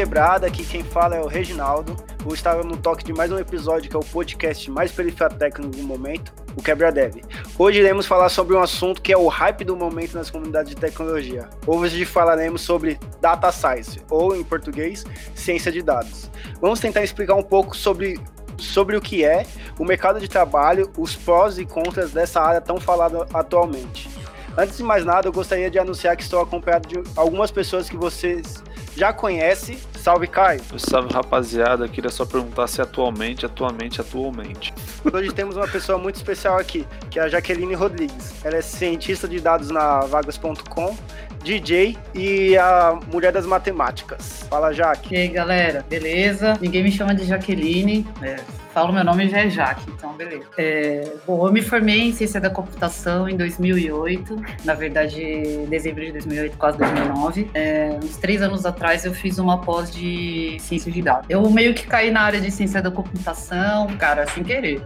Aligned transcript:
Quebrada, 0.00 0.46
aqui 0.46 0.64
quem 0.64 0.82
fala 0.82 1.14
é 1.14 1.20
o 1.20 1.26
Reginaldo. 1.26 1.94
Vou 2.24 2.32
estar 2.32 2.56
no 2.64 2.74
toque 2.74 3.04
de 3.04 3.12
mais 3.12 3.30
um 3.30 3.38
episódio 3.38 3.90
que 3.90 3.94
é 3.94 3.98
o 3.98 4.02
podcast 4.02 4.70
mais 4.70 4.90
técnico 5.38 5.76
do 5.76 5.82
momento, 5.82 6.32
o 6.56 6.62
Quebra 6.62 6.90
Dev. 6.90 7.16
Hoje 7.58 7.80
iremos 7.80 8.06
falar 8.06 8.30
sobre 8.30 8.56
um 8.56 8.62
assunto 8.62 9.02
que 9.02 9.12
é 9.12 9.18
o 9.18 9.28
hype 9.28 9.62
do 9.62 9.76
momento 9.76 10.14
nas 10.14 10.30
comunidades 10.30 10.74
de 10.74 10.80
tecnologia. 10.80 11.50
Hoje 11.66 12.06
falaremos 12.06 12.62
sobre 12.62 12.98
Data 13.20 13.52
Science, 13.52 14.00
ou 14.08 14.34
em 14.34 14.42
português, 14.42 15.04
ciência 15.34 15.70
de 15.70 15.82
dados. 15.82 16.30
Vamos 16.62 16.80
tentar 16.80 17.02
explicar 17.02 17.34
um 17.34 17.42
pouco 17.42 17.76
sobre 17.76 18.18
sobre 18.56 18.96
o 18.96 19.02
que 19.02 19.22
é 19.22 19.44
o 19.78 19.84
mercado 19.84 20.18
de 20.18 20.28
trabalho, 20.28 20.90
os 20.96 21.14
prós 21.14 21.58
e 21.58 21.66
contras 21.66 22.10
dessa 22.10 22.40
área 22.40 22.62
tão 22.62 22.80
falada 22.80 23.26
atualmente. 23.34 24.08
Antes 24.56 24.78
de 24.78 24.82
mais 24.82 25.04
nada, 25.04 25.28
eu 25.28 25.32
gostaria 25.32 25.70
de 25.70 25.78
anunciar 25.78 26.16
que 26.16 26.22
estou 26.22 26.40
acompanhado 26.40 26.88
de 26.88 27.02
algumas 27.14 27.50
pessoas 27.50 27.88
que 27.88 27.96
vocês 27.96 28.62
já 28.96 29.12
conhecem. 29.12 29.78
Salve, 29.98 30.26
Caio. 30.26 30.60
Salve, 30.78 31.12
rapaziada. 31.12 31.88
Queria 31.88 32.10
só 32.10 32.24
perguntar 32.24 32.66
se 32.66 32.80
atualmente, 32.80 33.44
atualmente, 33.44 34.00
atualmente. 34.00 34.72
Hoje 35.12 35.32
temos 35.34 35.56
uma 35.56 35.68
pessoa 35.68 35.98
muito 35.98 36.16
especial 36.16 36.58
aqui, 36.58 36.86
que 37.10 37.18
é 37.18 37.22
a 37.22 37.28
Jaqueline 37.28 37.74
Rodrigues. 37.74 38.44
Ela 38.44 38.56
é 38.56 38.62
cientista 38.62 39.28
de 39.28 39.40
dados 39.40 39.70
na 39.70 40.00
vagas.com, 40.00 40.96
DJ 41.42 41.96
e 42.14 42.56
a 42.56 42.98
mulher 43.12 43.32
das 43.32 43.46
matemáticas. 43.46 44.44
Fala, 44.48 44.72
Jaque. 44.72 45.14
E 45.14 45.18
aí, 45.18 45.28
galera, 45.28 45.84
beleza? 45.88 46.56
Ninguém 46.60 46.82
me 46.82 46.92
chama 46.92 47.14
de 47.14 47.24
Jaqueline. 47.24 48.06
É, 48.22 48.36
falo 48.72 48.92
meu 48.92 49.04
nome 49.04 49.28
já 49.28 49.38
é 49.40 49.50
Jaque, 49.50 49.90
então 49.90 50.12
beleza. 50.14 50.44
É, 50.56 51.12
bom, 51.26 51.46
eu 51.46 51.52
me 51.52 51.62
formei 51.62 52.08
em 52.08 52.12
ciência 52.12 52.40
da 52.40 52.50
computação 52.50 53.28
em 53.28 53.36
2008, 53.36 54.40
na 54.64 54.74
verdade, 54.74 55.66
dezembro 55.68 56.04
de 56.04 56.12
2008, 56.12 56.56
quase 56.56 56.78
2009. 56.78 57.50
É, 57.54 57.98
uns 58.02 58.16
três 58.16 58.42
anos 58.42 58.64
atrás 58.64 59.04
eu 59.04 59.12
fiz 59.12 59.38
uma 59.38 59.60
pós 59.60 59.90
de 59.90 60.56
ciência 60.60 60.90
de 60.90 61.02
dados. 61.02 61.26
Eu 61.28 61.48
meio 61.50 61.74
que 61.74 61.86
caí 61.86 62.10
na 62.10 62.22
área 62.22 62.40
de 62.40 62.50
ciência 62.50 62.80
da 62.80 62.90
computação, 62.90 63.88
cara, 63.96 64.26
sem 64.26 64.42
querer. 64.42 64.82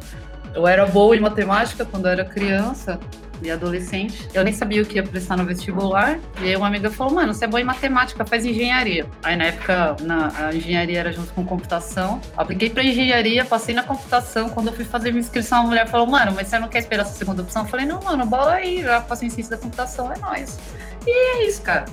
Eu 0.54 0.66
era 0.66 0.86
boa 0.86 1.16
em 1.16 1.20
matemática 1.20 1.84
quando 1.84 2.06
eu 2.06 2.12
era 2.12 2.24
criança, 2.24 2.98
e 3.46 3.50
adolescente. 3.50 4.28
Eu 4.32 4.42
nem 4.44 4.52
sabia 4.52 4.82
o 4.82 4.86
que 4.86 4.96
ia 4.96 5.02
prestar 5.02 5.36
no 5.36 5.44
vestibular. 5.44 6.18
E 6.40 6.48
aí 6.48 6.56
uma 6.56 6.66
amiga 6.66 6.90
falou, 6.90 7.14
mano, 7.14 7.34
você 7.34 7.44
é 7.44 7.48
boa 7.48 7.60
em 7.60 7.64
matemática, 7.64 8.24
faz 8.24 8.44
engenharia. 8.44 9.06
Aí 9.22 9.36
na 9.36 9.44
época 9.44 9.96
na, 10.00 10.48
a 10.48 10.54
engenharia 10.54 11.00
era 11.00 11.12
junto 11.12 11.32
com 11.32 11.44
computação. 11.44 12.20
Apliquei 12.36 12.70
pra 12.70 12.82
engenharia, 12.82 13.44
passei 13.44 13.74
na 13.74 13.82
computação. 13.82 14.48
Quando 14.50 14.68
eu 14.68 14.72
fui 14.72 14.84
fazer 14.84 15.10
minha 15.10 15.20
inscrição, 15.20 15.60
a 15.60 15.62
mulher 15.62 15.86
falou, 15.88 16.06
mano, 16.06 16.32
mas 16.34 16.48
você 16.48 16.58
não 16.58 16.68
quer 16.68 16.78
esperar 16.78 17.02
essa 17.02 17.14
segunda 17.14 17.42
opção? 17.42 17.62
Eu 17.62 17.68
falei, 17.68 17.86
não, 17.86 18.02
mano, 18.02 18.26
bola 18.26 18.54
aí, 18.54 18.82
já 18.82 19.00
passei 19.00 19.28
em 19.28 19.30
ciência 19.30 19.56
da 19.56 19.62
computação, 19.62 20.12
é 20.12 20.18
nóis. 20.18 20.58
E 21.06 21.10
é 21.10 21.48
isso, 21.48 21.62
cara. 21.62 21.84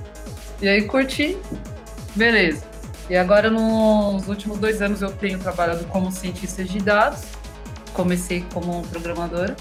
E 0.62 0.70
aí 0.70 0.84
curti, 0.84 1.38
beleza. 2.16 2.64
E 3.10 3.16
agora, 3.18 3.50
nos 3.50 4.28
últimos 4.28 4.58
dois 4.58 4.82
anos, 4.82 5.02
eu 5.02 5.12
tenho 5.12 5.38
trabalhado 5.38 5.84
como 5.86 6.12
cientista 6.12 6.64
de 6.64 6.80
dados. 6.80 7.24
Comecei 7.94 8.46
como 8.54 8.84
programadora 8.88 9.56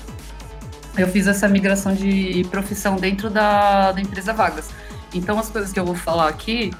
eu 0.97 1.09
fiz 1.09 1.27
essa 1.27 1.49
migração 1.49 1.95
de 1.95 2.47
profissão 2.51 2.97
dentro 2.97 3.31
da, 3.31 3.93
da 3.93 4.01
empresa 4.01 4.33
Vagas. 4.33 4.71
Então, 5.13 5.39
as 5.39 5.49
coisas 5.49 5.73
que 5.73 5.79
eu 5.79 5.85
vou 5.85 5.95
falar 5.95 6.29
aqui 6.29 6.71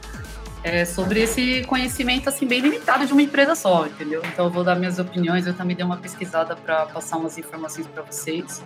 é 0.63 0.85
sobre 0.85 1.21
esse 1.21 1.65
conhecimento 1.65 2.29
assim 2.29 2.47
bem 2.47 2.61
limitado 2.61 3.07
de 3.07 3.13
uma 3.13 3.23
empresa 3.23 3.55
só, 3.55 3.87
entendeu? 3.87 4.23
Então, 4.25 4.47
eu 4.47 4.51
vou 4.51 4.63
dar 4.63 4.77
minhas 4.77 4.99
opiniões. 4.99 5.47
Eu 5.47 5.55
também 5.55 5.75
dei 5.75 5.85
uma 5.85 5.97
pesquisada 5.97 6.55
para 6.55 6.87
passar 6.87 7.17
umas 7.17 7.39
informações 7.39 7.87
para 7.87 8.03
vocês. 8.03 8.63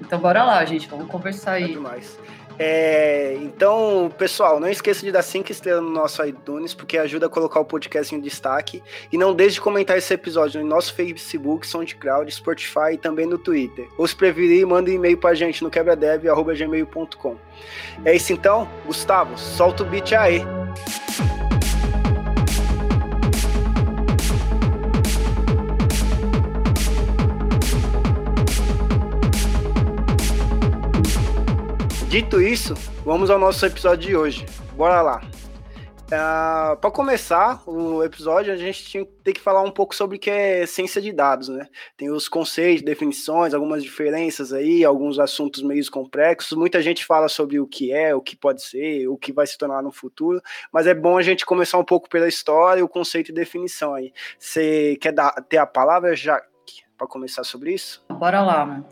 Então, 0.00 0.18
bora 0.18 0.42
lá, 0.44 0.64
gente. 0.64 0.88
Vamos 0.88 1.06
conversar 1.08 1.52
aí. 1.52 1.64
É 1.64 1.68
demais. 1.68 2.18
É, 2.58 3.36
então, 3.42 4.12
pessoal, 4.16 4.58
não 4.58 4.68
esqueça 4.68 5.04
de 5.04 5.12
dar 5.12 5.22
5 5.22 5.50
estrelas 5.52 5.82
no 5.82 5.90
nosso 5.90 6.24
iTunes, 6.24 6.74
porque 6.74 6.96
ajuda 6.96 7.26
a 7.26 7.28
colocar 7.28 7.60
o 7.60 7.64
podcast 7.64 8.14
em 8.14 8.20
destaque. 8.20 8.82
E 9.12 9.18
não 9.18 9.34
deixe 9.34 9.54
de 9.54 9.60
comentar 9.60 9.96
esse 9.98 10.12
episódio 10.12 10.60
no 10.60 10.66
nosso 10.66 10.94
Facebook, 10.94 11.66
SoundCloud, 11.66 12.32
Spotify 12.32 12.94
e 12.94 12.98
também 12.98 13.26
no 13.26 13.38
Twitter. 13.38 13.88
Ou 13.98 14.06
se 14.06 14.16
preferir, 14.16 14.66
manda 14.66 14.90
um 14.90 14.94
e-mail 14.94 15.18
pra 15.18 15.34
gente 15.34 15.62
no 15.62 15.70
quebradev.gmail.com. 15.70 17.36
É 18.04 18.14
isso 18.14 18.32
então, 18.32 18.68
Gustavo, 18.84 19.36
solta 19.38 19.82
o 19.82 19.86
beat 19.86 20.12
aí. 20.12 20.42
Dito 32.16 32.40
isso, 32.40 32.72
vamos 33.04 33.28
ao 33.28 33.38
nosso 33.38 33.66
episódio 33.66 34.08
de 34.08 34.16
hoje. 34.16 34.46
Bora 34.72 35.02
lá. 35.02 35.20
Uh, 35.20 36.14
ah, 36.14 36.78
para 36.80 36.90
começar 36.90 37.62
o 37.68 38.02
episódio, 38.02 38.54
a 38.54 38.56
gente 38.56 38.86
tinha, 38.86 39.06
que 39.34 39.38
falar 39.38 39.60
um 39.60 39.70
pouco 39.70 39.94
sobre 39.94 40.16
o 40.16 40.18
que 40.18 40.30
é 40.30 40.64
ciência 40.64 40.98
de 40.98 41.12
dados, 41.12 41.50
né? 41.50 41.68
Tem 41.94 42.10
os 42.10 42.26
conceitos, 42.26 42.82
definições, 42.82 43.52
algumas 43.52 43.82
diferenças 43.82 44.50
aí, 44.50 44.82
alguns 44.82 45.18
assuntos 45.18 45.62
meio 45.62 45.90
complexos. 45.90 46.56
Muita 46.56 46.80
gente 46.80 47.04
fala 47.04 47.28
sobre 47.28 47.60
o 47.60 47.66
que 47.66 47.92
é, 47.92 48.14
o 48.14 48.22
que 48.22 48.34
pode 48.34 48.62
ser, 48.62 49.06
o 49.08 49.18
que 49.18 49.30
vai 49.30 49.46
se 49.46 49.58
tornar 49.58 49.82
no 49.82 49.92
futuro, 49.92 50.40
mas 50.72 50.86
é 50.86 50.94
bom 50.94 51.18
a 51.18 51.22
gente 51.22 51.44
começar 51.44 51.76
um 51.76 51.84
pouco 51.84 52.08
pela 52.08 52.26
história, 52.26 52.82
o 52.82 52.88
conceito 52.88 53.30
e 53.30 53.34
definição 53.34 53.92
aí. 53.92 54.10
Você 54.38 54.96
quer 55.02 55.12
dar, 55.12 55.32
ter 55.50 55.58
a 55.58 55.66
palavra 55.66 56.16
já 56.16 56.42
para 56.96 57.06
começar 57.06 57.44
sobre 57.44 57.74
isso? 57.74 58.02
Bora 58.08 58.40
lá, 58.40 58.64
mano. 58.64 58.86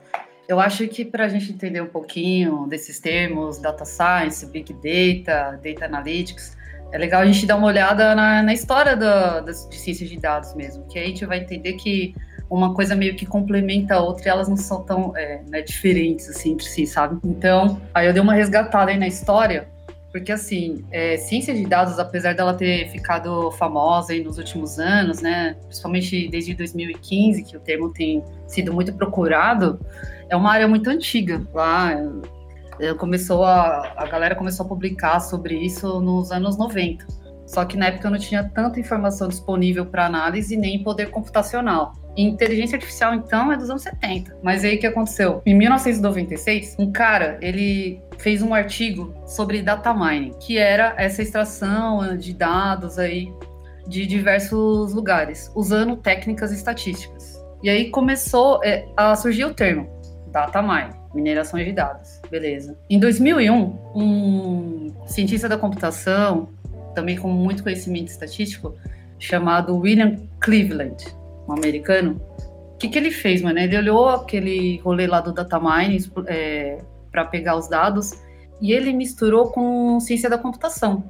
Eu 0.47 0.61
acho 0.61 0.87
que 0.89 1.05
para 1.05 1.25
a 1.25 1.29
gente 1.29 1.51
entender 1.51 1.81
um 1.81 1.87
pouquinho 1.87 2.67
desses 2.67 3.01
termos, 3.01 3.59
data 3.59 3.85
science, 3.85 4.45
big 4.47 4.73
data, 4.75 5.59
data 5.63 5.87
analytics, 5.87 6.57
é 6.93 6.99
legal 6.99 7.23
a 7.23 7.27
gente 7.27 7.47
dar 7.47 7.57
uma 7.57 7.67
olhada 7.67 8.15
na, 8.15 8.43
na 8.43 8.53
história 8.53 8.95
da, 8.95 9.41
das, 9.41 9.69
de 9.69 9.77
ciências 9.77 10.09
de 10.09 10.19
dados 10.19 10.55
mesmo, 10.55 10.87
que 10.87 10.99
aí 10.99 11.07
a 11.07 11.09
gente 11.09 11.25
vai 11.25 11.39
entender 11.39 11.73
que 11.75 12.15
uma 12.49 12.75
coisa 12.75 12.95
meio 12.95 13.17
que 13.17 13.25
complementa 13.25 13.95
a 13.95 14.01
outra 14.01 14.27
e 14.27 14.29
elas 14.29 14.49
não 14.49 14.57
são 14.57 14.83
tão 14.85 15.17
é, 15.17 15.43
né, 15.49 15.63
diferentes 15.63 16.29
assim 16.29 16.53
entre 16.53 16.67
si, 16.67 16.87
sabe? 16.87 17.19
Então, 17.25 17.81
aí 17.93 18.07
eu 18.07 18.13
dei 18.13 18.23
uma 18.23 18.35
resgatada 18.35 18.91
aí 18.91 18.99
na 18.99 19.09
história 19.09 19.67
porque, 20.15 20.31
assim, 20.31 20.85
é, 20.93 21.17
ciência 21.17 21.53
de 21.53 21.67
dados, 21.67 21.99
apesar 21.99 22.37
dela 22.37 22.55
ter 22.55 22.89
ficado 22.89 23.51
famosa 23.51 24.13
aí 24.13 24.23
nos 24.23 24.39
últimos 24.39 24.79
anos, 24.79 25.21
né, 25.21 25.57
principalmente 25.65 26.29
desde 26.29 26.55
2015, 26.55 27.43
que 27.43 27.57
o 27.57 27.61
termo 27.61 27.93
tem 27.93 28.23
sido 28.47 28.73
muito 28.73 28.93
procurado, 28.93 29.81
é 30.29 30.37
uma 30.37 30.53
área 30.53 30.69
muito 30.69 30.89
antiga. 30.89 31.45
Lá 31.53 31.97
é, 32.79 32.95
começou 32.95 33.43
a, 33.43 33.93
a 33.97 34.07
galera 34.07 34.37
começou 34.37 34.65
a 34.65 34.69
publicar 34.69 35.19
sobre 35.19 35.57
isso 35.57 36.01
nos 36.01 36.31
anos 36.31 36.57
90. 36.57 37.24
Só 37.55 37.65
que 37.65 37.77
na 37.77 37.87
época 37.87 38.11
não 38.11 38.19
tinha 38.19 38.43
tanta 38.43 38.81
informação 38.81 39.29
disponível 39.29 39.87
para 39.87 40.07
análise 40.07 40.57
nem 40.57 40.83
poder 40.83 41.11
computacional. 41.11 41.93
inteligência 42.17 42.75
artificial, 42.77 43.15
então, 43.15 43.53
é 43.53 43.57
dos 43.57 43.71
anos 43.71 43.83
70. 43.83 44.37
Mas 44.43 44.65
aí 44.65 44.77
o 44.77 44.81
que 44.81 44.87
aconteceu? 44.89 45.41
Em 45.47 45.55
1996, 45.55 46.75
um 46.79 46.91
cara, 46.91 47.39
ele 47.41 48.01
fez 48.19 48.43
um 48.43 48.53
artigo 48.53 49.15
sobre 49.25 49.63
data 49.63 49.95
mining, 49.95 50.33
que 50.41 50.59
era 50.59 50.95
essa 50.97 51.23
extração 51.23 52.17
de 52.17 52.33
dados 52.33 52.99
aí 52.99 53.33
de 53.87 54.05
diversos 54.05 54.93
lugares, 54.93 55.51
usando 55.55 55.97
técnicas 55.97 56.51
estatísticas. 56.51 57.41
E 57.63 57.71
aí 57.71 57.91
começou 57.91 58.61
é, 58.65 58.85
a 58.97 59.15
surgir 59.15 59.45
o 59.45 59.55
termo 59.55 59.89
data 60.33 60.61
mining, 60.61 60.95
mineração 61.15 61.63
de 61.63 61.73
dados. 61.73 62.21
Beleza. 62.29 62.77
Em 62.91 62.99
2001, 62.99 63.55
um 63.95 64.93
cientista 65.07 65.49
da 65.49 65.57
computação 65.57 66.49
também 66.95 67.17
com 67.17 67.29
muito 67.29 67.63
conhecimento 67.63 68.09
estatístico, 68.09 68.75
chamado 69.19 69.77
William 69.77 70.17
Cleveland, 70.41 70.97
um 71.49 71.53
americano. 71.53 72.21
O 72.75 72.77
que, 72.79 72.89
que 72.89 72.99
ele 72.99 73.11
fez, 73.11 73.43
mano? 73.43 73.59
Ele 73.59 73.77
olhou 73.77 74.09
aquele 74.09 74.79
rolê 74.79 75.07
lá 75.07 75.21
do 75.21 75.33
data 75.33 75.59
mining 75.61 75.99
é, 76.27 76.79
para 77.11 77.25
pegar 77.25 77.57
os 77.57 77.69
dados 77.69 78.13
e 78.61 78.73
ele 78.73 78.93
misturou 78.93 79.51
com 79.51 79.99
ciência 80.01 80.29
da 80.29 80.39
computação 80.39 81.09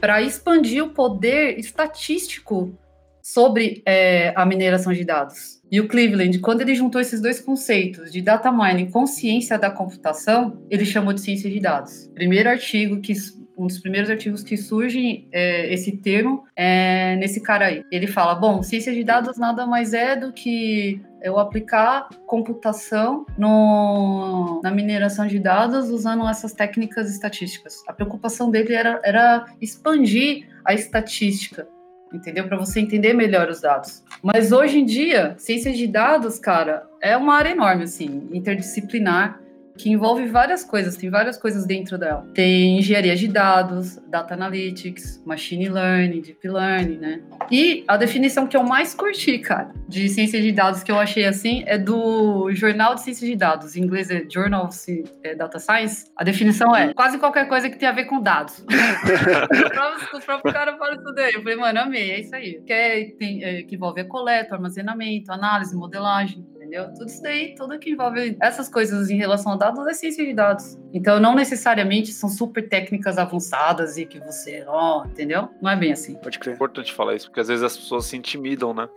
para 0.00 0.22
expandir 0.22 0.84
o 0.84 0.90
poder 0.90 1.58
estatístico 1.58 2.72
sobre 3.20 3.82
é, 3.84 4.32
a 4.34 4.46
mineração 4.46 4.92
de 4.92 5.04
dados. 5.04 5.60
E 5.70 5.80
o 5.80 5.88
Cleveland, 5.88 6.38
quando 6.38 6.62
ele 6.62 6.74
juntou 6.74 7.00
esses 7.00 7.20
dois 7.20 7.40
conceitos 7.40 8.10
de 8.10 8.22
data 8.22 8.50
mining 8.50 8.90
com 8.90 9.06
ciência 9.06 9.58
da 9.58 9.70
computação, 9.70 10.62
ele 10.70 10.86
chamou 10.86 11.12
de 11.12 11.20
ciência 11.20 11.50
de 11.50 11.60
dados. 11.60 12.10
Primeiro 12.14 12.48
artigo 12.48 13.00
que 13.00 13.12
um 13.58 13.66
dos 13.66 13.78
primeiros 13.78 14.08
artigos 14.08 14.42
que 14.42 14.56
surge 14.56 15.26
é, 15.32 15.72
esse 15.72 15.96
termo 15.96 16.44
é 16.54 17.16
nesse 17.16 17.42
cara 17.42 17.66
aí. 17.66 17.84
Ele 17.90 18.06
fala: 18.06 18.34
bom, 18.34 18.62
ciência 18.62 18.94
de 18.94 19.02
dados 19.02 19.36
nada 19.36 19.66
mais 19.66 19.92
é 19.92 20.14
do 20.14 20.32
que 20.32 21.02
eu 21.20 21.38
aplicar 21.38 22.08
computação 22.26 23.26
no, 23.36 24.60
na 24.62 24.70
mineração 24.70 25.26
de 25.26 25.38
dados 25.40 25.90
usando 25.90 26.26
essas 26.28 26.52
técnicas 26.52 27.10
estatísticas. 27.10 27.82
A 27.88 27.92
preocupação 27.92 28.50
dele 28.50 28.72
era, 28.74 29.00
era 29.02 29.46
expandir 29.60 30.46
a 30.64 30.72
estatística, 30.72 31.66
entendeu? 32.12 32.46
Para 32.46 32.56
você 32.56 32.78
entender 32.78 33.12
melhor 33.14 33.48
os 33.48 33.60
dados. 33.60 34.04
Mas 34.22 34.52
hoje 34.52 34.78
em 34.78 34.84
dia, 34.84 35.34
ciência 35.38 35.72
de 35.72 35.88
dados, 35.88 36.38
cara, 36.38 36.84
é 37.02 37.16
uma 37.16 37.34
área 37.34 37.50
enorme, 37.50 37.82
assim, 37.84 38.28
interdisciplinar 38.32 39.40
que 39.78 39.90
envolve 39.90 40.26
várias 40.26 40.64
coisas, 40.64 40.96
tem 40.96 41.08
várias 41.08 41.38
coisas 41.38 41.64
dentro 41.64 41.96
dela. 41.96 42.26
Tem 42.34 42.78
engenharia 42.78 43.14
de 43.14 43.28
dados, 43.28 43.96
data 44.08 44.34
analytics, 44.34 45.22
machine 45.24 45.68
learning, 45.68 46.20
deep 46.20 46.46
learning, 46.48 46.98
né? 46.98 47.22
E 47.50 47.84
a 47.86 47.96
definição 47.96 48.46
que 48.46 48.56
eu 48.56 48.64
mais 48.64 48.92
curti, 48.92 49.38
cara, 49.38 49.72
de 49.88 50.08
ciência 50.08 50.42
de 50.42 50.50
dados 50.50 50.82
que 50.82 50.90
eu 50.90 50.98
achei 50.98 51.24
assim 51.24 51.62
é 51.66 51.78
do 51.78 52.52
Jornal 52.52 52.96
de 52.96 53.02
Ciência 53.02 53.26
de 53.26 53.36
Dados, 53.36 53.76
em 53.76 53.82
inglês 53.82 54.10
é 54.10 54.24
Journal 54.28 54.66
of 54.66 55.04
é, 55.22 55.34
Data 55.34 55.58
Science. 55.58 56.06
A 56.16 56.24
definição 56.24 56.74
é 56.74 56.92
quase 56.92 57.18
qualquer 57.18 57.48
coisa 57.48 57.70
que 57.70 57.78
tem 57.78 57.88
a 57.88 57.92
ver 57.92 58.04
com 58.04 58.20
dados. 58.20 58.64
os 60.12 60.24
próprios 60.24 60.52
caras 60.52 60.76
falam 60.76 60.94
isso 60.94 61.14
daí. 61.14 61.34
Eu 61.34 61.42
falei, 61.42 61.56
mano, 61.56 61.80
amei, 61.80 62.10
é 62.10 62.20
isso 62.20 62.34
aí. 62.34 62.60
Que, 62.66 62.72
é, 62.72 63.04
tem, 63.16 63.44
é, 63.44 63.62
que 63.62 63.76
envolve 63.76 64.00
a 64.00 64.04
coleta, 64.04 64.56
armazenamento, 64.56 65.32
análise, 65.32 65.76
modelagem 65.76 66.44
entendeu? 66.68 66.92
Tudo 66.92 67.06
isso 67.06 67.22
daí, 67.22 67.54
tudo 67.54 67.78
que 67.78 67.90
envolve 67.90 68.36
essas 68.40 68.68
coisas 68.68 69.10
em 69.10 69.16
relação 69.16 69.52
a 69.52 69.56
dados 69.56 69.86
é 69.86 69.94
ciência 69.94 70.24
de 70.24 70.34
dados. 70.34 70.78
Então, 70.92 71.18
não 71.18 71.34
necessariamente 71.34 72.12
são 72.12 72.28
super 72.28 72.68
técnicas 72.68 73.16
avançadas 73.16 73.96
e 73.96 74.04
que 74.04 74.20
você, 74.20 74.64
ó, 74.66 75.02
oh, 75.02 75.06
entendeu? 75.06 75.48
Não 75.60 75.70
é 75.70 75.76
bem 75.76 75.92
assim. 75.92 76.14
Pode 76.16 76.38
crer. 76.38 76.52
É 76.52 76.54
importante 76.54 76.92
falar 76.92 77.14
isso, 77.14 77.26
porque 77.26 77.40
às 77.40 77.48
vezes 77.48 77.64
as 77.64 77.76
pessoas 77.76 78.04
se 78.04 78.16
intimidam, 78.16 78.74
né? 78.74 78.88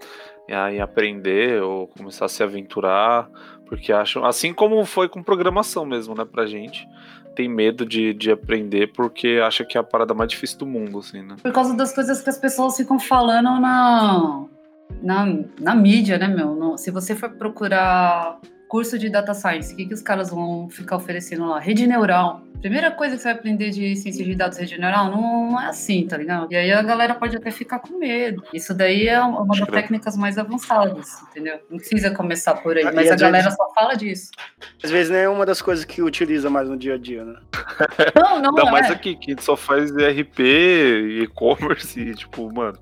Em 0.49 0.81
aprender 0.81 1.61
ou 1.61 1.87
começar 1.87 2.25
a 2.25 2.27
se 2.27 2.43
aventurar, 2.43 3.29
porque 3.65 3.93
acham, 3.93 4.25
assim 4.25 4.53
como 4.53 4.83
foi 4.85 5.07
com 5.07 5.23
programação 5.23 5.85
mesmo, 5.85 6.13
né, 6.13 6.25
pra 6.25 6.45
gente 6.45 6.85
tem 7.33 7.47
medo 7.47 7.85
de, 7.85 8.13
de 8.13 8.29
aprender 8.29 8.91
porque 8.91 9.39
acha 9.41 9.63
que 9.63 9.77
é 9.77 9.79
a 9.79 9.83
parada 9.83 10.13
mais 10.13 10.29
difícil 10.29 10.57
do 10.57 10.65
mundo, 10.65 10.99
assim, 10.99 11.21
né? 11.21 11.37
Por 11.41 11.53
causa 11.53 11.73
das 11.73 11.95
coisas 11.95 12.21
que 12.21 12.29
as 12.29 12.37
pessoas 12.37 12.75
ficam 12.75 12.99
falando 12.99 13.57
na, 13.61 14.45
na, 15.01 15.25
na 15.59 15.75
mídia, 15.75 16.17
né, 16.17 16.27
meu? 16.27 16.55
No, 16.55 16.77
se 16.77 16.91
você 16.91 17.15
for 17.15 17.29
procurar 17.31 18.39
curso 18.71 18.97
de 18.97 19.09
data 19.09 19.33
science, 19.33 19.73
o 19.73 19.75
que, 19.75 19.85
que 19.85 19.93
os 19.93 20.01
caras 20.01 20.29
vão 20.29 20.69
ficar 20.69 20.95
oferecendo 20.95 21.45
lá? 21.45 21.59
Rede 21.59 21.85
neural. 21.85 22.41
Primeira 22.61 22.89
coisa 22.89 23.17
que 23.17 23.21
você 23.21 23.27
vai 23.27 23.37
aprender 23.37 23.69
de 23.69 23.95
ciência 23.97 24.23
de 24.23 24.33
dados 24.33 24.57
rede 24.57 24.79
neural 24.79 25.11
não, 25.11 25.51
não 25.51 25.61
é 25.61 25.65
assim, 25.65 26.07
tá 26.07 26.15
ligado? 26.15 26.47
E 26.49 26.55
aí 26.55 26.71
a 26.71 26.81
galera 26.81 27.13
pode 27.15 27.35
até 27.35 27.51
ficar 27.51 27.79
com 27.79 27.97
medo. 27.97 28.41
Isso 28.53 28.73
daí 28.73 29.09
é 29.09 29.19
uma 29.19 29.45
das 29.45 29.67
técnicas 29.67 30.15
mais 30.15 30.37
avançadas, 30.37 31.21
entendeu? 31.23 31.59
Não 31.69 31.79
precisa 31.79 32.11
começar 32.11 32.53
por 32.55 32.77
aí, 32.77 32.85
mas 32.85 33.11
a 33.11 33.15
galera 33.17 33.43
vezes, 33.43 33.57
só 33.57 33.73
fala 33.73 33.93
disso. 33.95 34.31
Às 34.81 34.89
vezes 34.89 35.11
nem 35.11 35.23
é 35.23 35.29
uma 35.29 35.45
das 35.45 35.61
coisas 35.61 35.83
que 35.83 36.01
utiliza 36.01 36.49
mais 36.49 36.69
no 36.69 36.77
dia 36.77 36.93
a 36.93 36.97
dia, 36.97 37.25
né? 37.25 37.35
Não, 38.15 38.39
não, 38.41 38.51
não 38.51 38.67
é. 38.69 38.71
mais 38.71 38.89
aqui, 38.89 39.15
que 39.15 39.31
a 39.31 39.33
gente 39.33 39.43
só 39.43 39.57
faz 39.57 39.91
ERP, 39.93 40.39
e-commerce 41.23 41.99
e 41.99 42.15
tipo, 42.15 42.49
mano 42.53 42.77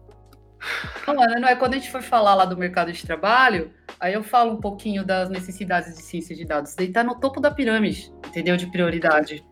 não, 1.07 1.15
não 1.15 1.47
é 1.47 1.56
quando 1.56 1.73
a 1.73 1.77
gente 1.77 1.91
for 1.91 2.01
falar 2.01 2.35
lá 2.35 2.45
do 2.45 2.57
mercado 2.57 2.91
de 2.91 3.06
trabalho, 3.06 3.71
aí 4.00 4.13
eu 4.13 4.23
falo 4.23 4.53
um 4.53 4.57
pouquinho 4.59 5.06
das 5.06 5.29
necessidades 5.29 5.95
de 5.95 6.01
ciência 6.01 6.35
de 6.35 6.45
dados. 6.45 6.75
Daí 6.75 6.91
tá 6.91 7.03
no 7.03 7.15
topo 7.15 7.39
da 7.39 7.51
pirâmide, 7.51 8.13
entendeu? 8.27 8.57
De 8.57 8.67
prioridade. 8.67 9.45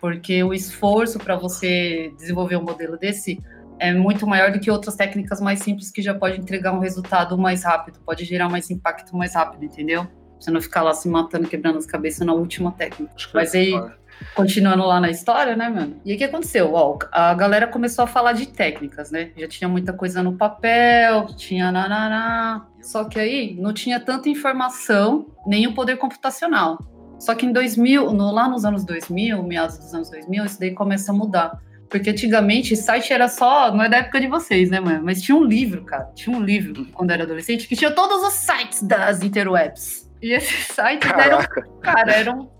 Porque 0.00 0.42
o 0.42 0.54
esforço 0.54 1.18
para 1.18 1.36
você 1.36 2.12
desenvolver 2.16 2.56
um 2.56 2.62
modelo 2.62 2.96
desse 2.96 3.42
é 3.78 3.92
muito 3.92 4.26
maior 4.26 4.50
do 4.50 4.58
que 4.58 4.70
outras 4.70 4.96
técnicas 4.96 5.40
mais 5.40 5.60
simples 5.60 5.90
que 5.90 6.02
já 6.02 6.14
pode 6.14 6.40
entregar 6.40 6.72
um 6.72 6.80
resultado 6.80 7.38
mais 7.38 7.64
rápido, 7.64 8.00
pode 8.00 8.24
gerar 8.24 8.48
mais 8.48 8.70
impacto 8.70 9.16
mais 9.16 9.34
rápido, 9.34 9.64
entendeu? 9.64 10.06
Você 10.38 10.50
não 10.50 10.60
ficar 10.60 10.82
lá 10.82 10.94
se 10.94 11.08
matando, 11.08 11.48
quebrando 11.48 11.78
as 11.78 11.86
cabeças 11.86 12.26
na 12.26 12.32
última 12.32 12.72
técnica. 12.72 13.12
Mas 13.34 13.54
aí, 13.54 13.72
Continuando 14.34 14.84
lá 14.84 15.00
na 15.00 15.10
história, 15.10 15.56
né, 15.56 15.68
mano? 15.68 16.00
E 16.04 16.14
o 16.14 16.18
que 16.18 16.24
aconteceu? 16.24 16.72
Ó, 16.74 16.98
a 17.12 17.34
galera 17.34 17.66
começou 17.66 18.04
a 18.04 18.06
falar 18.06 18.32
de 18.32 18.46
técnicas, 18.46 19.10
né? 19.10 19.30
Já 19.36 19.48
tinha 19.48 19.68
muita 19.68 19.92
coisa 19.92 20.22
no 20.22 20.36
papel, 20.36 21.26
tinha 21.36 21.72
nananá. 21.72 22.66
Só 22.80 23.04
que 23.04 23.18
aí 23.18 23.56
não 23.58 23.72
tinha 23.72 23.98
tanta 23.98 24.28
informação, 24.28 25.26
nem 25.46 25.66
o 25.66 25.74
poder 25.74 25.96
computacional. 25.96 26.78
Só 27.18 27.34
que 27.34 27.46
em 27.46 27.52
2000, 27.52 28.12
no, 28.12 28.30
lá 28.30 28.48
nos 28.48 28.64
anos 28.64 28.84
2000, 28.84 29.42
meados 29.42 29.78
dos 29.78 29.92
anos 29.92 30.10
2000, 30.10 30.44
isso 30.44 30.60
daí 30.60 30.72
começa 30.72 31.10
a 31.10 31.14
mudar. 31.14 31.60
Porque 31.90 32.10
antigamente 32.10 32.76
site 32.76 33.12
era 33.12 33.28
só, 33.28 33.74
não 33.74 33.82
é 33.82 33.88
da 33.88 33.98
época 33.98 34.20
de 34.20 34.26
vocês, 34.26 34.70
né, 34.70 34.78
mano? 34.78 35.02
Mas 35.04 35.22
tinha 35.22 35.36
um 35.36 35.42
livro, 35.42 35.84
cara. 35.84 36.04
Tinha 36.14 36.36
um 36.36 36.40
livro 36.40 36.86
quando 36.92 37.10
era 37.10 37.24
adolescente 37.24 37.66
que 37.66 37.74
tinha 37.74 37.90
todos 37.90 38.22
os 38.22 38.34
sites 38.34 38.82
das 38.82 39.22
interwebs. 39.22 40.08
E 40.20 40.32
esses 40.32 40.66
sites 40.66 41.10
Caraca. 41.10 41.60
eram, 41.60 41.80
cara, 41.80 42.12
eram 42.12 42.57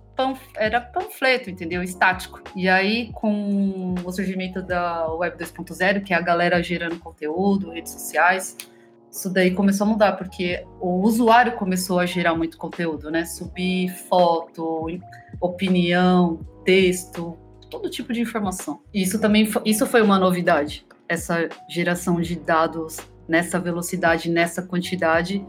era 0.56 0.80
panfleto, 0.80 1.50
entendeu? 1.50 1.82
Estático. 1.82 2.40
E 2.56 2.68
aí, 2.68 3.10
com 3.12 3.94
o 4.04 4.12
surgimento 4.12 4.62
da 4.62 5.06
Web 5.12 5.36
2.0, 5.36 6.02
que 6.02 6.12
é 6.12 6.16
a 6.16 6.20
galera 6.20 6.62
gerando 6.62 6.98
conteúdo, 6.98 7.70
redes 7.70 7.92
sociais, 7.92 8.56
isso 9.10 9.32
daí 9.32 9.52
começou 9.52 9.86
a 9.86 9.90
mudar, 9.90 10.12
porque 10.12 10.64
o 10.80 11.00
usuário 11.00 11.52
começou 11.52 11.98
a 11.98 12.06
gerar 12.06 12.34
muito 12.34 12.58
conteúdo, 12.58 13.10
né? 13.10 13.24
Subir 13.24 13.88
foto, 13.88 14.86
opinião, 15.40 16.40
texto, 16.64 17.38
todo 17.70 17.88
tipo 17.88 18.12
de 18.12 18.20
informação. 18.20 18.80
E 18.92 19.02
isso 19.02 19.18
também 19.18 19.46
foi, 19.46 19.62
isso 19.64 19.86
foi 19.86 20.02
uma 20.02 20.18
novidade, 20.18 20.86
essa 21.08 21.48
geração 21.68 22.20
de 22.20 22.36
dados 22.36 22.98
nessa 23.26 23.58
velocidade, 23.58 24.30
nessa 24.30 24.62
quantidade. 24.62 25.44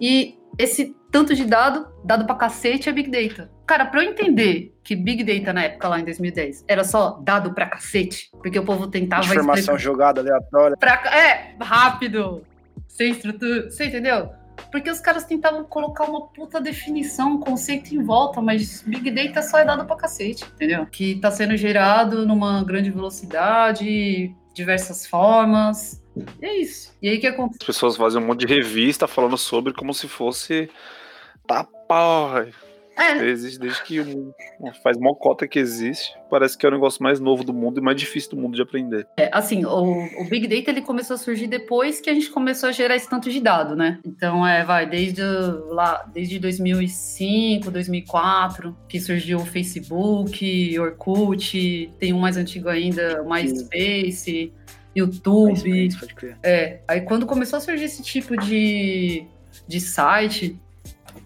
E 0.00 0.38
esse 0.58 0.94
tanto 1.10 1.34
de 1.34 1.44
dado, 1.44 1.88
dado 2.04 2.24
pra 2.24 2.34
cacete 2.34 2.88
é 2.88 2.92
Big 2.92 3.10
Data. 3.10 3.50
Cara, 3.70 3.86
pra 3.86 4.02
eu 4.02 4.10
entender 4.10 4.76
que 4.82 4.96
Big 4.96 5.22
Data 5.22 5.52
na 5.52 5.62
época, 5.62 5.86
lá 5.86 6.00
em 6.00 6.04
2010, 6.04 6.64
era 6.66 6.82
só 6.82 7.20
dado 7.22 7.54
pra 7.54 7.66
cacete, 7.66 8.28
porque 8.42 8.58
o 8.58 8.64
povo 8.64 8.88
tentava... 8.88 9.24
Informação 9.24 9.76
explicar... 9.76 9.78
jogada 9.78 10.20
aleatória. 10.20 10.76
Pra... 10.76 10.94
É, 11.16 11.54
rápido, 11.60 12.42
sem 12.88 13.12
estrutura, 13.12 13.70
você 13.70 13.84
entendeu? 13.84 14.28
Porque 14.72 14.90
os 14.90 14.98
caras 14.98 15.24
tentavam 15.24 15.62
colocar 15.62 16.02
uma 16.02 16.26
puta 16.26 16.60
definição, 16.60 17.34
um 17.34 17.38
conceito 17.38 17.94
em 17.94 18.02
volta, 18.02 18.40
mas 18.40 18.82
Big 18.82 19.08
Data 19.08 19.40
só 19.40 19.60
é 19.60 19.64
dado 19.64 19.84
pra 19.84 19.94
cacete, 19.94 20.44
entendeu? 20.52 20.84
Que 20.86 21.20
tá 21.20 21.30
sendo 21.30 21.56
gerado 21.56 22.26
numa 22.26 22.64
grande 22.64 22.90
velocidade, 22.90 24.34
diversas 24.52 25.06
formas, 25.06 26.02
e 26.42 26.44
é 26.44 26.56
isso. 26.56 26.92
E 27.00 27.08
aí 27.08 27.18
que 27.18 27.26
acontece? 27.28 27.58
As 27.60 27.66
pessoas 27.66 27.96
fazem 27.96 28.20
um 28.20 28.26
monte 28.26 28.44
de 28.44 28.52
revista 28.52 29.06
falando 29.06 29.38
sobre 29.38 29.72
como 29.72 29.94
se 29.94 30.08
fosse 30.08 30.68
tá 31.46 31.62
porra. 31.62 32.48
É. 33.00 33.24
Existe 33.24 33.58
desde 33.58 33.82
que 33.82 34.04
faz 34.82 34.98
mocota 34.98 35.48
que 35.48 35.58
existe. 35.58 36.14
Parece 36.28 36.56
que 36.56 36.66
é 36.66 36.68
o 36.68 36.72
negócio 36.72 37.02
mais 37.02 37.18
novo 37.18 37.42
do 37.42 37.52
mundo 37.52 37.80
e 37.80 37.82
mais 37.82 37.98
difícil 37.98 38.30
do 38.30 38.36
mundo 38.36 38.54
de 38.54 38.62
aprender. 38.62 39.06
É, 39.16 39.30
assim, 39.32 39.64
o, 39.64 40.04
o, 40.20 40.28
Big 40.28 40.46
Data 40.46 40.70
ele 40.70 40.82
começou 40.82 41.14
a 41.14 41.18
surgir 41.18 41.46
depois 41.46 42.00
que 42.00 42.10
a 42.10 42.14
gente 42.14 42.30
começou 42.30 42.68
a 42.68 42.72
gerar 42.72 42.94
esse 42.94 43.08
tanto 43.08 43.30
de 43.30 43.40
dado, 43.40 43.74
né? 43.74 43.98
Então, 44.04 44.46
é, 44.46 44.64
vai, 44.64 44.86
desde 44.86 45.22
lá, 45.22 46.04
desde 46.12 46.38
2005, 46.38 47.70
2004, 47.70 48.76
que 48.86 49.00
surgiu 49.00 49.38
o 49.38 49.46
Facebook, 49.46 50.78
Orkut, 50.78 51.90
tem 51.98 52.12
um 52.12 52.20
mais 52.20 52.36
antigo 52.36 52.68
ainda, 52.68 53.22
o 53.22 53.30
MySpace, 53.30 54.52
YouTube. 54.94 55.70
MySpace, 55.70 56.36
é, 56.42 56.80
aí 56.86 57.00
quando 57.00 57.26
começou 57.26 57.56
a 57.56 57.60
surgir 57.60 57.84
esse 57.84 58.02
tipo 58.02 58.36
de, 58.36 59.24
de 59.66 59.80
site, 59.80 60.60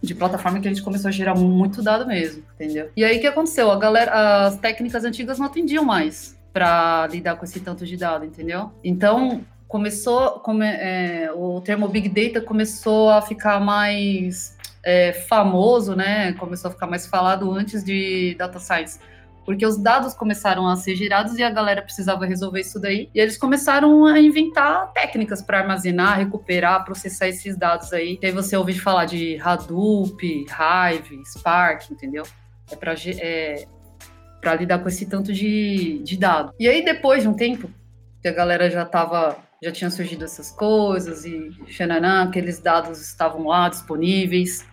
de 0.04 0.14
plataforma 0.14 0.60
que 0.60 0.68
a 0.68 0.70
gente 0.72 0.82
começou 0.82 1.08
a 1.08 1.12
gerar 1.12 1.34
muito 1.34 1.82
dado 1.82 2.06
mesmo, 2.06 2.42
entendeu? 2.54 2.90
E 2.96 3.04
aí 3.04 3.18
o 3.18 3.20
que 3.20 3.26
aconteceu? 3.26 3.70
A 3.70 3.76
galera, 3.76 4.46
as 4.46 4.56
técnicas 4.56 5.04
antigas 5.04 5.38
não 5.38 5.46
atendiam 5.46 5.84
mais 5.84 6.38
para 6.52 7.06
lidar 7.08 7.36
com 7.36 7.44
esse 7.44 7.60
tanto 7.60 7.84
de 7.84 7.96
dado, 7.96 8.24
entendeu? 8.24 8.70
Então 8.82 9.42
começou, 9.66 10.38
come, 10.40 10.66
é, 10.66 11.30
o 11.34 11.60
termo 11.60 11.88
Big 11.88 12.08
Data 12.08 12.40
começou 12.40 13.10
a 13.10 13.20
ficar 13.20 13.60
mais 13.60 14.56
é, 14.84 15.12
famoso, 15.12 15.96
né? 15.96 16.32
Começou 16.34 16.68
a 16.68 16.72
ficar 16.72 16.86
mais 16.86 17.06
falado 17.06 17.50
antes 17.50 17.82
de 17.82 18.36
Data 18.38 18.60
Science 18.60 19.00
porque 19.44 19.66
os 19.66 19.76
dados 19.76 20.14
começaram 20.14 20.66
a 20.66 20.76
ser 20.76 20.96
gerados 20.96 21.38
e 21.38 21.42
a 21.42 21.50
galera 21.50 21.82
precisava 21.82 22.24
resolver 22.24 22.60
isso 22.60 22.80
daí. 22.80 23.10
E 23.14 23.20
eles 23.20 23.36
começaram 23.36 24.06
a 24.06 24.18
inventar 24.18 24.92
técnicas 24.92 25.42
para 25.42 25.60
armazenar, 25.60 26.18
recuperar, 26.18 26.84
processar 26.84 27.28
esses 27.28 27.56
dados 27.56 27.92
aí. 27.92 28.18
E 28.22 28.26
aí 28.26 28.32
você 28.32 28.56
ouve 28.56 28.72
falar 28.78 29.04
de 29.04 29.38
Hadoop, 29.40 30.24
Hive, 30.24 31.22
Spark, 31.26 31.90
entendeu? 31.90 32.24
É 32.70 32.76
para 32.76 32.94
é, 32.94 33.66
lidar 34.58 34.78
com 34.78 34.88
esse 34.88 35.06
tanto 35.06 35.32
de, 35.32 36.00
de 36.02 36.16
dado. 36.16 36.52
E 36.58 36.68
aí 36.68 36.84
depois 36.84 37.22
de 37.22 37.28
um 37.28 37.34
tempo, 37.34 37.70
que 38.22 38.28
a 38.28 38.32
galera 38.32 38.70
já 38.70 38.84
tava 38.84 39.36
já 39.62 39.72
tinha 39.72 39.90
surgido 39.90 40.24
essas 40.24 40.50
coisas 40.50 41.24
e 41.24 41.50
xananã, 41.68 42.24
aqueles 42.24 42.58
dados 42.58 43.00
estavam 43.00 43.46
lá 43.46 43.70
disponíveis, 43.70 44.66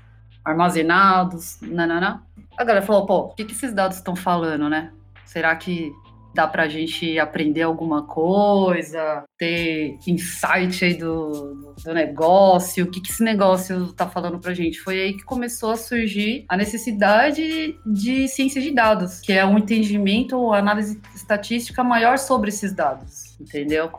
armazenados, 0.44 1.58
nananã 1.62 2.22
a 2.58 2.64
galera 2.64 2.86
falou, 2.86 3.06
pô, 3.06 3.18
o 3.20 3.36
que, 3.36 3.46
que 3.46 3.54
esses 3.54 3.74
dados 3.74 3.98
estão 3.98 4.16
falando, 4.16 4.70
né? 4.70 4.92
Será 5.26 5.56
que 5.56 5.92
dá 6.34 6.48
pra 6.48 6.68
gente 6.68 7.20
aprender 7.20 7.64
alguma 7.64 8.04
coisa, 8.04 9.24
ter 9.38 9.98
insight 10.08 10.86
aí 10.86 10.94
do, 10.94 11.74
do 11.84 11.94
negócio, 11.94 12.86
o 12.86 12.92
que, 12.92 13.02
que 13.02 13.12
esse 13.12 13.24
negócio 13.24 13.92
tá 13.94 14.08
falando 14.08 14.40
pra 14.40 14.54
gente. 14.54 14.80
Foi 14.80 15.00
aí 15.00 15.14
que 15.14 15.24
começou 15.24 15.72
a 15.72 15.78
surgir 15.78 16.46
a 16.48 16.56
necessidade 16.56 17.76
de 17.86 18.28
ciência 18.28 18.62
de 18.62 18.72
dados, 18.72 19.20
que 19.20 19.34
é 19.34 19.46
um 19.46 19.58
entendimento 19.58 20.38
ou 20.38 20.54
análise 20.54 21.02
estatística 21.14 21.84
maior 21.84 22.18
sobre 22.18 22.50
esses 22.50 22.74
dados, 22.74 23.38
entendeu? 23.40 23.92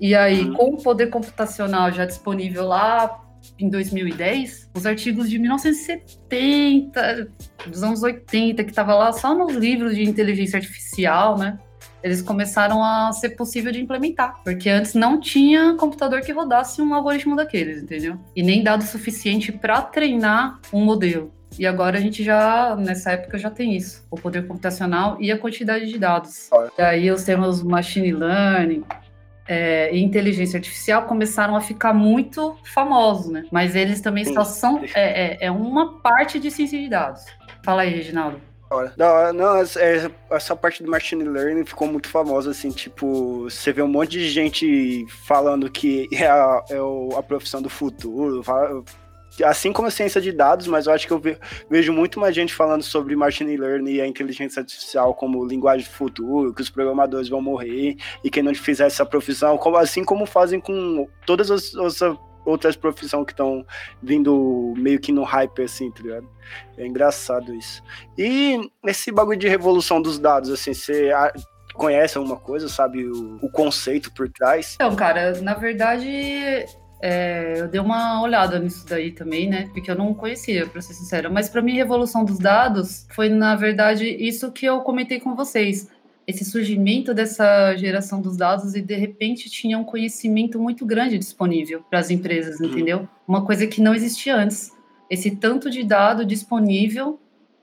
E 0.00 0.14
aí, 0.14 0.44
uhum. 0.44 0.54
com 0.54 0.74
o 0.74 0.82
poder 0.82 1.08
computacional 1.08 1.92
já 1.92 2.06
disponível 2.06 2.66
lá 2.66 3.20
em 3.64 3.68
2010, 3.68 4.70
os 4.74 4.86
artigos 4.86 5.28
de 5.28 5.38
1970, 5.38 7.30
dos 7.66 7.82
anos 7.82 8.02
80, 8.02 8.64
que 8.64 8.70
estava 8.70 8.94
lá 8.94 9.12
só 9.12 9.34
nos 9.34 9.54
livros 9.54 9.94
de 9.94 10.02
inteligência 10.02 10.56
artificial, 10.58 11.38
né? 11.38 11.58
Eles 12.02 12.22
começaram 12.22 12.82
a 12.82 13.12
ser 13.12 13.30
possível 13.30 13.70
de 13.70 13.80
implementar, 13.80 14.42
porque 14.42 14.70
antes 14.70 14.94
não 14.94 15.20
tinha 15.20 15.74
computador 15.74 16.22
que 16.22 16.32
rodasse 16.32 16.80
um 16.80 16.94
algoritmo 16.94 17.36
daqueles, 17.36 17.82
entendeu? 17.82 18.18
E 18.34 18.42
nem 18.42 18.62
dado 18.62 18.82
suficiente 18.84 19.52
para 19.52 19.82
treinar 19.82 20.58
um 20.72 20.82
modelo. 20.82 21.30
E 21.58 21.66
agora 21.66 21.98
a 21.98 22.00
gente 22.00 22.22
já, 22.22 22.76
nessa 22.76 23.12
época, 23.12 23.36
já 23.36 23.50
tem 23.50 23.76
isso: 23.76 24.06
o 24.10 24.16
poder 24.16 24.46
computacional 24.46 25.16
e 25.20 25.30
a 25.30 25.38
quantidade 25.38 25.86
de 25.86 25.98
dados. 25.98 26.48
E 26.78 26.82
aí 26.82 27.10
os 27.10 27.24
termos 27.24 27.62
machine 27.62 28.12
learning, 28.12 28.84
é, 29.50 29.92
e 29.92 30.00
inteligência 30.00 30.58
artificial 30.58 31.06
começaram 31.06 31.56
a 31.56 31.60
ficar 31.60 31.92
muito 31.92 32.56
famosos, 32.72 33.32
né? 33.32 33.44
Mas 33.50 33.74
eles 33.74 34.00
também 34.00 34.24
só 34.24 34.44
são 34.44 34.80
é, 34.94 35.44
é, 35.44 35.46
é, 35.46 35.50
uma 35.50 35.98
parte 35.98 36.38
de 36.38 36.52
ciência 36.52 36.78
de 36.78 36.88
dados. 36.88 37.26
Fala 37.64 37.82
aí, 37.82 37.90
Reginaldo. 37.90 38.40
Não, 38.96 39.32
não, 39.32 39.56
é, 39.56 40.08
essa 40.30 40.54
parte 40.54 40.84
do 40.84 40.88
machine 40.88 41.24
learning 41.24 41.64
ficou 41.64 41.88
muito 41.88 42.08
famosa, 42.08 42.52
assim, 42.52 42.70
tipo, 42.70 43.50
você 43.50 43.72
vê 43.72 43.82
um 43.82 43.88
monte 43.88 44.12
de 44.12 44.28
gente 44.28 45.04
falando 45.26 45.68
que 45.68 46.08
é 46.12 46.28
a, 46.28 46.64
é 46.70 46.78
a 47.18 47.22
profissão 47.24 47.60
do 47.60 47.68
futuro, 47.68 48.44
assim 49.44 49.72
como 49.72 49.88
a 49.88 49.90
ciência 49.90 50.20
de 50.20 50.32
dados, 50.32 50.66
mas 50.66 50.86
eu 50.86 50.92
acho 50.92 51.06
que 51.06 51.12
eu 51.12 51.22
vejo 51.68 51.92
muito 51.92 52.18
mais 52.18 52.34
gente 52.34 52.54
falando 52.54 52.82
sobre 52.82 53.16
machine 53.16 53.56
learning 53.56 53.92
e 53.92 54.00
a 54.00 54.06
inteligência 54.06 54.60
artificial 54.60 55.14
como 55.14 55.44
linguagem 55.44 55.86
do 55.86 55.92
futuro, 55.92 56.54
que 56.54 56.62
os 56.62 56.70
programadores 56.70 57.28
vão 57.28 57.40
morrer 57.40 57.96
e 58.24 58.30
quem 58.30 58.42
não 58.42 58.54
fizer 58.54 58.86
essa 58.86 59.06
profissão, 59.06 59.56
como, 59.56 59.76
assim 59.76 60.04
como 60.04 60.26
fazem 60.26 60.60
com 60.60 61.08
todas 61.24 61.50
as, 61.50 61.74
as 61.74 62.00
outras 62.44 62.76
profissões 62.76 63.26
que 63.26 63.32
estão 63.32 63.64
vindo 64.02 64.74
meio 64.76 64.98
que 64.98 65.12
no 65.12 65.22
hype, 65.22 65.62
assim, 65.62 65.90
tá 65.90 66.02
ligado? 66.02 66.28
É 66.76 66.86
engraçado 66.86 67.54
isso. 67.54 67.82
E 68.16 68.58
esse 68.86 69.12
bagulho 69.12 69.38
de 69.38 69.48
revolução 69.48 70.00
dos 70.00 70.18
dados, 70.18 70.50
assim, 70.50 70.74
você 70.74 71.10
conhece 71.74 72.18
alguma 72.18 72.36
coisa, 72.36 72.68
sabe 72.68 73.06
o, 73.06 73.38
o 73.42 73.50
conceito 73.50 74.12
por 74.12 74.28
trás? 74.28 74.74
Então, 74.74 74.94
cara, 74.96 75.40
na 75.40 75.54
verdade, 75.54 76.66
é, 77.02 77.54
eu 77.58 77.68
dei 77.68 77.80
uma 77.80 78.20
olhada 78.20 78.58
nisso 78.58 78.86
daí 78.86 79.10
também, 79.10 79.48
né? 79.48 79.70
Porque 79.72 79.90
eu 79.90 79.94
não 79.94 80.12
conhecia, 80.12 80.66
para 80.66 80.82
ser 80.82 80.92
sincera. 80.92 81.30
Mas 81.30 81.48
para 81.48 81.62
mim, 81.62 81.74
revolução 81.74 82.24
dos 82.24 82.38
dados 82.38 83.06
foi, 83.10 83.28
na 83.28 83.56
verdade, 83.56 84.06
isso 84.06 84.52
que 84.52 84.66
eu 84.66 84.80
comentei 84.80 85.18
com 85.18 85.34
vocês. 85.34 85.88
Esse 86.26 86.44
surgimento 86.44 87.14
dessa 87.14 87.74
geração 87.76 88.20
dos 88.20 88.36
dados 88.36 88.74
e 88.74 88.82
de 88.82 88.94
repente 88.94 89.50
tinha 89.50 89.78
um 89.78 89.84
conhecimento 89.84 90.60
muito 90.60 90.84
grande 90.84 91.18
disponível 91.18 91.82
para 91.88 91.98
as 91.98 92.10
empresas, 92.10 92.60
uhum. 92.60 92.66
entendeu? 92.66 93.08
Uma 93.26 93.44
coisa 93.44 93.66
que 93.66 93.80
não 93.80 93.94
existia 93.94 94.36
antes. 94.36 94.70
Esse 95.08 95.30
tanto 95.32 95.70
de 95.70 95.82
dado 95.82 96.24
disponível 96.24 97.18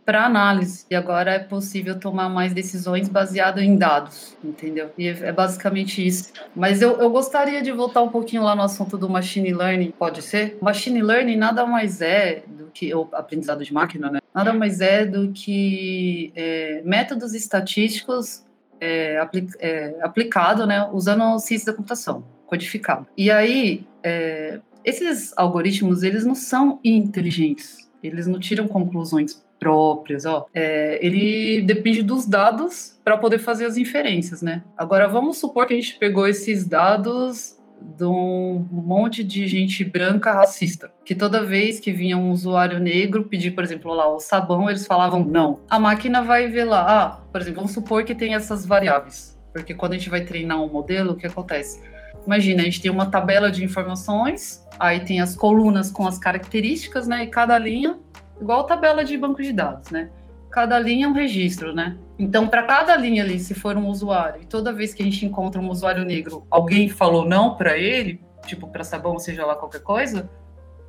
para 0.07 0.23
análise. 0.23 0.85
E 0.89 0.95
agora 0.95 1.31
é 1.31 1.39
possível 1.39 1.99
tomar 1.99 2.29
mais 2.29 2.53
decisões 2.53 3.09
baseadas 3.09 3.61
em 3.61 3.75
dados, 3.75 4.37
entendeu? 4.41 4.89
E 4.97 5.09
é 5.09 5.33
basicamente 5.33 6.05
isso. 6.05 6.31
Mas 6.55 6.81
eu, 6.81 6.97
eu 7.01 7.09
gostaria 7.09 7.61
de 7.61 7.73
voltar 7.73 8.01
um 8.01 8.07
pouquinho 8.07 8.41
lá 8.41 8.55
no 8.55 8.61
assunto 8.61 8.97
do 8.97 9.09
machine 9.09 9.53
learning, 9.53 9.91
pode 9.91 10.21
ser? 10.21 10.57
Machine 10.61 11.01
learning 11.01 11.35
nada 11.35 11.65
mais 11.65 11.99
é 11.99 12.41
do 12.47 12.67
que 12.67 12.95
o 12.95 13.09
aprendizado 13.11 13.65
de 13.65 13.73
máquina, 13.73 14.09
né? 14.09 14.19
Nada 14.33 14.53
mais 14.53 14.79
é 14.79 15.05
do 15.05 15.33
que 15.33 16.31
é, 16.37 16.81
métodos 16.85 17.33
estatísticos 17.33 18.45
é, 18.79 19.17
apli 19.17 19.45
é, 19.59 19.97
aplicado, 20.01 20.65
né, 20.65 20.87
usando 20.93 21.37
ciência 21.39 21.65
da 21.65 21.73
computação, 21.73 22.23
codificado. 22.45 23.05
E 23.17 23.29
aí, 23.29 23.85
é, 24.01 24.61
esses 24.85 25.33
algoritmos, 25.35 26.01
eles 26.01 26.23
não 26.23 26.35
são 26.35 26.79
inteligentes, 26.81 27.89
eles 28.01 28.25
não 28.25 28.39
tiram 28.39 28.69
conclusões 28.69 29.45
próprias, 29.59 30.25
ó. 30.25 30.45
É, 30.53 30.99
ele 31.05 31.61
depende 31.61 32.01
dos 32.03 32.25
dados 32.25 32.99
para 33.03 33.17
poder 33.17 33.39
fazer 33.39 33.65
as 33.65 33.77
inferências, 33.77 34.41
né? 34.41 34.63
Agora 34.77 35.07
vamos 35.07 35.37
supor 35.37 35.65
que 35.65 35.73
a 35.73 35.77
gente 35.77 35.97
pegou 35.97 36.27
esses 36.27 36.65
dados 36.65 37.57
de 37.79 38.05
um 38.05 38.65
monte 38.71 39.23
de 39.23 39.47
gente 39.47 39.83
branca 39.83 40.33
racista, 40.33 40.91
que 41.05 41.13
toda 41.13 41.43
vez 41.43 41.79
que 41.79 41.91
vinha 41.91 42.17
um 42.17 42.31
usuário 42.31 42.79
negro 42.79 43.25
pedir, 43.25 43.51
por 43.51 43.63
exemplo, 43.63 43.93
lá 43.93 44.07
o 44.07 44.19
sabão, 44.19 44.69
eles 44.69 44.85
falavam 44.85 45.23
não. 45.23 45.61
A 45.69 45.79
máquina 45.79 46.21
vai 46.21 46.47
ver 46.47 46.65
lá, 46.65 46.85
ah, 46.87 47.09
por 47.31 47.39
exemplo, 47.39 47.57
vamos 47.57 47.71
supor 47.71 48.03
que 48.03 48.15
tem 48.15 48.33
essas 48.33 48.65
variáveis, 48.65 49.37
porque 49.53 49.73
quando 49.73 49.93
a 49.93 49.97
gente 49.97 50.09
vai 50.09 50.21
treinar 50.21 50.61
um 50.61 50.71
modelo, 50.71 51.13
o 51.13 51.15
que 51.15 51.27
acontece? 51.27 51.81
Imagina, 52.25 52.61
a 52.61 52.65
gente 52.65 52.81
tem 52.81 52.91
uma 52.91 53.05
tabela 53.05 53.49
de 53.49 53.63
informações, 53.63 54.61
aí 54.77 54.99
tem 54.99 55.21
as 55.21 55.33
colunas 55.33 55.89
com 55.89 56.05
as 56.05 56.19
características, 56.19 57.07
né? 57.07 57.23
E 57.23 57.27
cada 57.27 57.57
linha 57.57 57.97
igual 58.41 58.63
tabela 58.65 59.03
de 59.03 59.17
banco 59.17 59.41
de 59.41 59.51
dados, 59.51 59.91
né? 59.91 60.09
Cada 60.49 60.79
linha 60.79 61.05
é 61.05 61.09
um 61.09 61.13
registro, 61.13 61.73
né? 61.73 61.97
Então, 62.17 62.47
para 62.47 62.63
cada 62.63 62.95
linha 62.95 63.23
ali, 63.23 63.39
se 63.39 63.53
for 63.53 63.75
um 63.77 63.87
usuário, 63.87 64.41
e 64.41 64.45
toda 64.45 64.73
vez 64.73 64.93
que 64.93 65.01
a 65.01 65.05
gente 65.05 65.25
encontra 65.25 65.61
um 65.61 65.69
usuário 65.69 66.03
negro, 66.05 66.45
alguém 66.49 66.89
falou 66.89 67.25
não 67.25 67.55
para 67.55 67.77
ele, 67.77 68.21
tipo 68.45 68.67
para 68.67 68.83
sabão, 68.83 69.19
seja 69.19 69.45
lá 69.45 69.55
qualquer 69.55 69.81
coisa, 69.81 70.29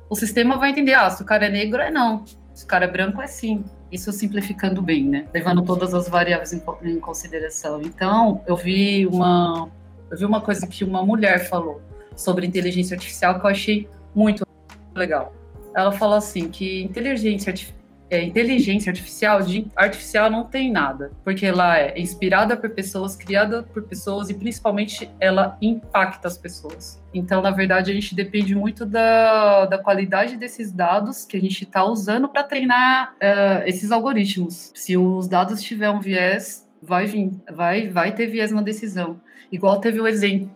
o 0.09 0.15
sistema 0.15 0.57
vai 0.57 0.71
entender, 0.71 0.93
ah, 0.93 1.09
se 1.09 1.21
o 1.21 1.25
cara 1.25 1.45
é 1.45 1.49
negro 1.49 1.81
é 1.81 1.91
não, 1.91 2.25
se 2.53 2.63
o 2.63 2.67
cara 2.67 2.85
é 2.85 2.87
branco 2.87 3.21
é 3.21 3.27
sim. 3.27 3.63
Isso 3.91 4.11
simplificando 4.11 4.81
bem, 4.81 5.03
né? 5.03 5.27
Levando 5.33 5.63
todas 5.63 5.93
as 5.93 6.07
variáveis 6.07 6.53
em, 6.53 6.61
em 6.83 6.99
consideração. 6.99 7.81
Então, 7.81 8.43
eu 8.45 8.55
vi 8.55 9.07
uma 9.07 9.67
eu 10.11 10.17
vi 10.17 10.25
uma 10.25 10.41
coisa 10.41 10.67
que 10.67 10.83
uma 10.83 11.03
mulher 11.03 11.47
falou 11.47 11.81
sobre 12.15 12.45
inteligência 12.45 12.95
artificial 12.95 13.39
que 13.39 13.45
eu 13.45 13.49
achei 13.49 13.89
muito 14.13 14.45
legal 14.95 15.33
ela 15.79 15.91
fala 15.91 16.17
assim 16.17 16.49
que 16.49 16.81
inteligência, 16.83 17.53
é, 18.09 18.23
inteligência 18.23 18.89
artificial, 18.89 19.41
de 19.41 19.67
artificial 19.75 20.29
não 20.29 20.43
tem 20.43 20.71
nada, 20.71 21.11
porque 21.23 21.45
ela 21.45 21.77
é 21.77 21.99
inspirada 21.99 22.57
por 22.57 22.69
pessoas, 22.71 23.15
criada 23.15 23.63
por 23.63 23.83
pessoas 23.83 24.29
e 24.29 24.33
principalmente 24.33 25.09
ela 25.19 25.57
impacta 25.61 26.27
as 26.27 26.37
pessoas. 26.37 27.01
Então, 27.13 27.41
na 27.41 27.51
verdade, 27.51 27.91
a 27.91 27.93
gente 27.93 28.15
depende 28.15 28.55
muito 28.55 28.85
da, 28.85 29.65
da 29.65 29.77
qualidade 29.77 30.37
desses 30.37 30.71
dados 30.71 31.23
que 31.25 31.37
a 31.37 31.41
gente 31.41 31.63
está 31.63 31.83
usando 31.83 32.27
para 32.27 32.43
treinar 32.43 33.13
uh, 33.13 33.67
esses 33.67 33.91
algoritmos. 33.91 34.71
Se 34.75 34.97
os 34.97 35.27
dados 35.27 35.61
tiverem 35.61 35.95
um 35.95 35.99
viés, 35.99 36.67
vai 36.81 37.05
vir, 37.05 37.31
vai, 37.51 37.89
vai 37.89 38.13
ter 38.13 38.27
viés 38.27 38.51
na 38.51 38.61
decisão. 38.61 39.19
Igual 39.51 39.79
teve 39.79 39.99
o 39.99 40.07
exemplo, 40.07 40.51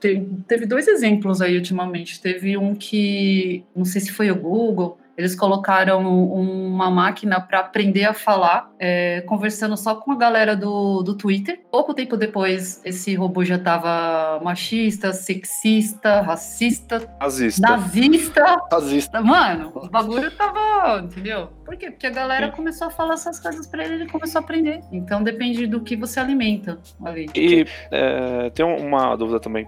teve 0.48 0.66
dois 0.68 0.88
exemplos 0.88 1.42
aí 1.42 1.56
ultimamente. 1.56 2.22
Teve 2.22 2.56
um 2.58 2.76
que, 2.76 3.64
não 3.76 3.86
sei 3.86 4.02
se 4.02 4.12
foi 4.12 4.30
o 4.30 4.36
Google, 4.36 5.00
eles 5.18 5.36
colocaram 5.36 6.02
uma 6.02 6.90
máquina 6.90 7.40
para 7.40 7.60
aprender 7.60 8.06
a 8.06 8.14
falar, 8.14 8.72
é, 8.80 9.22
conversando 9.22 9.78
só 9.78 9.96
com 9.96 10.12
a 10.12 10.18
galera 10.18 10.56
do, 10.56 11.02
do 11.04 11.16
Twitter. 11.16 11.62
Pouco 11.72 11.94
tempo 11.94 12.18
depois, 12.18 12.82
esse 12.84 13.16
robô 13.16 13.44
já 13.44 13.56
estava 13.56 14.44
machista, 14.44 15.14
sexista, 15.14 16.22
racista, 16.22 17.10
nazista. 17.20 17.62
nazista. 17.62 18.62
Nazista. 18.72 19.22
Mano, 19.22 19.72
o 19.76 19.90
bagulho 19.90 20.32
tava, 20.32 21.00
entendeu? 21.00 21.50
Por 21.64 21.78
quê? 21.78 21.92
Porque 21.92 22.08
a 22.08 22.12
galera 22.12 22.52
começou 22.52 22.88
a 22.88 22.90
falar 22.90 23.14
essas 23.14 23.40
coisas 23.40 23.68
para 23.68 23.86
ele 23.86 23.94
ele 23.94 24.10
começou 24.10 24.40
a 24.40 24.44
aprender. 24.44 24.82
Então 24.92 25.24
depende 25.24 25.68
do 25.68 25.82
que 25.82 25.96
você 25.96 26.20
alimenta 26.20 26.80
ali. 27.04 27.30
E 27.36 27.66
é, 27.92 28.50
tem 28.50 28.66
uma 28.66 29.16
dúvida 29.16 29.40
também. 29.40 29.68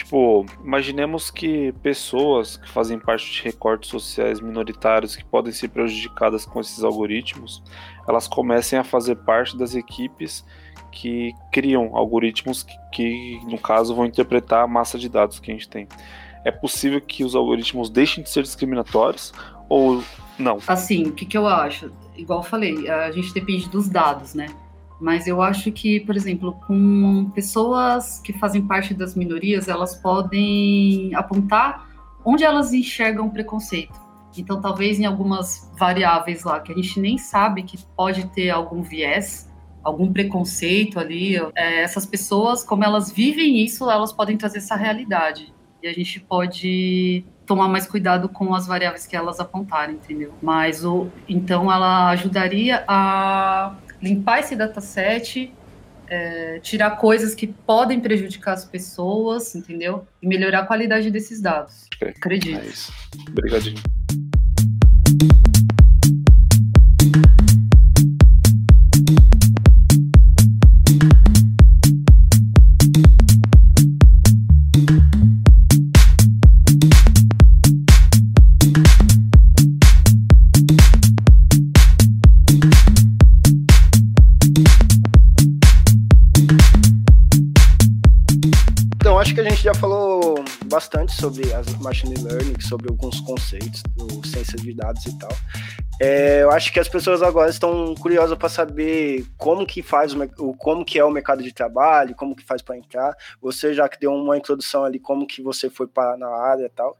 Tipo, 0.00 0.46
imaginemos 0.64 1.30
que 1.30 1.72
pessoas 1.82 2.56
que 2.56 2.66
fazem 2.70 2.98
parte 2.98 3.30
de 3.30 3.42
recortes 3.42 3.90
sociais 3.90 4.40
minoritários 4.40 5.14
que 5.14 5.22
podem 5.22 5.52
ser 5.52 5.68
prejudicadas 5.68 6.46
com 6.46 6.58
esses 6.58 6.82
algoritmos, 6.82 7.62
elas 8.08 8.26
comecem 8.26 8.78
a 8.78 8.82
fazer 8.82 9.16
parte 9.16 9.58
das 9.58 9.74
equipes 9.74 10.42
que 10.90 11.34
criam 11.52 11.94
algoritmos 11.94 12.62
que, 12.62 12.74
que, 12.90 13.40
no 13.44 13.58
caso, 13.58 13.94
vão 13.94 14.06
interpretar 14.06 14.64
a 14.64 14.66
massa 14.66 14.98
de 14.98 15.06
dados 15.06 15.38
que 15.38 15.50
a 15.50 15.54
gente 15.54 15.68
tem. 15.68 15.86
É 16.46 16.50
possível 16.50 16.98
que 16.98 17.22
os 17.22 17.34
algoritmos 17.34 17.90
deixem 17.90 18.24
de 18.24 18.30
ser 18.30 18.42
discriminatórios 18.42 19.34
ou 19.68 20.02
não? 20.38 20.60
Assim, 20.66 21.08
o 21.08 21.12
que, 21.12 21.26
que 21.26 21.36
eu 21.36 21.46
acho? 21.46 21.92
Igual 22.16 22.38
eu 22.38 22.44
falei, 22.44 22.88
a 22.88 23.12
gente 23.12 23.34
depende 23.34 23.68
dos 23.68 23.86
dados, 23.86 24.34
né? 24.34 24.46
Mas 25.00 25.26
eu 25.26 25.40
acho 25.40 25.72
que, 25.72 26.00
por 26.00 26.14
exemplo, 26.14 26.52
com 26.66 27.30
pessoas 27.34 28.20
que 28.20 28.32
fazem 28.34 28.66
parte 28.66 28.92
das 28.92 29.14
minorias, 29.14 29.66
elas 29.66 29.96
podem 29.96 31.14
apontar 31.14 31.88
onde 32.24 32.44
elas 32.44 32.72
enxergam 32.72 33.30
preconceito. 33.30 33.98
Então, 34.36 34.60
talvez 34.60 35.00
em 35.00 35.06
algumas 35.06 35.72
variáveis 35.78 36.44
lá 36.44 36.60
que 36.60 36.70
a 36.70 36.74
gente 36.74 37.00
nem 37.00 37.18
sabe 37.18 37.62
que 37.62 37.78
pode 37.96 38.26
ter 38.28 38.50
algum 38.50 38.82
viés, 38.82 39.50
algum 39.82 40.12
preconceito 40.12 41.00
ali, 41.00 41.36
é, 41.54 41.82
essas 41.82 42.04
pessoas, 42.04 42.62
como 42.62 42.84
elas 42.84 43.10
vivem 43.10 43.64
isso, 43.64 43.90
elas 43.90 44.12
podem 44.12 44.36
trazer 44.36 44.58
essa 44.58 44.76
realidade. 44.76 45.52
E 45.82 45.88
a 45.88 45.92
gente 45.92 46.20
pode 46.20 47.24
tomar 47.46 47.66
mais 47.66 47.86
cuidado 47.86 48.28
com 48.28 48.54
as 48.54 48.66
variáveis 48.66 49.06
que 49.06 49.16
elas 49.16 49.40
apontarem, 49.40 49.96
entendeu? 49.96 50.32
Mas 50.42 50.84
o 50.84 51.08
então 51.28 51.72
ela 51.72 52.10
ajudaria 52.10 52.84
a 52.86 53.74
limpar 54.02 54.40
esse 54.40 54.56
dataset, 54.56 55.52
é, 56.08 56.58
tirar 56.60 56.92
coisas 56.92 57.34
que 57.34 57.46
podem 57.46 58.00
prejudicar 58.00 58.54
as 58.54 58.64
pessoas, 58.64 59.54
entendeu? 59.54 60.06
E 60.20 60.26
melhorar 60.26 60.60
a 60.60 60.66
qualidade 60.66 61.10
desses 61.10 61.40
dados. 61.40 61.86
Okay. 61.96 62.08
Acredito. 62.08 62.60
É 62.60 62.66
isso. 62.66 62.92
Obrigadinho. 63.28 63.80
Bastante 90.80 91.12
sobre 91.12 91.52
as 91.52 91.74
machine 91.76 92.14
learning, 92.14 92.58
sobre 92.58 92.88
alguns 92.88 93.20
conceitos 93.20 93.82
do 93.94 94.26
ciência 94.26 94.56
de 94.56 94.72
dados 94.72 95.04
e 95.04 95.18
tal. 95.18 95.30
É, 96.00 96.42
eu 96.42 96.50
acho 96.50 96.72
que 96.72 96.80
as 96.80 96.88
pessoas 96.88 97.22
agora 97.22 97.50
estão 97.50 97.94
curiosas 97.96 98.38
para 98.38 98.48
saber 98.48 99.26
como 99.36 99.66
que 99.66 99.82
faz 99.82 100.14
o 100.38 100.54
como 100.54 100.82
que 100.82 100.98
é 100.98 101.04
o 101.04 101.10
mercado 101.10 101.42
de 101.42 101.52
trabalho, 101.52 102.14
como 102.14 102.34
que 102.34 102.42
faz 102.42 102.62
para 102.62 102.78
entrar. 102.78 103.14
Você 103.42 103.74
já 103.74 103.90
que 103.90 104.00
deu 104.00 104.10
uma 104.10 104.38
introdução 104.38 104.82
ali 104.82 104.98
como 104.98 105.26
que 105.26 105.42
você 105.42 105.68
foi 105.68 105.86
para 105.86 106.16
na 106.16 106.28
área 106.28 106.64
e 106.64 106.70
tal, 106.70 106.98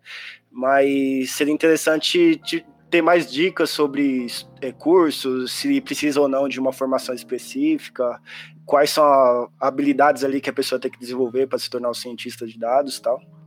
mas 0.52 1.30
seria 1.30 1.54
interessante 1.54 2.36
te, 2.36 2.66
ter 2.90 3.00
mais 3.00 3.32
dicas 3.32 3.70
sobre 3.70 4.26
é, 4.60 4.72
cursos, 4.72 5.52
se 5.52 5.80
precisa 5.80 6.20
ou 6.20 6.28
não 6.28 6.46
de 6.46 6.60
uma 6.60 6.70
formação 6.74 7.14
específica, 7.14 8.20
quais 8.66 8.90
são 8.90 9.04
as 9.06 9.48
habilidades 9.58 10.22
ali 10.22 10.38
que 10.38 10.50
a 10.50 10.52
pessoa 10.52 10.78
tem 10.78 10.90
que 10.90 10.98
desenvolver 10.98 11.46
para 11.46 11.58
se 11.58 11.70
tornar 11.70 11.88
um 11.88 11.94
cientista 11.94 12.46
de 12.46 12.58
dados 12.58 12.98
e 12.98 13.02
tal. 13.02 13.39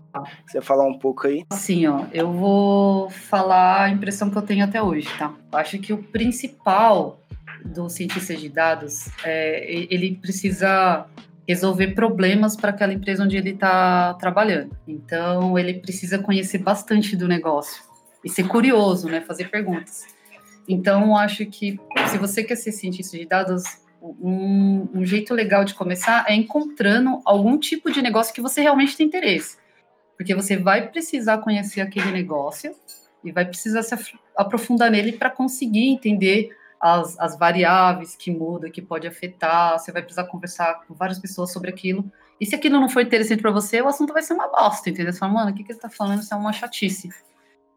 Você 0.45 0.61
falar 0.61 0.85
um 0.85 0.97
pouco 0.97 1.27
aí? 1.27 1.45
Sim, 1.53 1.87
ó, 1.87 2.05
eu 2.13 2.31
vou 2.31 3.09
falar 3.09 3.85
a 3.85 3.89
impressão 3.89 4.29
que 4.29 4.37
eu 4.37 4.41
tenho 4.41 4.63
até 4.63 4.81
hoje, 4.81 5.07
tá? 5.17 5.33
Eu 5.51 5.57
acho 5.57 5.79
que 5.79 5.91
o 5.91 6.03
principal 6.03 7.19
do 7.65 7.89
cientista 7.89 8.35
de 8.35 8.49
dados 8.49 9.07
é 9.23 9.65
ele 9.89 10.15
precisa 10.15 11.07
resolver 11.47 11.87
problemas 11.89 12.55
para 12.55 12.69
aquela 12.69 12.93
empresa 12.93 13.23
onde 13.23 13.37
ele 13.37 13.51
está 13.51 14.13
trabalhando. 14.15 14.75
Então, 14.87 15.57
ele 15.57 15.75
precisa 15.75 16.19
conhecer 16.19 16.59
bastante 16.59 17.15
do 17.15 17.27
negócio 17.27 17.83
e 18.23 18.29
ser 18.29 18.47
curioso, 18.47 19.09
né? 19.09 19.21
Fazer 19.21 19.49
perguntas. 19.49 20.05
Então, 20.67 21.17
acho 21.17 21.45
que 21.45 21.77
se 22.07 22.17
você 22.17 22.43
quer 22.43 22.55
ser 22.55 22.71
cientista 22.71 23.17
de 23.17 23.25
dados, 23.25 23.63
um, 24.01 24.87
um, 24.93 25.05
jeito 25.05 25.33
legal 25.33 25.65
de 25.65 25.73
começar 25.73 26.25
é 26.27 26.33
encontrando 26.33 27.19
algum 27.25 27.57
tipo 27.57 27.91
de 27.91 28.01
negócio 28.01 28.33
que 28.33 28.41
você 28.41 28.61
realmente 28.61 28.95
tem 28.95 29.05
interesse. 29.05 29.57
Porque 30.23 30.33
você 30.33 30.55
vai 30.55 30.87
precisar 30.87 31.39
conhecer 31.39 31.81
aquele 31.81 32.09
negócio 32.09 32.73
e 33.21 33.29
vai 33.29 33.43
precisar 33.43 33.83
se 33.83 33.93
aprofundar 34.37 34.89
nele 34.89 35.11
para 35.11 35.29
conseguir 35.29 35.89
entender 35.89 36.55
as, 36.79 37.19
as 37.19 37.37
variáveis 37.37 38.15
que 38.15 38.31
mudam, 38.31 38.71
que 38.71 38.81
pode 38.81 39.05
afetar. 39.05 39.77
Você 39.77 39.91
vai 39.91 40.01
precisar 40.01 40.23
conversar 40.23 40.85
com 40.87 40.93
várias 40.93 41.19
pessoas 41.19 41.51
sobre 41.51 41.69
aquilo. 41.69 42.09
E 42.39 42.45
se 42.45 42.55
aquilo 42.55 42.79
não 42.79 42.87
for 42.87 43.01
interessante 43.01 43.41
para 43.41 43.51
você, 43.51 43.81
o 43.81 43.87
assunto 43.89 44.13
vai 44.13 44.23
ser 44.23 44.33
uma 44.33 44.47
bosta, 44.47 44.89
entendeu? 44.89 45.11
Você 45.11 45.19
fala, 45.19 45.33
mano, 45.33 45.51
o 45.51 45.53
que, 45.53 45.61
que 45.61 45.73
ele 45.73 45.77
está 45.77 45.89
falando? 45.89 46.21
Isso 46.21 46.33
é 46.33 46.37
uma 46.37 46.53
chatice. 46.53 47.09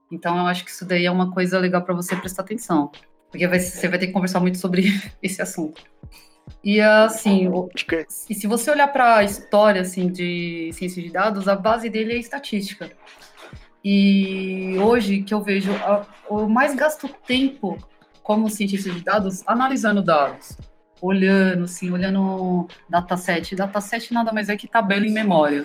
Então, 0.08 0.38
eu 0.38 0.46
acho 0.46 0.64
que 0.64 0.70
isso 0.70 0.84
daí 0.84 1.04
é 1.04 1.10
uma 1.10 1.32
coisa 1.32 1.58
legal 1.58 1.82
para 1.82 1.94
você 1.94 2.14
prestar 2.14 2.42
atenção. 2.42 2.92
Porque 3.28 3.48
vai, 3.48 3.58
você 3.58 3.88
vai 3.88 3.98
ter 3.98 4.06
que 4.06 4.12
conversar 4.12 4.38
muito 4.38 4.58
sobre 4.58 4.84
esse 5.20 5.42
assunto. 5.42 5.82
E 6.62 6.80
assim, 6.80 7.48
o, 7.48 7.68
e 8.28 8.34
se 8.34 8.46
você 8.46 8.70
olhar 8.70 8.88
para 8.88 9.18
a 9.18 9.24
história 9.24 9.82
assim, 9.82 10.10
de 10.10 10.70
ciência 10.72 11.02
de 11.02 11.10
dados, 11.10 11.46
a 11.46 11.54
base 11.54 11.88
dele 11.88 12.14
é 12.14 12.18
estatística. 12.18 12.90
E 13.84 14.76
hoje 14.78 15.22
que 15.22 15.32
eu 15.32 15.40
vejo, 15.40 15.70
eu 16.28 16.48
mais 16.48 16.74
gasto 16.74 17.08
tempo 17.26 17.78
como 18.20 18.50
cientista 18.50 18.90
de 18.90 19.00
dados 19.00 19.44
analisando 19.46 20.02
dados, 20.02 20.58
olhando, 21.00 21.64
assim, 21.64 21.92
olhando 21.92 22.66
dataset. 22.88 23.54
Dataset 23.54 24.12
nada 24.12 24.32
mais 24.32 24.48
é 24.48 24.56
que 24.56 24.66
tabela 24.66 25.06
em 25.06 25.12
memória. 25.12 25.64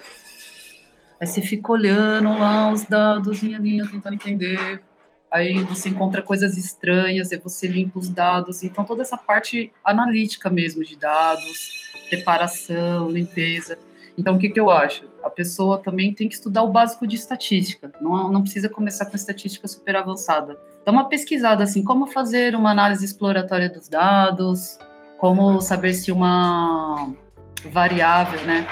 Aí 1.20 1.26
você 1.26 1.41
fica 1.41 1.72
olhando 1.72 2.30
lá 2.38 2.72
os 2.72 2.86
dados, 2.86 3.41
linha 3.41 3.58
a 3.58 3.62
linha, 3.62 3.88
tentando 3.89 4.13
entender. 4.13 4.84
Aí 5.32 5.63
você 5.63 5.89
encontra 5.89 6.22
coisas 6.22 6.58
estranhas, 6.58 7.32
aí 7.32 7.39
você 7.39 7.65
limpa 7.65 7.98
os 7.98 8.10
dados. 8.10 8.63
Então, 8.63 8.84
toda 8.84 9.02
essa 9.02 9.17
parte 9.17 9.72
analítica 9.84 10.50
mesmo 10.50 10.84
de 10.84 10.98
dados, 10.98 11.89
preparação, 12.10 13.10
limpeza. 13.10 13.80
Então, 14.17 14.36
o 14.36 14.38
que, 14.38 14.50
que 14.50 14.60
eu 14.60 14.70
acho? 14.70 15.06
A 15.24 15.30
pessoa 15.30 15.78
também 15.78 16.13
tem 16.13 16.28
que 16.28 16.36
estudar 16.36 16.63
o 16.63 16.72
básico 16.72 17.08
de 17.08 17.15
estatística. 17.15 17.91
Não, 18.02 18.30
não 18.30 18.41
precisa 18.41 18.67
começar 18.67 19.06
com 19.06 19.15
estatística 19.15 19.67
super 19.70 19.96
avançada. 19.96 20.60
Dá 20.86 20.91
uma 20.91 21.08
pesquisada, 21.08 21.63
assim, 21.63 21.82
como 21.82 22.08
fazer 22.08 22.54
uma 22.54 22.72
análise 22.72 23.06
exploratória 23.06 23.70
dos 23.70 23.88
dados, 23.88 24.78
como 25.17 25.62
saber 25.62 25.94
se 25.94 26.12
uma 26.12 27.13
variável, 27.72 28.41
né, 28.41 28.67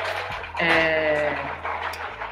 é, 0.60 1.59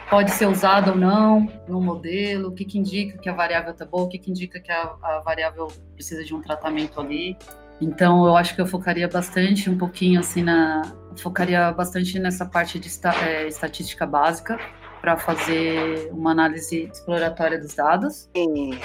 pode 0.09 0.31
ser 0.31 0.47
usado 0.47 0.91
ou 0.91 0.97
não 0.97 1.51
no 1.67 1.81
modelo, 1.81 2.49
o 2.49 2.51
que, 2.51 2.65
que 2.65 2.77
indica 2.77 3.17
que 3.17 3.29
a 3.29 3.33
variável 3.33 3.71
está 3.71 3.85
boa, 3.85 4.03
o 4.03 4.07
que, 4.07 4.17
que 4.17 4.31
indica 4.31 4.59
que 4.59 4.71
a, 4.71 4.95
a, 5.01 5.21
variável 5.23 5.67
precisa 5.93 6.23
de 6.23 6.33
um 6.33 6.41
tratamento 6.41 6.99
ali. 6.99 7.37
Então, 7.79 8.25
eu 8.25 8.35
acho 8.35 8.55
que 8.55 8.61
eu 8.61 8.65
focaria 8.65 9.07
bastante, 9.07 9.69
um 9.69 9.77
pouquinho 9.77 10.19
assim, 10.19 10.43
na. 10.43 10.81
Focaria 11.17 11.71
bastante 11.71 12.19
nessa 12.19 12.45
parte 12.45 12.79
de 12.79 12.87
esta, 12.87 13.13
é, 13.25 13.47
estatística 13.47 14.05
básica, 14.05 14.59
para 15.01 15.17
fazer 15.17 16.09
uma 16.11 16.31
análise 16.31 16.89
exploratória 16.91 17.59
dos 17.59 17.73
dados. 17.73 18.29
Sim, 18.35 18.79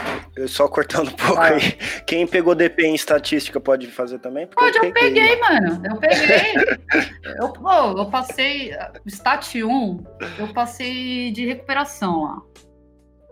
só 0.46 0.68
cortando 0.68 1.08
um 1.08 1.16
pouco 1.16 1.40
ah. 1.40 1.46
aí. 1.46 1.72
Quem 2.06 2.26
pegou 2.26 2.54
DP 2.54 2.84
em 2.84 2.94
estatística 2.94 3.58
pode 3.60 3.86
fazer 3.88 4.18
também? 4.18 4.46
Pode, 4.46 4.76
eu, 4.78 4.84
eu 4.84 4.92
peguei, 4.92 5.40
mano. 5.40 5.82
Eu 5.84 5.96
peguei. 5.96 6.54
eu, 7.40 7.52
pô, 7.52 7.98
eu 7.98 8.06
passei. 8.06 8.72
Stat 9.06 9.62
1, 9.62 10.04
eu 10.38 10.52
passei 10.52 11.32
de 11.32 11.46
recuperação 11.46 12.22
lá. 12.24 12.42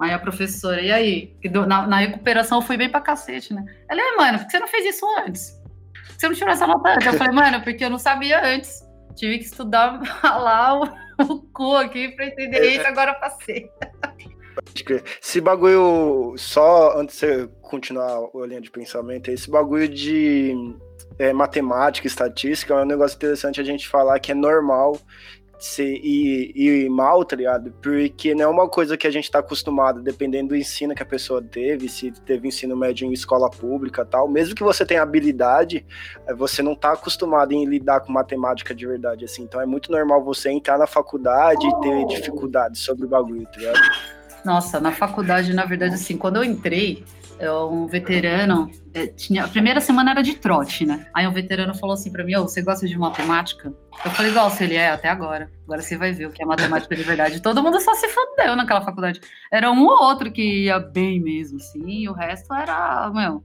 Aí 0.01 0.13
a 0.13 0.19
professora, 0.19 0.81
e 0.81 0.91
aí? 0.91 1.37
Na, 1.67 1.87
na 1.87 1.99
recuperação 1.99 2.59
eu 2.59 2.63
fui 2.63 2.77
bem 2.77 2.89
pra 2.89 3.03
cacete, 3.03 3.53
né? 3.53 3.63
Ela, 3.89 4.01
é, 4.01 4.17
mano, 4.17 4.39
por 4.39 4.47
que 4.47 4.53
você 4.53 4.59
não 4.59 4.69
fez 4.69 4.87
isso 4.87 5.07
antes? 5.19 5.51
Por 5.93 6.15
que 6.15 6.21
você 6.21 6.29
não 6.29 6.35
tirou 6.35 6.53
essa 6.53 6.67
nota 6.67 6.89
antes? 6.89 7.07
Eu 7.07 7.13
falei, 7.15 7.35
mano, 7.35 7.61
porque 7.63 7.85
eu 7.85 7.91
não 7.91 7.99
sabia 7.99 8.43
antes. 8.43 8.83
Tive 9.15 9.39
que 9.39 9.45
estudar 9.45 10.01
lá 10.23 10.81
o 10.81 11.11
o 11.29 11.41
cu 11.53 11.77
aqui 11.77 12.09
pra 12.11 12.27
entender 12.27 12.59
é. 12.59 12.67
isso, 12.77 12.87
agora 12.87 13.15
passei. 13.15 13.71
Esse 15.21 15.41
bagulho, 15.41 16.35
só 16.37 16.99
antes 16.99 17.19
de 17.19 17.27
você 17.27 17.49
continuar 17.63 18.19
a 18.19 18.47
linha 18.47 18.61
de 18.61 18.71
pensamento, 18.71 19.31
esse 19.31 19.51
bagulho 19.51 19.89
de 19.89 20.55
é, 21.19 21.33
matemática, 21.33 22.07
estatística, 22.07 22.75
é 22.75 22.83
um 22.83 22.87
negócio 22.87 23.17
interessante 23.17 23.61
a 23.61 23.65
gente 23.65 23.89
falar 23.89 24.19
que 24.19 24.33
é 24.33 24.35
normal 24.35 24.99
ser, 25.61 26.01
ir, 26.03 26.53
ir 26.57 26.89
mal, 26.89 27.23
tá 27.23 27.37
ligado? 27.37 27.71
Porque 27.83 28.35
não 28.35 28.45
é 28.45 28.49
uma 28.49 28.67
coisa 28.67 28.97
que 28.97 29.07
a 29.07 29.11
gente 29.11 29.31
tá 29.31 29.41
acostumado, 29.41 30.01
dependendo 30.01 30.49
do 30.49 30.57
ensino 30.57 30.95
que 30.95 31.03
a 31.03 31.07
pessoa 31.07 31.43
teve, 31.43 31.87
se 31.87 32.11
teve 32.11 32.49
ensino 32.49 32.75
médio 32.75 33.07
em 33.07 33.13
escola 33.13 33.51
pública 33.51 34.05
tal, 34.05 34.27
mesmo 34.27 34.55
que 34.55 34.63
você 34.63 34.87
tenha 34.87 35.03
habilidade, 35.03 35.85
eh, 36.27 36.35
você 36.35 36.63
não 36.63 36.75
tá 36.75 36.93
acostumado 36.93 37.53
em 37.53 37.67
lidar 37.67 38.01
com 38.01 38.11
matemática 38.11 38.75
de 38.75 38.87
verdade, 38.87 39.27
assim. 39.27 39.43
Então 39.43 39.61
é 39.61 39.67
muito 39.67 39.93
normal 39.93 40.25
você 40.25 40.51
entrar 40.51 40.79
na 40.79 40.87
faculdade 40.87 41.67
e 41.67 41.81
ter 41.81 42.07
dificuldades 42.07 42.81
sobre 42.81 43.05
o 43.05 43.09
bagulho, 43.09 43.45
tá 43.45 43.59
ligado? 43.59 43.81
Nossa, 44.43 44.81
na 44.81 44.93
faculdade, 44.93 45.53
na 45.53 45.67
verdade, 45.67 45.95
assim, 45.95 46.17
quando 46.17 46.37
eu 46.37 46.45
entrei, 46.45 47.05
um 47.49 47.87
veterano, 47.87 48.71
é, 48.93 49.07
tinha, 49.07 49.45
a 49.45 49.49
primeira 49.49 49.81
semana 49.81 50.11
era 50.11 50.23
de 50.23 50.35
trote, 50.35 50.85
né? 50.85 51.07
Aí 51.15 51.27
um 51.27 51.33
veterano 51.33 51.75
falou 51.75 51.95
assim 51.95 52.11
para 52.11 52.25
mim, 52.25 52.35
oh, 52.37 52.43
você 52.43 52.61
gosta 52.61 52.87
de 52.87 52.99
matemática? 52.99 53.73
Eu 54.05 54.11
falei, 54.11 54.33
gosto, 54.33 54.61
ele 54.63 54.75
é, 54.75 54.91
até 54.91 55.09
agora. 55.09 55.51
Agora 55.65 55.81
você 55.81 55.97
vai 55.97 56.13
ver 56.13 56.27
o 56.27 56.31
que 56.31 56.43
é 56.43 56.47
matemática 56.47 56.95
de 56.97 57.03
verdade. 57.03 57.41
Todo 57.41 57.63
mundo 57.63 57.81
só 57.81 57.95
se 57.95 58.09
fudeu 58.09 58.57
naquela 58.57 58.83
faculdade. 58.83 59.21
Era 59.53 59.71
um 59.71 59.87
ou 59.87 60.03
outro 60.03 60.33
que 60.33 60.65
ia 60.65 60.79
bem 60.79 61.21
mesmo, 61.21 61.59
assim, 61.59 61.83
e 61.87 62.09
o 62.09 62.13
resto 62.13 62.53
era, 62.53 63.11
meu, 63.11 63.45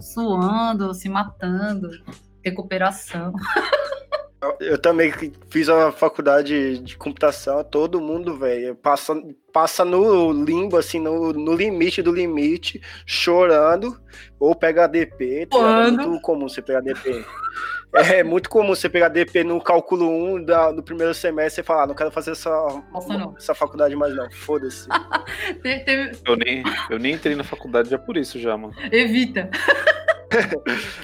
suando, 0.00 0.94
se 0.94 1.08
matando, 1.08 1.90
recuperação. 2.44 3.32
Eu 4.60 4.78
também 4.78 5.12
fiz 5.48 5.68
a 5.68 5.92
faculdade 5.92 6.78
de 6.78 6.96
computação, 6.96 7.62
todo 7.64 8.00
mundo, 8.00 8.36
velho, 8.36 8.74
passa, 8.74 9.14
passa 9.52 9.84
no 9.84 10.32
limbo, 10.32 10.76
assim, 10.76 10.98
no, 10.98 11.32
no 11.32 11.54
limite 11.54 12.02
do 12.02 12.12
limite, 12.12 12.80
chorando, 13.06 13.98
ou 14.38 14.54
pega 14.54 14.86
DP, 14.86 15.46
tá 15.46 15.86
é 15.86 15.90
muito 15.90 16.20
comum 16.20 16.48
você 16.48 16.60
pegar 16.60 16.80
DP. 16.80 17.24
É 17.94 18.24
muito 18.24 18.50
comum 18.50 18.68
você 18.68 18.88
pegar 18.88 19.08
DP 19.08 19.44
no 19.44 19.60
cálculo 19.60 20.08
1 20.34 20.44
da, 20.44 20.72
do 20.72 20.82
primeiro 20.82 21.14
semestre 21.14 21.62
e 21.62 21.64
falar, 21.64 21.84
ah, 21.84 21.86
não 21.86 21.94
quero 21.94 22.10
fazer 22.10 22.32
essa, 22.32 22.50
Nossa, 22.92 23.32
essa 23.38 23.54
faculdade 23.54 23.94
mais 23.94 24.12
não, 24.16 24.28
foda-se. 24.32 24.88
eu, 26.26 26.36
nem, 26.36 26.64
eu 26.90 26.98
nem 26.98 27.14
entrei 27.14 27.36
na 27.36 27.44
faculdade 27.44 27.90
já 27.90 27.98
por 27.98 28.16
isso 28.16 28.36
já, 28.40 28.56
mano. 28.56 28.74
Evita. 28.90 29.48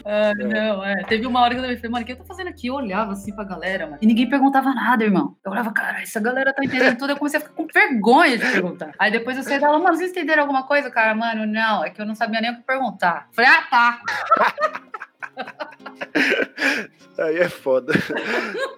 Ah, 0.04 0.32
não, 0.34 0.84
é. 0.84 1.04
Teve 1.04 1.26
uma 1.26 1.40
hora 1.40 1.54
que 1.54 1.60
eu 1.60 1.64
falei, 1.64 1.90
mano, 1.90 2.02
o 2.02 2.06
que 2.06 2.12
eu 2.12 2.16
tô 2.16 2.24
fazendo 2.24 2.48
aqui? 2.48 2.68
Eu 2.68 2.74
olhava 2.74 3.12
assim 3.12 3.34
pra 3.34 3.44
galera, 3.44 3.86
mano, 3.86 3.98
e 4.00 4.06
ninguém 4.06 4.28
perguntava 4.28 4.72
nada, 4.74 5.04
irmão. 5.04 5.36
Eu 5.44 5.52
olhava, 5.52 5.72
cara, 5.72 6.02
essa 6.02 6.20
galera 6.20 6.52
tá 6.52 6.64
entendendo 6.64 6.96
tudo. 6.96 7.10
Eu 7.10 7.16
comecei 7.16 7.38
a 7.38 7.42
ficar 7.42 7.54
com 7.54 7.66
vergonha 7.66 8.38
de 8.38 8.50
perguntar. 8.50 8.92
Aí 8.98 9.10
depois 9.10 9.36
eu 9.36 9.42
saí 9.42 9.58
dela, 9.58 9.78
mano, 9.78 9.96
vocês 9.96 10.10
entenderam 10.10 10.42
alguma 10.42 10.64
coisa, 10.64 10.90
cara? 10.90 11.14
Mano, 11.14 11.46
não, 11.46 11.84
é 11.84 11.90
que 11.90 12.00
eu 12.00 12.06
não 12.06 12.14
sabia 12.14 12.40
nem 12.40 12.52
o 12.52 12.56
que 12.56 12.62
perguntar. 12.62 13.28
Falei, 13.32 13.50
ah, 13.50 13.62
tá. 13.70 14.00
Aí 17.18 17.36
é 17.36 17.48
foda. 17.48 17.92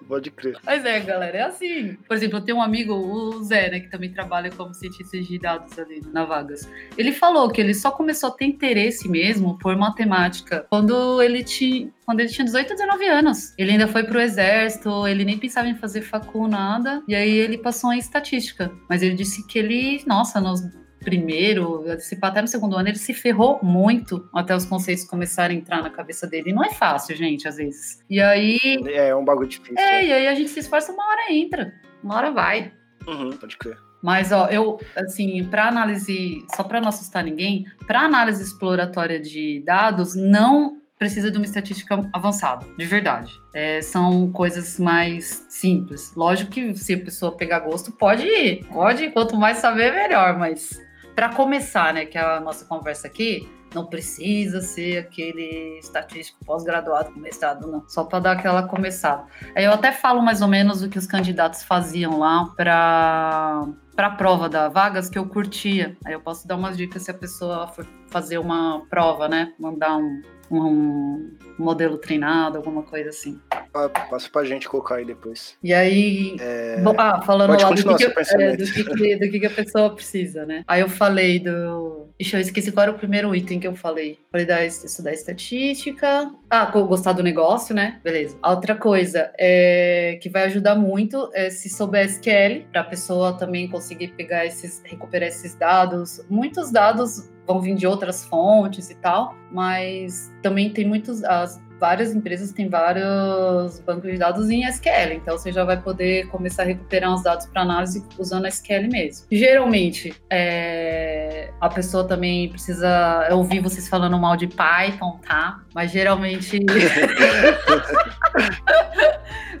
Pode 0.05 0.29
crer. 0.29 0.57
Mas 0.63 0.83
é, 0.83 0.99
galera, 0.99 1.37
é 1.37 1.41
assim. 1.43 1.95
Por 2.07 2.15
exemplo, 2.15 2.39
eu 2.39 2.41
tenho 2.41 2.57
um 2.57 2.61
amigo, 2.61 2.93
o 2.93 3.41
Zé, 3.43 3.69
né, 3.69 3.79
que 3.79 3.89
também 3.89 4.11
trabalha 4.11 4.51
como 4.51 4.73
cientista 4.73 5.19
de 5.19 5.39
dados 5.39 5.79
ali 5.79 6.01
na 6.11 6.25
Vagas. 6.25 6.69
Ele 6.97 7.13
falou 7.13 7.49
que 7.49 7.61
ele 7.61 7.73
só 7.73 7.89
começou 7.89 8.29
a 8.29 8.33
ter 8.33 8.45
interesse 8.45 9.07
mesmo 9.07 9.57
por 9.59 9.77
matemática 9.77 10.65
quando 10.69 11.21
ele 11.21 11.43
tinha 11.43 11.89
quando 12.05 12.19
ele 12.19 12.29
tinha 12.29 12.43
18 12.43 12.73
19 12.73 13.07
anos. 13.07 13.53
Ele 13.57 13.71
ainda 13.71 13.87
foi 13.87 14.03
pro 14.03 14.19
exército, 14.19 15.07
ele 15.07 15.23
nem 15.23 15.37
pensava 15.37 15.69
em 15.69 15.75
fazer 15.75 16.01
facul, 16.01 16.49
nada. 16.49 17.01
E 17.07 17.15
aí 17.15 17.31
ele 17.31 17.57
passou 17.57 17.93
em 17.93 17.97
estatística. 17.97 18.69
Mas 18.89 19.01
ele 19.01 19.15
disse 19.15 19.47
que 19.47 19.57
ele, 19.57 20.03
nossa, 20.05 20.41
nos 20.41 20.61
primeiro, 21.03 21.83
se 21.99 22.17
até 22.21 22.41
no 22.41 22.47
segundo 22.47 22.75
ano, 22.75 22.89
ele 22.89 22.97
se 22.97 23.13
ferrou 23.13 23.59
muito 23.61 24.27
até 24.33 24.55
os 24.55 24.65
conceitos 24.65 25.03
começarem 25.05 25.57
a 25.57 25.59
entrar 25.59 25.81
na 25.81 25.89
cabeça 25.89 26.25
dele. 26.25 26.49
E 26.49 26.53
não 26.53 26.63
é 26.63 26.73
fácil, 26.73 27.15
gente, 27.15 27.47
às 27.47 27.57
vezes. 27.57 28.03
E 28.09 28.21
aí. 28.21 28.59
É, 28.87 29.09
é 29.09 29.15
um 29.15 29.25
bagulho 29.25 29.47
difícil. 29.47 29.77
É, 29.77 30.03
é, 30.03 30.07
e 30.07 30.13
aí 30.13 30.27
a 30.27 30.35
gente 30.35 30.49
se 30.49 30.59
esforça, 30.59 30.91
uma 30.91 31.07
hora 31.07 31.31
entra, 31.31 31.73
uma 32.03 32.15
hora 32.15 32.31
vai. 32.31 32.71
Uhum, 33.07 33.31
pode 33.31 33.57
crer. 33.57 33.77
Mas, 34.01 34.33
ó, 34.33 34.47
eu, 34.47 34.79
assim, 34.97 35.45
para 35.45 35.67
análise, 35.67 36.45
só 36.53 36.63
para 36.63 36.81
não 36.81 36.89
assustar 36.89 37.23
ninguém, 37.23 37.65
para 37.87 38.01
análise 38.01 38.43
exploratória 38.43 39.17
de 39.19 39.63
dados, 39.65 40.13
não 40.13 40.81
precisa 40.99 41.31
de 41.31 41.37
uma 41.37 41.45
estatística 41.45 42.09
avançada, 42.13 42.65
de 42.77 42.85
verdade. 42.85 43.31
É, 43.53 43.81
são 43.81 44.31
coisas 44.31 44.79
mais 44.79 45.45
simples. 45.49 46.13
Lógico 46.15 46.51
que 46.51 46.73
se 46.75 46.93
a 46.93 46.97
pessoa 46.97 47.35
pegar 47.35 47.59
gosto, 47.59 47.91
pode 47.91 48.25
ir. 48.25 48.65
Pode, 48.67 49.09
quanto 49.11 49.35
mais 49.35 49.57
saber, 49.57 49.93
melhor, 49.93 50.37
mas 50.37 50.79
para 51.15 51.29
começar, 51.29 51.93
né, 51.93 52.05
que 52.05 52.17
é 52.17 52.21
a 52.21 52.39
nossa 52.39 52.65
conversa 52.65 53.07
aqui, 53.07 53.49
não 53.73 53.85
precisa 53.85 54.61
ser 54.61 54.99
aquele 54.99 55.79
estatístico 55.79 56.43
pós-graduado 56.45 57.11
com 57.11 57.19
mestrado, 57.19 57.67
não. 57.67 57.87
Só 57.87 58.03
para 58.03 58.19
dar 58.19 58.31
aquela 58.33 58.63
começada. 58.63 59.25
Eu 59.55 59.71
até 59.71 59.91
falo 59.91 60.21
mais 60.21 60.41
ou 60.41 60.47
menos 60.47 60.83
o 60.83 60.89
que 60.89 60.97
os 60.97 61.07
candidatos 61.07 61.63
faziam 61.63 62.19
lá 62.19 62.45
para 62.55 63.67
para 63.95 64.07
a 64.07 64.11
prova 64.15 64.49
da 64.49 64.69
vagas 64.69 65.07
que 65.07 65.19
eu 65.19 65.27
curtia. 65.27 65.95
Aí 66.03 66.13
eu 66.13 66.19
posso 66.19 66.47
dar 66.47 66.55
umas 66.55 66.75
dicas 66.75 67.03
se 67.03 67.11
a 67.11 67.13
pessoa 67.13 67.67
for 67.67 67.85
fazer 68.09 68.39
uma 68.39 68.83
prova, 68.89 69.27
né? 69.27 69.53
Mandar 69.59 69.97
um, 69.97 70.21
um 70.49 71.31
modelo 71.57 71.97
treinado, 71.97 72.57
alguma 72.57 72.83
coisa 72.83 73.09
assim. 73.09 73.39
Ah, 73.73 73.89
passa 73.89 74.29
pra 74.29 74.43
gente 74.43 74.67
colocar 74.67 74.95
aí 74.95 75.05
depois. 75.05 75.55
E 75.63 75.73
aí. 75.73 76.35
É... 76.39 76.79
Bom, 76.81 76.93
ah, 76.97 77.21
falando 77.21 77.51
lá 77.51 77.69
do 77.69 77.75
que, 77.75 77.83
que, 77.95 78.05
é, 78.05 78.55
do, 78.55 78.65
que, 78.65 79.15
do 79.17 79.31
que, 79.31 79.45
a 79.45 79.49
pessoa 79.49 79.89
precisa, 79.93 80.45
né? 80.45 80.63
Aí 80.67 80.81
eu 80.81 80.89
falei 80.89 81.39
do. 81.39 82.07
Ixi, 82.19 82.35
eu 82.35 82.39
esqueci 82.39 82.71
qual 82.71 82.83
era 82.83 82.91
o 82.91 82.97
primeiro 82.97 83.35
item 83.35 83.59
que 83.59 83.67
eu 83.67 83.75
falei. 83.75 84.19
Falei 84.31 84.45
da 84.45 84.63
estudar 84.63 85.13
estatística. 85.13 86.31
Ah, 86.49 86.65
gostar 86.65 87.13
do 87.13 87.23
negócio, 87.23 87.73
né? 87.73 87.99
Beleza. 88.03 88.37
A 88.41 88.51
outra 88.51 88.75
coisa 88.75 89.31
é 89.39 90.19
que 90.21 90.29
vai 90.29 90.43
ajudar 90.43 90.75
muito 90.75 91.29
é 91.33 91.49
se 91.49 91.69
souber 91.69 92.05
SQL, 92.05 92.65
para 92.71 92.81
a 92.81 92.85
pessoa 92.85 93.33
também 93.33 93.67
conseguir 93.67 94.09
pegar 94.09 94.45
esses, 94.45 94.81
recuperar 94.85 95.29
esses 95.29 95.55
dados. 95.55 96.23
Muitos 96.29 96.71
dados 96.71 97.32
vão 97.47 97.61
vir 97.61 97.75
de 97.75 97.85
outras 97.85 98.25
fontes 98.25 98.89
e 98.89 98.95
tal, 98.95 99.35
mas 99.51 100.31
também 100.41 100.69
tem 100.69 100.85
muitos. 100.85 101.23
As, 101.23 101.61
várias 101.83 102.15
empresas 102.15 102.53
têm 102.53 102.69
vários 102.69 103.81
bancos 103.81 104.09
de 104.09 104.17
dados 104.17 104.49
em 104.49 104.63
SQL, 104.65 105.15
então 105.15 105.37
você 105.37 105.51
já 105.51 105.65
vai 105.65 105.81
poder 105.81 106.27
começar 106.29 106.63
a 106.63 106.65
recuperar 106.65 107.13
os 107.13 107.23
dados 107.23 107.45
para 107.45 107.61
análise 107.61 108.01
usando 108.17 108.47
SQL 108.47 108.87
mesmo. 108.89 109.27
Geralmente, 109.29 110.15
é, 110.29 111.51
a 111.59 111.67
pessoa 111.67 112.07
também 112.07 112.47
precisa. 112.47 113.27
Eu 113.29 113.39
ouvi 113.39 113.59
vocês 113.59 113.89
falando 113.89 114.17
mal 114.17 114.37
de 114.37 114.47
Python, 114.47 115.19
tá? 115.27 115.61
Mas 115.75 115.91
geralmente. 115.91 116.61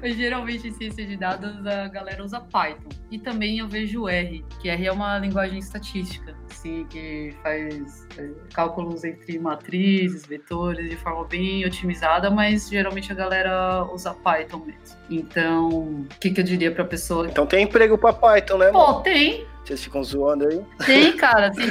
Mas 0.01 0.17
geralmente 0.17 0.67
em 0.67 0.71
ciência 0.71 1.05
de 1.05 1.15
dados 1.15 1.65
a 1.65 1.87
galera 1.87 2.23
usa 2.23 2.39
Python. 2.39 2.89
E 3.09 3.17
também 3.17 3.59
eu 3.59 3.67
vejo 3.69 4.09
R, 4.09 4.43
que 4.61 4.69
R 4.69 4.85
é 4.85 4.91
uma 4.91 5.17
linguagem 5.17 5.59
estatística, 5.59 6.35
assim, 6.53 6.85
que 6.89 7.35
faz 7.41 8.07
é, 8.17 8.29
cálculos 8.53 9.03
entre 9.03 9.37
matrizes, 9.39 10.25
vetores, 10.25 10.89
de 10.89 10.95
forma 10.95 11.25
bem 11.25 11.65
otimizada, 11.65 12.29
mas 12.29 12.69
geralmente 12.69 13.11
a 13.11 13.15
galera 13.15 13.83
usa 13.91 14.13
Python 14.13 14.59
mesmo. 14.65 14.97
Então, 15.09 15.69
o 15.69 16.07
que, 16.19 16.31
que 16.31 16.39
eu 16.39 16.45
diria 16.45 16.71
pra 16.71 16.85
pessoa? 16.85 17.27
Então 17.27 17.45
tem 17.45 17.63
emprego 17.63 17.97
pra 17.97 18.13
Python, 18.13 18.57
né? 18.57 18.71
Pô, 18.71 19.01
tem. 19.01 19.45
Vocês 19.63 19.83
ficam 19.83 20.03
zoando 20.03 20.47
aí? 20.47 20.61
Tem, 20.85 21.13
cara. 21.17 21.49
De 21.49 21.61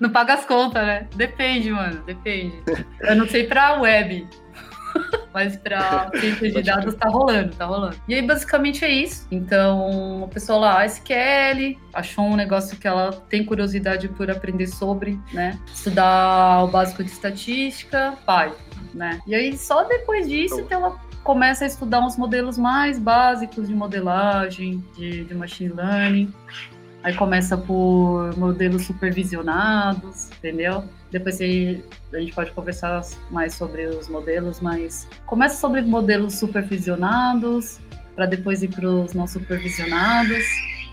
não 0.00 0.10
paga 0.10 0.34
as 0.34 0.44
contas, 0.44 0.84
né? 0.86 1.06
Depende, 1.14 1.70
mano. 1.70 2.02
Depende. 2.04 2.62
Eu 3.00 3.14
não 3.14 3.28
sei 3.28 3.44
pra 3.44 3.80
web. 3.80 4.26
Mas 5.32 5.56
para 5.56 6.10
ciência 6.18 6.52
de 6.52 6.62
dados 6.62 6.94
tá 6.94 7.08
rolando, 7.08 7.54
tá 7.56 7.64
rolando. 7.64 7.96
E 8.06 8.14
aí, 8.14 8.22
basicamente, 8.22 8.84
é 8.84 8.90
isso. 8.90 9.26
Então, 9.30 10.24
a 10.24 10.28
pessoa 10.28 10.58
lá, 10.58 10.86
SQL, 10.86 11.76
achou 11.92 12.24
um 12.24 12.36
negócio 12.36 12.76
que 12.78 12.86
ela 12.86 13.12
tem 13.28 13.44
curiosidade 13.44 14.08
por 14.08 14.30
aprender 14.30 14.68
sobre, 14.68 15.18
né? 15.32 15.58
Estudar 15.72 16.64
o 16.64 16.68
básico 16.68 17.02
de 17.02 17.10
estatística, 17.10 18.16
Python, 18.24 18.84
né? 18.94 19.20
E 19.26 19.34
aí, 19.34 19.56
só 19.56 19.82
depois 19.84 20.28
disso 20.28 20.64
que 20.64 20.72
ela 20.72 20.96
começa 21.24 21.64
a 21.64 21.66
estudar 21.66 22.00
uns 22.00 22.16
modelos 22.16 22.58
mais 22.58 22.98
básicos 22.98 23.66
de 23.66 23.74
modelagem, 23.74 24.84
de, 24.94 25.24
de 25.24 25.34
machine 25.34 25.72
learning. 25.72 26.32
Aí 27.04 27.14
começa 27.14 27.54
por 27.58 28.34
modelos 28.34 28.86
supervisionados, 28.86 30.30
entendeu? 30.38 30.84
Depois 31.12 31.38
a 31.38 31.44
gente 31.44 32.32
pode 32.34 32.50
conversar 32.52 33.02
mais 33.30 33.52
sobre 33.52 33.84
os 33.84 34.08
modelos, 34.08 34.58
mas 34.58 35.06
começa 35.26 35.60
sobre 35.60 35.82
modelos 35.82 36.36
supervisionados, 36.36 37.78
para 38.16 38.24
depois 38.24 38.62
ir 38.62 38.68
para 38.68 38.88
os 38.88 39.12
não 39.12 39.26
supervisionados. 39.26 40.44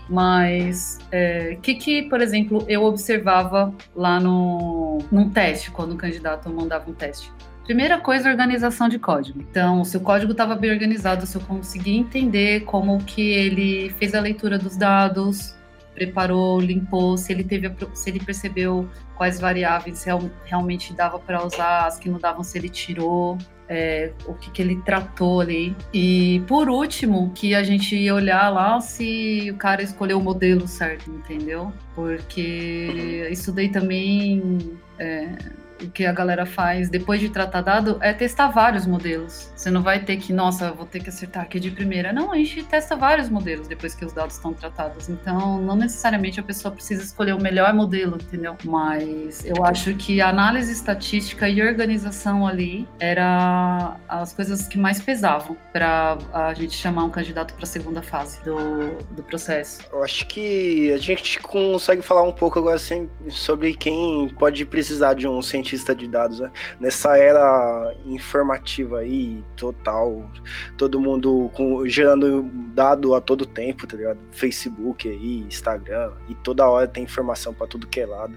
Mas 0.06 0.98
o 1.00 1.06
é, 1.12 1.56
que, 1.62 1.76
que, 1.76 2.02
por 2.02 2.20
exemplo, 2.20 2.62
eu 2.68 2.82
observava 2.84 3.72
lá 3.96 4.20
no, 4.20 4.98
num 5.10 5.30
teste, 5.30 5.70
quando 5.70 5.92
o 5.92 5.96
candidato 5.96 6.50
mandava 6.50 6.90
um 6.90 6.92
teste? 6.92 7.32
Primeira 7.64 7.98
coisa, 7.98 8.28
organização 8.28 8.86
de 8.86 8.98
código. 8.98 9.40
Então, 9.40 9.82
se 9.82 9.96
o 9.96 10.00
código 10.00 10.32
estava 10.32 10.54
bem 10.56 10.72
organizado, 10.72 11.24
se 11.24 11.36
eu 11.36 11.40
conseguia 11.40 11.98
entender 11.98 12.64
como 12.64 13.02
que 13.02 13.22
ele 13.30 13.88
fez 13.98 14.14
a 14.14 14.20
leitura 14.20 14.58
dos 14.58 14.76
dados, 14.76 15.54
preparou, 15.94 16.60
limpou, 16.60 17.16
se 17.16 17.32
ele 17.32 17.44
teve, 17.44 17.70
se 17.94 18.10
ele 18.10 18.20
percebeu 18.20 18.88
quais 19.16 19.38
variáveis 19.38 20.02
real, 20.04 20.22
realmente 20.44 20.92
dava 20.92 21.18
para 21.18 21.44
usar, 21.44 21.86
as 21.86 21.98
que 21.98 22.08
não 22.08 22.18
davam, 22.18 22.42
se 22.42 22.58
ele 22.58 22.68
tirou, 22.68 23.38
é, 23.68 24.12
o 24.26 24.34
que, 24.34 24.50
que 24.50 24.60
ele 24.60 24.76
tratou 24.82 25.40
ali. 25.40 25.74
E 25.92 26.42
por 26.46 26.68
último, 26.68 27.30
que 27.34 27.54
a 27.54 27.62
gente 27.62 27.96
ia 27.96 28.14
olhar 28.14 28.50
lá 28.50 28.80
se 28.80 29.50
o 29.50 29.56
cara 29.56 29.82
escolheu 29.82 30.18
o 30.18 30.22
modelo 30.22 30.66
certo, 30.68 31.10
entendeu? 31.10 31.72
Porque 31.94 33.26
isso 33.30 33.52
daí 33.52 33.68
também. 33.68 34.78
É, 34.98 35.61
que 35.88 36.04
a 36.04 36.12
galera 36.12 36.46
faz 36.46 36.88
depois 36.88 37.20
de 37.20 37.28
tratar 37.28 37.62
dado 37.62 37.98
é 38.00 38.12
testar 38.12 38.48
vários 38.48 38.86
modelos. 38.86 39.52
Você 39.54 39.70
não 39.70 39.82
vai 39.82 40.04
ter 40.04 40.16
que, 40.16 40.32
nossa, 40.32 40.72
vou 40.72 40.86
ter 40.86 41.00
que 41.00 41.08
acertar 41.08 41.42
aqui 41.42 41.58
de 41.58 41.70
primeira. 41.70 42.12
Não, 42.12 42.32
a 42.32 42.36
gente 42.36 42.62
testa 42.64 42.96
vários 42.96 43.28
modelos 43.28 43.68
depois 43.68 43.94
que 43.94 44.04
os 44.04 44.12
dados 44.12 44.36
estão 44.36 44.52
tratados. 44.52 45.08
Então, 45.08 45.60
não 45.60 45.76
necessariamente 45.76 46.40
a 46.40 46.42
pessoa 46.42 46.72
precisa 46.72 47.02
escolher 47.02 47.34
o 47.34 47.40
melhor 47.40 47.72
modelo, 47.74 48.16
entendeu? 48.16 48.56
Mas 48.64 49.44
eu 49.44 49.64
acho 49.64 49.94
que 49.94 50.20
a 50.20 50.28
análise 50.28 50.72
estatística 50.72 51.48
e 51.48 51.62
organização 51.62 52.46
ali 52.46 52.88
era 52.98 53.96
as 54.08 54.32
coisas 54.32 54.66
que 54.66 54.78
mais 54.78 55.00
pesavam 55.00 55.56
para 55.72 56.18
a 56.32 56.54
gente 56.54 56.74
chamar 56.74 57.04
um 57.04 57.10
candidato 57.10 57.54
para 57.54 57.64
a 57.64 57.66
segunda 57.66 58.02
fase 58.02 58.42
do, 58.44 58.96
do 59.14 59.22
processo. 59.22 59.82
Eu 59.92 60.02
acho 60.02 60.26
que 60.26 60.92
a 60.92 60.98
gente 60.98 61.38
consegue 61.40 62.02
falar 62.02 62.22
um 62.22 62.32
pouco 62.32 62.58
agora 62.58 62.76
assim, 62.76 63.08
sobre 63.28 63.74
quem 63.74 64.28
pode 64.38 64.64
precisar 64.64 65.14
de 65.14 65.26
um 65.26 65.40
cientista 65.42 65.71
cientista 65.72 65.94
de 65.94 66.06
dados, 66.06 66.40
né? 66.40 66.50
Nessa 66.78 67.16
era 67.16 67.94
informativa 68.06 68.98
aí, 68.98 69.42
total, 69.56 70.30
todo 70.76 71.00
mundo 71.00 71.50
com, 71.54 71.86
gerando 71.86 72.42
dado 72.74 73.14
a 73.14 73.20
todo 73.20 73.46
tempo, 73.46 73.86
tá 73.86 73.96
ligado? 73.96 74.18
Facebook 74.30 75.08
aí, 75.08 75.40
Instagram, 75.40 76.12
e 76.28 76.34
toda 76.36 76.68
hora 76.68 76.86
tem 76.86 77.04
informação 77.04 77.54
para 77.54 77.66
tudo 77.66 77.86
que 77.86 78.00
é 78.00 78.06
lado. 78.06 78.34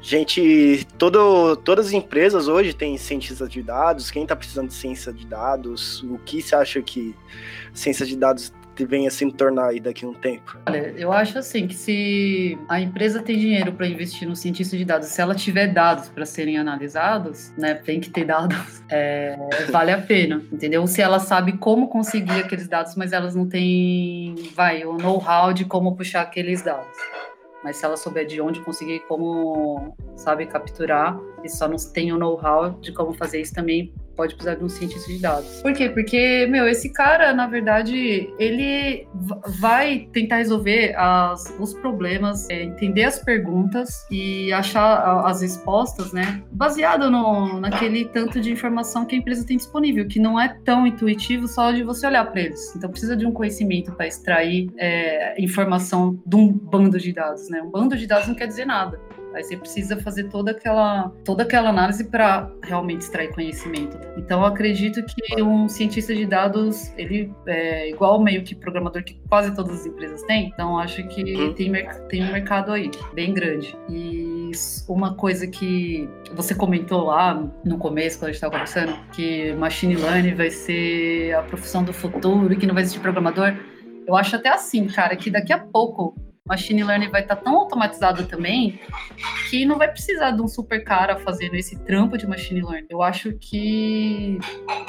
Gente, 0.00 0.86
todo, 0.96 1.56
todas 1.56 1.86
as 1.86 1.92
empresas 1.92 2.48
hoje 2.48 2.72
têm 2.72 2.96
cientistas 2.96 3.48
de 3.48 3.62
dados, 3.62 4.10
quem 4.10 4.26
tá 4.26 4.36
precisando 4.36 4.68
de 4.68 4.74
ciência 4.74 5.12
de 5.12 5.26
dados, 5.26 6.02
o 6.04 6.18
que 6.18 6.40
você 6.40 6.54
acha 6.54 6.82
que 6.82 7.14
ciência 7.72 8.06
de 8.06 8.16
dados 8.16 8.52
venha 8.84 9.10
se 9.10 9.30
tornar 9.32 9.68
aí 9.68 9.80
daqui 9.80 10.04
a 10.04 10.08
um 10.08 10.14
tempo? 10.14 10.58
Olha, 10.66 10.92
eu 10.96 11.12
acho 11.12 11.38
assim 11.38 11.66
que 11.66 11.74
se 11.74 12.58
a 12.68 12.80
empresa 12.80 13.22
tem 13.22 13.38
dinheiro 13.38 13.72
para 13.72 13.86
investir 13.86 14.28
no 14.28 14.36
cientista 14.36 14.76
de 14.76 14.84
dados, 14.84 15.08
se 15.08 15.20
ela 15.20 15.34
tiver 15.34 15.68
dados 15.68 16.08
para 16.08 16.26
serem 16.26 16.58
analisados, 16.58 17.52
né, 17.56 17.74
tem 17.74 18.00
que 18.00 18.10
ter 18.10 18.24
dados, 18.24 18.82
é, 18.90 19.36
vale 19.70 19.92
a 19.92 20.00
pena, 20.00 20.42
entendeu? 20.52 20.86
Se 20.86 21.00
ela 21.00 21.18
sabe 21.18 21.56
como 21.58 21.88
conseguir 21.88 22.40
aqueles 22.40 22.68
dados, 22.68 22.94
mas 22.96 23.12
elas 23.12 23.34
não 23.34 23.48
têm, 23.48 24.34
vai, 24.54 24.84
o 24.84 24.96
know-how 24.96 25.52
de 25.52 25.64
como 25.64 25.96
puxar 25.96 26.22
aqueles 26.22 26.62
dados. 26.62 26.96
Mas 27.64 27.78
se 27.78 27.84
ela 27.84 27.96
souber 27.96 28.26
de 28.26 28.40
onde 28.40 28.60
conseguir, 28.60 29.00
como, 29.08 29.96
sabe, 30.14 30.46
capturar, 30.46 31.18
e 31.42 31.48
só 31.48 31.66
não 31.66 31.76
tem 31.92 32.12
o 32.12 32.18
know-how 32.18 32.70
de 32.80 32.92
como 32.92 33.12
fazer 33.12 33.40
isso 33.40 33.52
também, 33.54 33.92
pode 34.16 34.34
precisar 34.34 34.56
de 34.56 34.64
um 34.64 34.68
cientista 34.68 35.12
de 35.12 35.20
dados. 35.20 35.60
Por 35.62 35.72
quê? 35.72 35.88
Porque, 35.88 36.46
meu, 36.50 36.66
esse 36.66 36.92
cara, 36.92 37.32
na 37.32 37.46
verdade, 37.46 38.32
ele 38.38 39.06
vai 39.60 40.08
tentar 40.12 40.36
resolver 40.36 40.94
as, 40.96 41.54
os 41.60 41.74
problemas, 41.74 42.48
é, 42.48 42.62
entender 42.62 43.04
as 43.04 43.18
perguntas 43.18 44.06
e 44.10 44.52
achar 44.52 45.24
as 45.26 45.42
respostas, 45.42 46.12
né? 46.12 46.42
Baseado 46.50 47.10
no, 47.10 47.60
naquele 47.60 48.06
tanto 48.06 48.40
de 48.40 48.50
informação 48.50 49.04
que 49.04 49.14
a 49.14 49.18
empresa 49.18 49.46
tem 49.46 49.56
disponível, 49.56 50.06
que 50.06 50.18
não 50.18 50.40
é 50.40 50.56
tão 50.64 50.86
intuitivo 50.86 51.46
só 51.46 51.70
de 51.70 51.82
você 51.82 52.06
olhar 52.06 52.24
para 52.24 52.40
eles. 52.40 52.74
Então, 52.74 52.90
precisa 52.90 53.16
de 53.16 53.26
um 53.26 53.32
conhecimento 53.32 53.92
para 53.92 54.06
extrair 54.06 54.70
é, 54.78 55.40
informação 55.42 56.18
de 56.26 56.36
um 56.36 56.52
bando 56.52 56.98
de 56.98 57.12
dados, 57.12 57.48
né? 57.50 57.60
Um 57.62 57.70
bando 57.70 57.96
de 57.96 58.06
dados 58.06 58.28
não 58.28 58.34
quer 58.34 58.46
dizer 58.46 58.64
nada. 58.64 58.98
Aí 59.36 59.44
você 59.44 59.54
precisa 59.54 59.98
fazer 59.98 60.24
toda 60.24 60.50
aquela, 60.50 61.12
toda 61.22 61.42
aquela 61.42 61.68
análise 61.68 62.04
para 62.04 62.50
realmente 62.62 63.02
extrair 63.02 63.28
conhecimento. 63.34 63.98
Então, 64.16 64.40
eu 64.40 64.46
acredito 64.46 65.04
que 65.04 65.42
um 65.42 65.68
cientista 65.68 66.14
de 66.14 66.24
dados, 66.24 66.90
ele 66.96 67.30
é 67.46 67.90
igual 67.90 68.18
meio 68.18 68.42
que 68.42 68.54
programador 68.54 69.04
que 69.04 69.20
quase 69.28 69.54
todas 69.54 69.80
as 69.80 69.86
empresas 69.86 70.22
têm. 70.22 70.50
Então, 70.54 70.78
acho 70.78 71.06
que 71.08 71.22
uhum. 71.34 71.52
tem, 71.52 71.70
tem 72.08 72.24
um 72.24 72.32
mercado 72.32 72.72
aí, 72.72 72.90
bem 73.12 73.34
grande. 73.34 73.76
E 73.90 74.50
uma 74.88 75.14
coisa 75.14 75.46
que 75.46 76.08
você 76.34 76.54
comentou 76.54 77.04
lá 77.04 77.34
no 77.62 77.76
começo, 77.76 78.18
quando 78.18 78.30
a 78.30 78.32
gente 78.32 78.36
estava 78.36 78.52
conversando, 78.52 78.96
que 79.12 79.52
machine 79.52 79.96
learning 79.96 80.34
vai 80.34 80.48
ser 80.48 81.34
a 81.34 81.42
profissão 81.42 81.84
do 81.84 81.92
futuro 81.92 82.50
e 82.54 82.56
que 82.56 82.66
não 82.66 82.72
vai 82.72 82.84
existir 82.84 83.00
programador. 83.00 83.54
Eu 84.06 84.16
acho 84.16 84.34
até 84.36 84.48
assim, 84.48 84.86
cara, 84.86 85.14
que 85.14 85.30
daqui 85.30 85.52
a 85.52 85.58
pouco 85.58 86.14
machine 86.46 86.84
learning 86.84 87.08
vai 87.08 87.22
estar 87.22 87.36
tá 87.36 87.42
tão 87.42 87.56
automatizado 87.56 88.24
também 88.24 88.80
que 89.50 89.64
não 89.64 89.78
vai 89.78 89.88
precisar 89.88 90.30
de 90.30 90.42
um 90.42 90.48
super 90.48 90.82
cara 90.84 91.16
fazendo 91.18 91.54
esse 91.54 91.76
trampo 91.84 92.16
de 92.16 92.26
machine 92.26 92.62
learning. 92.62 92.86
Eu 92.88 93.02
acho 93.02 93.32
que 93.32 94.38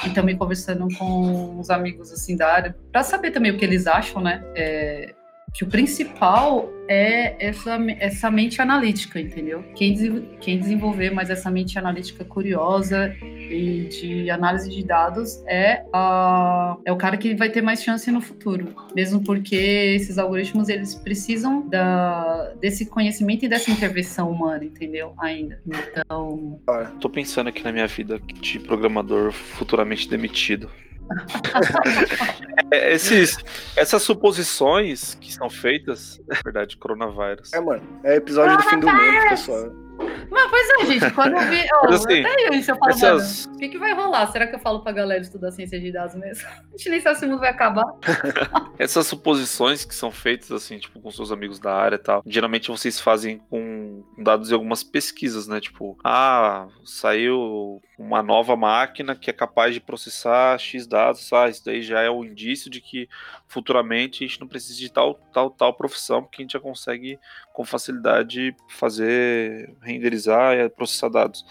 e 0.06 0.10
também 0.10 0.36
conversando 0.36 0.88
com 0.96 1.58
os 1.58 1.70
amigos 1.70 2.12
assim 2.12 2.36
da 2.36 2.52
área 2.52 2.76
para 2.92 3.02
saber 3.02 3.30
também 3.30 3.50
o 3.50 3.58
que 3.58 3.64
eles 3.64 3.86
acham, 3.86 4.22
né? 4.22 4.42
É, 4.54 5.14
que 5.54 5.64
o 5.64 5.66
principal 5.66 6.68
é 6.88 7.46
essa, 7.46 7.78
essa 7.98 8.30
mente 8.30 8.60
analítica, 8.60 9.20
entendeu? 9.20 9.62
Quem, 9.74 9.94
quem 10.40 10.58
desenvolver 10.58 11.10
mais 11.10 11.30
essa 11.30 11.50
mente 11.50 11.78
analítica 11.78 12.24
curiosa 12.24 13.14
e 13.50 13.88
de 13.88 14.30
análise 14.30 14.70
de 14.70 14.84
dados 14.84 15.42
é, 15.46 15.84
a, 15.92 16.76
é 16.84 16.92
o 16.92 16.96
cara 16.96 17.16
que 17.16 17.34
vai 17.34 17.50
ter 17.50 17.62
mais 17.62 17.82
chance 17.82 18.10
no 18.10 18.20
futuro, 18.20 18.68
mesmo 18.94 19.22
porque 19.22 19.56
esses 19.56 20.18
algoritmos 20.18 20.68
eles 20.68 20.94
precisam 20.94 21.66
da, 21.68 22.52
desse 22.60 22.86
conhecimento 22.86 23.44
e 23.44 23.48
dessa 23.48 23.70
intervenção 23.70 24.30
humana, 24.30 24.64
entendeu? 24.64 25.14
Ainda. 25.18 25.60
Então. 25.66 26.60
Tô 27.00 27.08
pensando 27.08 27.48
aqui 27.48 27.62
na 27.62 27.72
minha 27.72 27.86
vida 27.86 28.20
de 28.40 28.58
programador 28.58 29.32
futuramente 29.32 30.08
demitido. 30.08 30.70
É, 32.70 32.92
esses, 32.92 33.38
essas 33.74 34.02
suposições 34.02 35.14
que 35.14 35.32
são 35.32 35.48
feitas, 35.48 36.20
é 36.30 36.34
verdade, 36.44 36.76
coronavírus. 36.76 37.50
É, 37.54 37.60
mano, 37.60 37.82
é 38.04 38.16
episódio 38.16 38.58
do 38.58 38.62
fim 38.64 38.78
do 38.78 38.86
mundo, 38.86 39.28
pessoal. 39.30 39.87
Mas, 40.30 40.50
pois 40.50 40.70
é, 40.70 40.86
gente, 40.86 41.14
quando 41.14 41.34
eu 41.34 41.48
vi. 41.48 41.64
Oh, 41.82 41.92
assim, 41.92 42.20
até 42.20 42.54
isso 42.54 42.70
eu 42.70 42.76
falo, 42.76 42.92
essas... 42.92 43.46
mano, 43.46 43.56
o 43.56 43.58
que, 43.58 43.68
que 43.68 43.78
vai 43.78 43.94
rolar? 43.94 44.26
Será 44.30 44.46
que 44.46 44.54
eu 44.54 44.58
falo 44.58 44.80
pra 44.80 44.92
galera 44.92 45.20
estudar 45.20 45.50
ciência 45.50 45.80
de 45.80 45.90
dados 45.90 46.14
mesmo? 46.14 46.46
A 46.48 46.76
gente 46.76 46.88
nem 46.90 47.00
sabe 47.00 47.18
se 47.18 47.24
o 47.24 47.28
mundo 47.28 47.40
vai 47.40 47.50
acabar. 47.50 47.86
Essas 48.78 49.06
suposições 49.06 49.84
que 49.84 49.94
são 49.94 50.10
feitas, 50.10 50.52
assim, 50.52 50.78
tipo, 50.78 51.00
com 51.00 51.10
seus 51.10 51.32
amigos 51.32 51.58
da 51.58 51.74
área 51.74 51.96
e 51.96 51.98
tal, 51.98 52.22
geralmente 52.26 52.70
vocês 52.70 53.00
fazem 53.00 53.38
com 53.50 54.04
dados 54.18 54.48
de 54.48 54.54
algumas 54.54 54.82
pesquisas, 54.82 55.48
né? 55.48 55.60
Tipo, 55.60 55.98
ah, 56.04 56.68
saiu 56.84 57.80
uma 57.98 58.22
nova 58.22 58.54
máquina 58.54 59.16
que 59.16 59.28
é 59.28 59.32
capaz 59.32 59.74
de 59.74 59.80
processar 59.80 60.56
X 60.56 60.86
dados, 60.86 61.32
ah, 61.32 61.48
isso 61.48 61.64
daí 61.64 61.82
já 61.82 62.00
é 62.00 62.08
um 62.08 62.24
indício 62.24 62.70
de 62.70 62.80
que 62.80 63.08
futuramente 63.48 64.22
a 64.22 64.26
gente 64.26 64.40
não 64.40 64.46
precisa 64.46 64.78
de 64.78 64.88
tal, 64.88 65.14
tal, 65.32 65.50
tal 65.50 65.74
profissão, 65.74 66.22
porque 66.22 66.40
a 66.40 66.44
gente 66.44 66.52
já 66.52 66.60
consegue 66.60 67.18
com 67.52 67.64
facilidade 67.64 68.54
fazer 68.68 69.74
renderizar 69.82 70.56
e 70.56 70.68
processar 70.68 71.08
dados. 71.08 71.44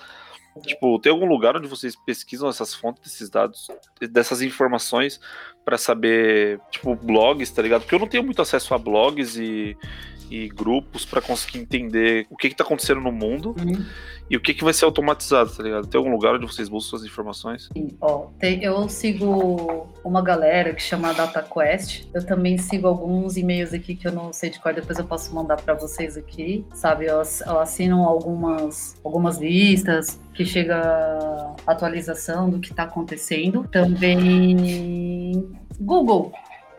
Tipo, 0.66 0.98
tem 1.00 1.12
algum 1.12 1.28
lugar 1.28 1.56
onde 1.56 1.68
vocês 1.68 1.96
pesquisam 1.96 2.50
essas 2.50 2.74
fontes 2.74 3.04
desses 3.04 3.30
dados, 3.30 3.68
dessas 4.10 4.42
informações, 4.42 5.20
para 5.64 5.78
saber, 5.78 6.60
tipo, 6.72 6.96
blogs, 6.96 7.52
tá 7.52 7.62
ligado? 7.62 7.82
Porque 7.82 7.94
eu 7.94 8.00
não 8.00 8.08
tenho 8.08 8.24
muito 8.24 8.42
acesso 8.42 8.74
a 8.74 8.78
blogs 8.78 9.38
e, 9.38 9.78
e 10.30 10.48
grupos 10.50 11.06
para 11.06 11.22
conseguir 11.22 11.60
entender 11.60 12.28
o 12.30 12.36
que, 12.36 12.50
que 12.50 12.56
tá 12.56 12.64
acontecendo 12.64 13.02
no 13.02 13.12
mundo. 13.12 13.56
Uhum 13.60 13.86
e 14.30 14.36
o 14.36 14.42
que, 14.42 14.54
que 14.54 14.64
vai 14.64 14.74
ser 14.74 14.86
automatizado, 14.86 15.52
tá 15.52 15.64
ligado? 15.64 15.88
Tem 15.88 15.98
algum 15.98 16.12
lugar 16.12 16.36
onde 16.36 16.46
vocês 16.46 16.68
buscam 16.68 16.90
suas 16.90 17.06
informações? 17.06 17.70
Sim, 17.76 17.96
ó, 18.02 18.28
tem, 18.40 18.62
eu 18.62 18.88
sigo 18.90 19.88
uma 20.04 20.22
galera 20.22 20.74
que 20.74 20.82
chama 20.82 21.14
DataQuest. 21.14 22.10
Eu 22.14 22.26
também 22.26 22.58
sigo 22.58 22.88
alguns 22.88 23.38
e-mails 23.38 23.74
aqui 23.74 23.96
que 23.96 24.08
eu 24.08 24.12
não 24.12 24.34
sei 24.34 24.50
de 24.50 24.60
qual, 24.60 24.74
depois 24.74 25.00
eu 25.00 25.06
posso 25.06 25.34
mandar 25.34 25.58
para 25.58 25.74
vocês 25.74 26.18
aqui, 26.18 26.66
sabe? 26.74 27.06
Eu, 27.06 27.22
eu 27.46 27.60
assino 27.60 28.04
algumas, 28.04 28.96
algumas 29.04 29.38
listas 29.38 30.20
que 30.34 30.46
chega 30.46 31.56
atualização 31.66 32.50
do 32.50 32.60
que 32.60 32.72
está 32.72 32.84
acontecendo. 32.84 33.66
Também 33.72 35.48
Google. 35.80 36.34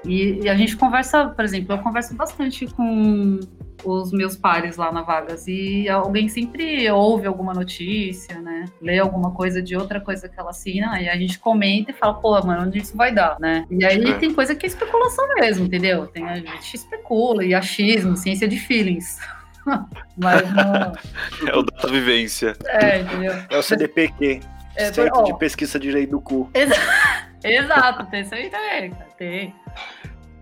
E, 0.05 0.41
e, 0.43 0.49
a 0.49 0.55
gente 0.55 0.77
conversa, 0.77 1.29
por 1.29 1.45
exemplo, 1.45 1.75
eu 1.75 1.79
converso 1.79 2.15
bastante 2.15 2.67
com 2.67 3.41
os 3.85 4.13
meus 4.13 4.37
pares 4.37 4.77
lá 4.77 4.91
na 4.93 5.03
Vagas 5.03 5.47
e 5.47 5.89
alguém 5.89 6.29
sempre 6.29 6.91
ouve 6.91 7.27
alguma 7.27 7.53
notícia, 7.53 8.41
né? 8.41 8.65
Lê 8.81 8.99
alguma 8.99 9.33
coisa 9.33 9.63
de 9.63 9.77
outra 9.77 10.01
coisa 10.01 10.29
que 10.29 10.39
ela 10.39 10.51
assina 10.51 11.01
e 11.01 11.09
a 11.09 11.17
gente 11.17 11.39
comenta 11.39 11.91
e 11.91 11.95
fala, 11.95 12.15
pô, 12.15 12.41
mano, 12.45 12.67
onde 12.67 12.79
isso 12.79 12.97
vai 12.97 13.13
dar, 13.13 13.39
né? 13.41 13.65
E 13.71 13.85
aí 13.85 14.03
é. 14.03 14.15
tem 14.15 14.35
coisa 14.35 14.55
que 14.55 14.67
é 14.67 14.69
especulação 14.69 15.27
mesmo, 15.35 15.67
entendeu? 15.67 16.07
Tem 16.07 16.25
a 16.25 16.37
gente 16.37 16.75
especula 16.75 17.45
e 17.45 17.55
achismo, 17.55 18.17
ciência 18.17 18.49
de 18.49 18.59
feelings. 18.59 19.19
Mas 20.17 20.43
não... 20.53 20.93
É 21.47 21.57
o 21.57 21.63
data 21.63 21.89
vivência. 21.89 22.57
É, 22.67 23.01
entendeu? 23.01 23.35
É 23.51 23.59
o 23.59 23.63
CDPQ. 23.63 24.41
É, 24.79 24.93
Centro 24.93 25.25
de 25.25 25.37
Pesquisa 25.37 25.79
de 25.79 25.89
Direito 25.89 26.11
do 26.11 26.21
Cu. 26.21 26.49
Exa... 26.55 26.75
Exato, 27.43 28.07
tem 28.07 28.21
isso 28.23 28.35
aí 28.35 28.49
também, 28.49 28.93
Tem. 29.17 29.55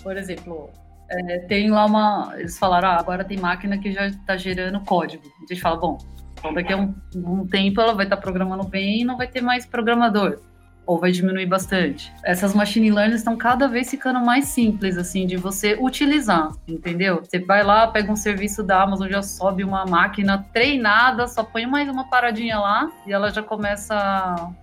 Por 0.02 0.16
exemplo, 0.16 0.70
é, 1.10 1.38
tem 1.40 1.70
lá 1.70 1.86
uma. 1.86 2.34
Eles 2.36 2.58
falaram, 2.58 2.90
ah, 2.90 2.96
agora 2.96 3.24
tem 3.24 3.38
máquina 3.38 3.78
que 3.78 3.92
já 3.92 4.06
está 4.06 4.36
gerando 4.36 4.80
código. 4.80 5.24
A 5.48 5.52
gente 5.52 5.60
fala, 5.60 5.76
bom, 5.76 5.98
então 6.38 6.52
daqui 6.52 6.72
a 6.72 6.76
um, 6.76 6.94
um 7.14 7.46
tempo 7.46 7.80
ela 7.80 7.94
vai 7.94 8.06
estar 8.06 8.16
tá 8.16 8.22
programando 8.22 8.64
bem 8.64 9.00
e 9.00 9.04
não 9.04 9.16
vai 9.16 9.26
ter 9.26 9.40
mais 9.40 9.64
programador. 9.64 10.40
Ou 10.86 10.98
vai 10.98 11.10
diminuir 11.10 11.46
bastante. 11.46 12.12
Essas 12.22 12.54
machine 12.54 12.90
learning 12.90 13.16
estão 13.16 13.36
cada 13.36 13.66
vez 13.66 13.90
ficando 13.90 14.20
mais 14.20 14.46
simples, 14.46 14.96
assim, 14.96 15.26
de 15.26 15.36
você 15.36 15.76
utilizar, 15.80 16.52
entendeu? 16.66 17.22
Você 17.22 17.38
vai 17.38 17.62
lá, 17.64 17.88
pega 17.88 18.10
um 18.10 18.16
serviço 18.16 18.62
da 18.62 18.82
Amazon, 18.82 19.08
já 19.08 19.22
sobe 19.22 19.64
uma 19.64 19.84
máquina 19.84 20.46
treinada, 20.52 21.26
só 21.26 21.42
põe 21.42 21.66
mais 21.66 21.88
uma 21.88 22.08
paradinha 22.08 22.58
lá 22.58 22.90
e 23.06 23.12
ela 23.12 23.30
já 23.30 23.42
começa 23.42 23.94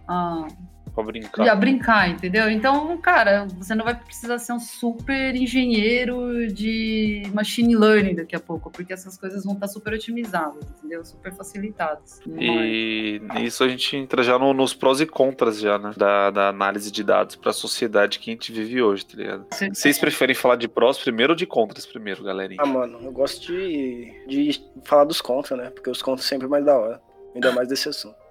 a 0.08 0.48
Pra 0.94 1.04
brincar. 1.04 1.50
a 1.50 1.56
brincar, 1.56 2.10
entendeu? 2.10 2.50
Então, 2.50 2.96
cara, 2.98 3.48
você 3.58 3.74
não 3.74 3.84
vai 3.84 3.96
precisar 3.96 4.38
ser 4.38 4.54
um 4.54 4.60
super 4.60 5.36
engenheiro 5.36 6.48
de 6.54 7.24
machine 7.34 7.76
learning 7.76 8.16
daqui 8.16 8.36
a 8.36 8.40
pouco, 8.40 8.70
porque 8.70 8.94
essas 8.94 9.18
coisas 9.18 9.44
vão 9.44 9.56
estar 9.56 9.68
super 9.68 9.94
otimizadas, 9.94 10.64
entendeu? 10.78 11.04
Super 11.04 11.34
facilitadas. 11.34 12.20
E 12.28 13.20
nisso 13.34 13.64
a 13.64 13.68
gente 13.68 13.98
entra 13.98 14.22
já 14.22 14.38
no, 14.38 14.54
nos 14.54 14.74
prós 14.74 15.02
e 15.02 15.06
contras 15.06 15.60
já, 15.60 15.80
né? 15.80 15.94
Da, 15.98 16.30
da 16.30 16.50
análise 16.50 16.92
de 16.92 17.04
dados 17.04 17.36
para 17.36 17.50
a 17.50 17.54
sociedade 17.54 18.20
que 18.20 18.30
a 18.30 18.34
gente 18.34 18.52
vive 18.52 18.82
hoje, 18.82 19.06
tá 19.06 19.18
ligado? 19.18 19.46
Sim. 19.52 19.74
Vocês 19.74 19.98
preferem 19.98 20.36
falar 20.36 20.58
de 20.58 20.68
prós 20.68 21.00
primeiro 21.00 21.34
ou 21.34 21.38
de 21.38 21.48
contras 21.48 21.88
primeiro, 21.88 22.24
galerinha? 22.24 22.62
Ah, 22.62 22.68
mano, 22.68 23.00
eu 23.02 23.12
gosto 23.12 23.48
de, 23.48 24.14
de 24.28 24.62
falar 24.84 25.06
dos 25.06 25.22
contras, 25.22 25.60
né? 25.60 25.72
Porque 25.72 25.90
os 25.90 26.04
contras 26.04 26.28
sempre 26.28 26.48
mais 26.48 26.64
da 26.64 26.78
hora. 26.78 27.02
Ainda 27.34 27.52
mais 27.52 27.68
desse 27.68 27.90
assunto. 27.90 28.23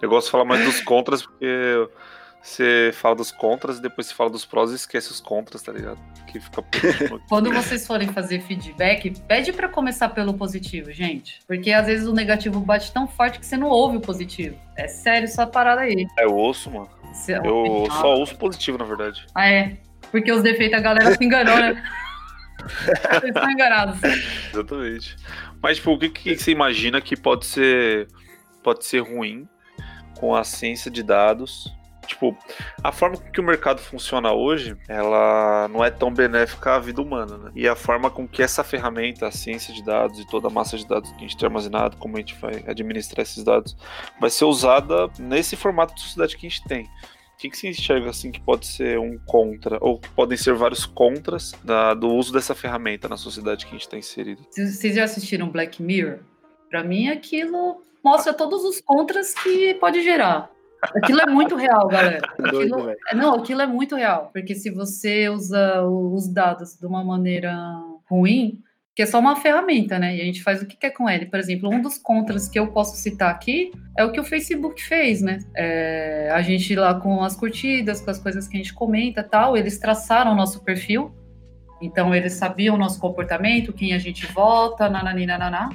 Eu 0.00 0.08
gosto 0.08 0.26
de 0.26 0.32
falar 0.32 0.44
mais 0.44 0.64
dos 0.64 0.80
contras 0.80 1.22
porque 1.22 1.88
você 2.42 2.90
fala 2.94 3.14
dos 3.14 3.30
contras 3.30 3.78
e 3.78 3.82
depois 3.82 4.08
você 4.08 4.14
fala 4.14 4.28
dos 4.28 4.44
prós 4.44 4.72
e 4.72 4.74
esquece 4.74 5.12
os 5.12 5.20
contras, 5.20 5.62
tá 5.62 5.72
ligado? 5.72 5.98
Que 6.26 6.40
fica 6.40 6.62
Quando 7.28 7.52
vocês 7.52 7.86
forem 7.86 8.08
fazer 8.08 8.40
feedback, 8.42 9.12
pede 9.28 9.52
para 9.52 9.68
começar 9.68 10.08
pelo 10.08 10.34
positivo, 10.34 10.90
gente. 10.90 11.40
Porque 11.46 11.70
às 11.70 11.86
vezes 11.86 12.06
o 12.06 12.12
negativo 12.12 12.58
bate 12.60 12.92
tão 12.92 13.06
forte 13.06 13.38
que 13.38 13.46
você 13.46 13.56
não 13.56 13.68
ouve 13.68 13.98
o 13.98 14.00
positivo. 14.00 14.56
É 14.76 14.88
sério 14.88 15.24
essa 15.24 15.46
parada 15.46 15.82
aí. 15.82 16.06
É, 16.18 16.24
eu 16.24 16.34
ouço, 16.34 16.70
mano. 16.70 16.90
Você... 17.12 17.36
Eu 17.36 17.86
só 17.90 18.16
ouço 18.16 18.36
positivo, 18.36 18.76
na 18.76 18.84
verdade. 18.84 19.24
Ah, 19.34 19.48
é? 19.48 19.76
Porque 20.10 20.32
os 20.32 20.42
defeitos 20.42 20.78
a 20.78 20.82
galera 20.82 21.14
se 21.14 21.24
enganou, 21.24 21.56
né? 21.56 21.82
Vocês 23.10 23.34
estão 23.34 23.50
enganados. 23.50 23.98
Exatamente. 24.52 25.16
Mas, 25.62 25.76
tipo, 25.76 25.92
o 25.92 25.98
que, 25.98 26.08
que 26.08 26.36
você 26.36 26.50
imagina 26.50 27.00
que 27.00 27.16
pode 27.16 27.46
ser, 27.46 28.08
pode 28.62 28.84
ser 28.84 29.00
ruim 29.00 29.48
com 30.18 30.34
a 30.34 30.44
ciência 30.44 30.90
de 30.90 31.02
dados 31.02 31.74
Tipo, 32.06 32.36
a 32.82 32.90
forma 32.92 33.16
que 33.16 33.40
o 33.40 33.44
mercado 33.44 33.80
funciona 33.80 34.32
hoje, 34.32 34.76
ela 34.88 35.68
não 35.68 35.84
é 35.84 35.90
tão 35.90 36.12
benéfica 36.12 36.74
à 36.74 36.78
vida 36.78 37.00
humana, 37.00 37.38
né? 37.38 37.52
E 37.54 37.66
a 37.68 37.76
forma 37.76 38.10
com 38.10 38.26
que 38.26 38.42
essa 38.42 38.64
ferramenta, 38.64 39.26
a 39.26 39.30
ciência 39.30 39.72
de 39.72 39.84
dados 39.84 40.18
e 40.18 40.26
toda 40.26 40.48
a 40.48 40.50
massa 40.50 40.76
de 40.76 40.86
dados 40.86 41.10
que 41.10 41.16
a 41.16 41.20
gente 41.20 41.36
tem 41.36 41.46
armazenado, 41.46 41.96
como 41.96 42.16
a 42.16 42.20
gente 42.20 42.34
vai 42.34 42.64
administrar 42.66 43.22
esses 43.22 43.42
dados, 43.44 43.76
vai 44.20 44.30
ser 44.30 44.44
usada 44.44 45.08
nesse 45.18 45.56
formato 45.56 45.94
de 45.94 46.02
sociedade 46.02 46.36
que 46.36 46.46
a 46.46 46.50
gente 46.50 46.64
tem. 46.64 46.84
O 46.84 47.36
que, 47.38 47.50
que 47.50 47.56
você 47.56 47.70
enxerga 47.70 48.10
assim 48.10 48.30
que 48.30 48.40
pode 48.40 48.66
ser 48.66 48.98
um 48.98 49.18
contra, 49.26 49.78
ou 49.80 49.98
que 49.98 50.08
podem 50.10 50.36
ser 50.36 50.54
vários 50.54 50.84
contras 50.84 51.52
da, 51.64 51.94
do 51.94 52.08
uso 52.08 52.32
dessa 52.32 52.54
ferramenta 52.54 53.08
na 53.08 53.16
sociedade 53.16 53.64
que 53.64 53.70
a 53.70 53.74
gente 53.74 53.86
está 53.86 53.96
inserido? 53.96 54.42
Vocês 54.50 54.94
já 54.94 55.04
assistiram 55.04 55.48
Black 55.48 55.82
Mirror? 55.82 56.20
Para 56.68 56.84
mim, 56.84 57.08
aquilo 57.08 57.82
mostra 58.04 58.34
todos 58.34 58.64
os 58.64 58.80
contras 58.80 59.34
que 59.34 59.74
pode 59.74 60.02
gerar. 60.02 60.50
Aquilo 60.96 61.20
é 61.20 61.26
muito 61.26 61.54
real, 61.54 61.86
galera. 61.86 62.20
Aquilo, 62.42 62.90
é, 62.90 63.14
não, 63.14 63.34
aquilo 63.34 63.62
é 63.62 63.66
muito 63.66 63.94
real. 63.94 64.30
Porque 64.32 64.54
se 64.54 64.68
você 64.68 65.28
usa 65.28 65.82
os 65.82 66.26
dados 66.26 66.76
de 66.76 66.84
uma 66.84 67.04
maneira 67.04 67.56
ruim, 68.10 68.60
que 68.94 69.02
é 69.02 69.06
só 69.06 69.20
uma 69.20 69.36
ferramenta, 69.36 69.98
né? 69.98 70.16
E 70.16 70.20
a 70.20 70.24
gente 70.24 70.42
faz 70.42 70.60
o 70.60 70.66
que 70.66 70.76
quer 70.76 70.90
com 70.90 71.08
ele. 71.08 71.26
Por 71.26 71.38
exemplo, 71.38 71.72
um 71.72 71.80
dos 71.80 71.98
contras 71.98 72.48
que 72.48 72.58
eu 72.58 72.72
posso 72.72 72.96
citar 72.96 73.30
aqui 73.30 73.70
é 73.96 74.04
o 74.04 74.10
que 74.10 74.20
o 74.20 74.24
Facebook 74.24 74.82
fez, 74.82 75.22
né? 75.22 75.38
É, 75.56 76.30
a 76.32 76.42
gente 76.42 76.74
lá 76.74 76.98
com 76.98 77.22
as 77.22 77.36
curtidas, 77.36 78.00
com 78.00 78.10
as 78.10 78.18
coisas 78.18 78.48
que 78.48 78.56
a 78.56 78.58
gente 78.58 78.74
comenta 78.74 79.22
tal, 79.22 79.56
eles 79.56 79.78
traçaram 79.78 80.32
o 80.32 80.36
nosso 80.36 80.64
perfil 80.64 81.14
então 81.82 82.14
eles 82.14 82.34
sabiam 82.34 82.76
o 82.76 82.78
nosso 82.78 83.00
comportamento, 83.00 83.72
quem 83.72 83.92
a 83.92 83.98
gente 83.98 84.24
vota, 84.32 84.88
nananina. 84.88 85.32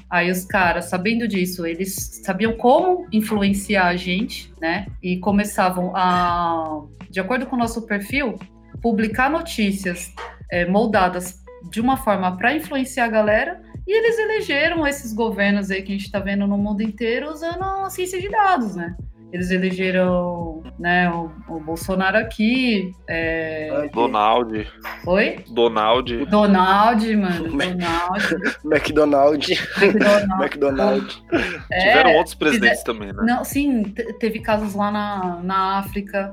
Aí 0.09 0.31
os 0.31 0.45
caras, 0.45 0.85
sabendo 0.85 1.27
disso, 1.27 1.65
eles 1.65 2.21
sabiam 2.23 2.55
como 2.55 3.05
influenciar 3.11 3.87
a 3.87 3.95
gente, 3.95 4.53
né? 4.61 4.87
E 5.03 5.17
começavam 5.17 5.91
a, 5.93 6.81
de 7.09 7.19
acordo 7.19 7.45
com 7.45 7.57
o 7.57 7.59
nosso 7.59 7.85
perfil, 7.85 8.35
publicar 8.81 9.29
notícias 9.29 10.13
é, 10.49 10.65
moldadas 10.65 11.43
de 11.69 11.81
uma 11.81 11.97
forma 11.97 12.37
para 12.37 12.55
influenciar 12.55 13.05
a 13.05 13.09
galera. 13.09 13.61
E 13.85 13.91
eles 13.91 14.17
elegeram 14.17 14.87
esses 14.87 15.13
governos 15.13 15.69
aí 15.69 15.81
que 15.81 15.91
a 15.91 15.95
gente 15.95 16.05
está 16.05 16.19
vendo 16.19 16.47
no 16.47 16.57
mundo 16.57 16.81
inteiro 16.81 17.29
usando 17.29 17.63
a 17.63 17.89
ciência 17.89 18.21
de 18.21 18.29
dados, 18.29 18.75
né? 18.75 18.95
Eles 19.31 19.51
elegeram 19.51 20.63
né, 20.79 21.11
o, 21.11 21.31
o 21.49 21.59
Bolsonaro 21.59 22.17
aqui. 22.17 22.93
É... 23.07 23.89
Donald. 23.93 24.67
Oi? 25.05 25.43
Donald. 25.49 26.25
Donald, 26.25 27.15
mano. 27.15 27.49
Donald. 27.51 28.35
McDonald. 28.63 29.51
McDonald. 29.81 30.41
McDonald. 30.41 31.23
É, 31.71 31.89
Tiveram 31.89 32.13
outros 32.15 32.35
presidentes 32.35 32.83
também, 32.83 33.11
né? 33.11 33.23
Não, 33.25 33.43
sim, 33.43 33.83
teve 34.19 34.39
casos 34.39 34.73
lá 34.73 34.91
na, 34.91 35.39
na 35.43 35.79
África 35.79 36.31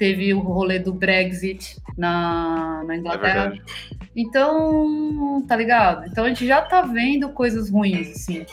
teve 0.00 0.32
o 0.32 0.40
rolê 0.40 0.78
do 0.78 0.94
Brexit 0.94 1.76
na, 1.94 2.82
na 2.86 2.96
Inglaterra. 2.96 3.52
É 3.54 4.00
então, 4.16 5.44
tá 5.46 5.54
ligado? 5.54 6.06
Então 6.06 6.24
a 6.24 6.28
gente 6.28 6.46
já 6.46 6.62
tá 6.62 6.80
vendo 6.80 7.28
coisas 7.28 7.70
ruins, 7.70 8.10
assim. 8.12 8.46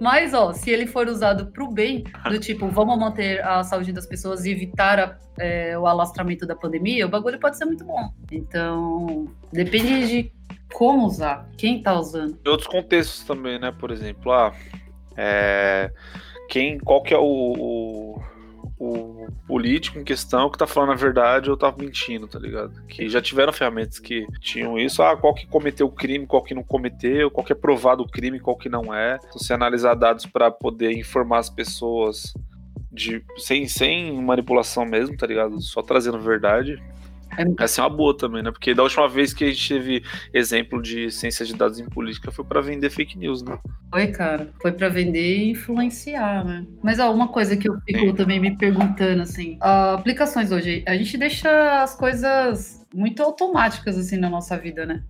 Mas, 0.00 0.32
ó, 0.32 0.52
se 0.52 0.70
ele 0.70 0.86
for 0.86 1.08
usado 1.08 1.46
pro 1.46 1.68
bem, 1.68 2.04
do 2.30 2.38
tipo, 2.38 2.68
vamos 2.68 2.96
manter 2.96 3.44
a 3.44 3.64
saúde 3.64 3.92
das 3.92 4.06
pessoas 4.06 4.44
e 4.44 4.52
evitar 4.52 5.00
a, 5.00 5.18
é, 5.36 5.76
o 5.76 5.84
alastramento 5.84 6.46
da 6.46 6.54
pandemia, 6.54 7.06
o 7.06 7.08
bagulho 7.08 7.40
pode 7.40 7.58
ser 7.58 7.64
muito 7.64 7.84
bom. 7.84 8.12
Então, 8.30 9.26
depende 9.52 10.06
de 10.06 10.32
como 10.72 11.06
usar, 11.06 11.48
quem 11.58 11.82
tá 11.82 11.92
usando. 11.98 12.38
Em 12.46 12.48
outros 12.48 12.68
contextos 12.68 13.24
também, 13.24 13.58
né? 13.58 13.74
Por 13.76 13.90
exemplo, 13.90 14.32
ah, 14.32 14.54
é, 15.16 15.90
quem, 16.48 16.78
qual 16.78 17.02
que 17.02 17.12
é 17.12 17.18
o, 17.18 17.22
o 17.22 18.22
o 18.78 19.28
político 19.46 19.98
em 19.98 20.04
questão 20.04 20.50
que 20.50 20.58
tá 20.58 20.66
falando 20.66 20.92
a 20.92 20.96
verdade 20.96 21.50
ou 21.50 21.56
tá 21.56 21.72
mentindo, 21.76 22.26
tá 22.26 22.38
ligado? 22.38 22.82
Que 22.86 23.08
já 23.08 23.20
tiveram 23.22 23.52
ferramentas 23.52 23.98
que 23.98 24.26
tinham 24.40 24.78
isso, 24.78 25.02
ah, 25.02 25.16
qual 25.16 25.34
que 25.34 25.46
cometeu 25.46 25.86
o 25.86 25.92
crime, 25.92 26.26
qual 26.26 26.42
que 26.42 26.54
não 26.54 26.62
cometeu, 26.62 27.30
qual 27.30 27.44
que 27.44 27.52
é 27.52 27.56
provado 27.56 28.02
o 28.02 28.08
crime, 28.08 28.40
qual 28.40 28.56
que 28.56 28.68
não 28.68 28.92
é. 28.92 29.16
Então, 29.16 29.38
você 29.38 29.52
analisar 29.52 29.94
dados 29.94 30.26
para 30.26 30.50
poder 30.50 30.92
informar 30.92 31.38
as 31.38 31.50
pessoas 31.50 32.34
de, 32.90 33.24
sem, 33.36 33.66
sem 33.68 34.20
manipulação 34.20 34.84
mesmo, 34.84 35.16
tá 35.16 35.26
ligado? 35.26 35.60
Só 35.60 35.82
trazendo 35.82 36.18
verdade. 36.20 36.82
Essa 37.58 37.82
é 37.82 37.84
uma 37.84 37.90
boa 37.90 38.16
também, 38.16 38.42
né? 38.42 38.50
Porque 38.50 38.74
da 38.74 38.82
última 38.82 39.08
vez 39.08 39.32
que 39.32 39.44
a 39.44 39.48
gente 39.48 39.68
teve 39.68 40.02
exemplo 40.32 40.80
de 40.80 41.10
ciência 41.10 41.44
de 41.44 41.54
dados 41.54 41.78
em 41.78 41.88
política 41.88 42.30
foi 42.30 42.44
para 42.44 42.60
vender 42.60 42.90
fake 42.90 43.18
news, 43.18 43.42
né? 43.42 43.58
Foi, 43.90 44.06
cara. 44.08 44.50
Foi 44.60 44.72
para 44.72 44.88
vender 44.88 45.38
e 45.38 45.50
influenciar, 45.50 46.44
né? 46.44 46.66
Mas 46.82 46.98
ó, 46.98 47.12
uma 47.12 47.28
coisa 47.28 47.56
que 47.56 47.68
eu 47.68 47.78
fico 47.86 48.06
Sim. 48.06 48.14
também 48.14 48.40
me 48.40 48.56
perguntando, 48.56 49.22
assim, 49.22 49.58
aplicações 49.60 50.52
hoje, 50.52 50.82
a 50.86 50.96
gente 50.96 51.16
deixa 51.16 51.82
as 51.82 51.96
coisas 51.96 52.84
muito 52.94 53.22
automáticas, 53.22 53.98
assim, 53.98 54.16
na 54.16 54.30
nossa 54.30 54.56
vida, 54.56 54.86
né? 54.86 55.02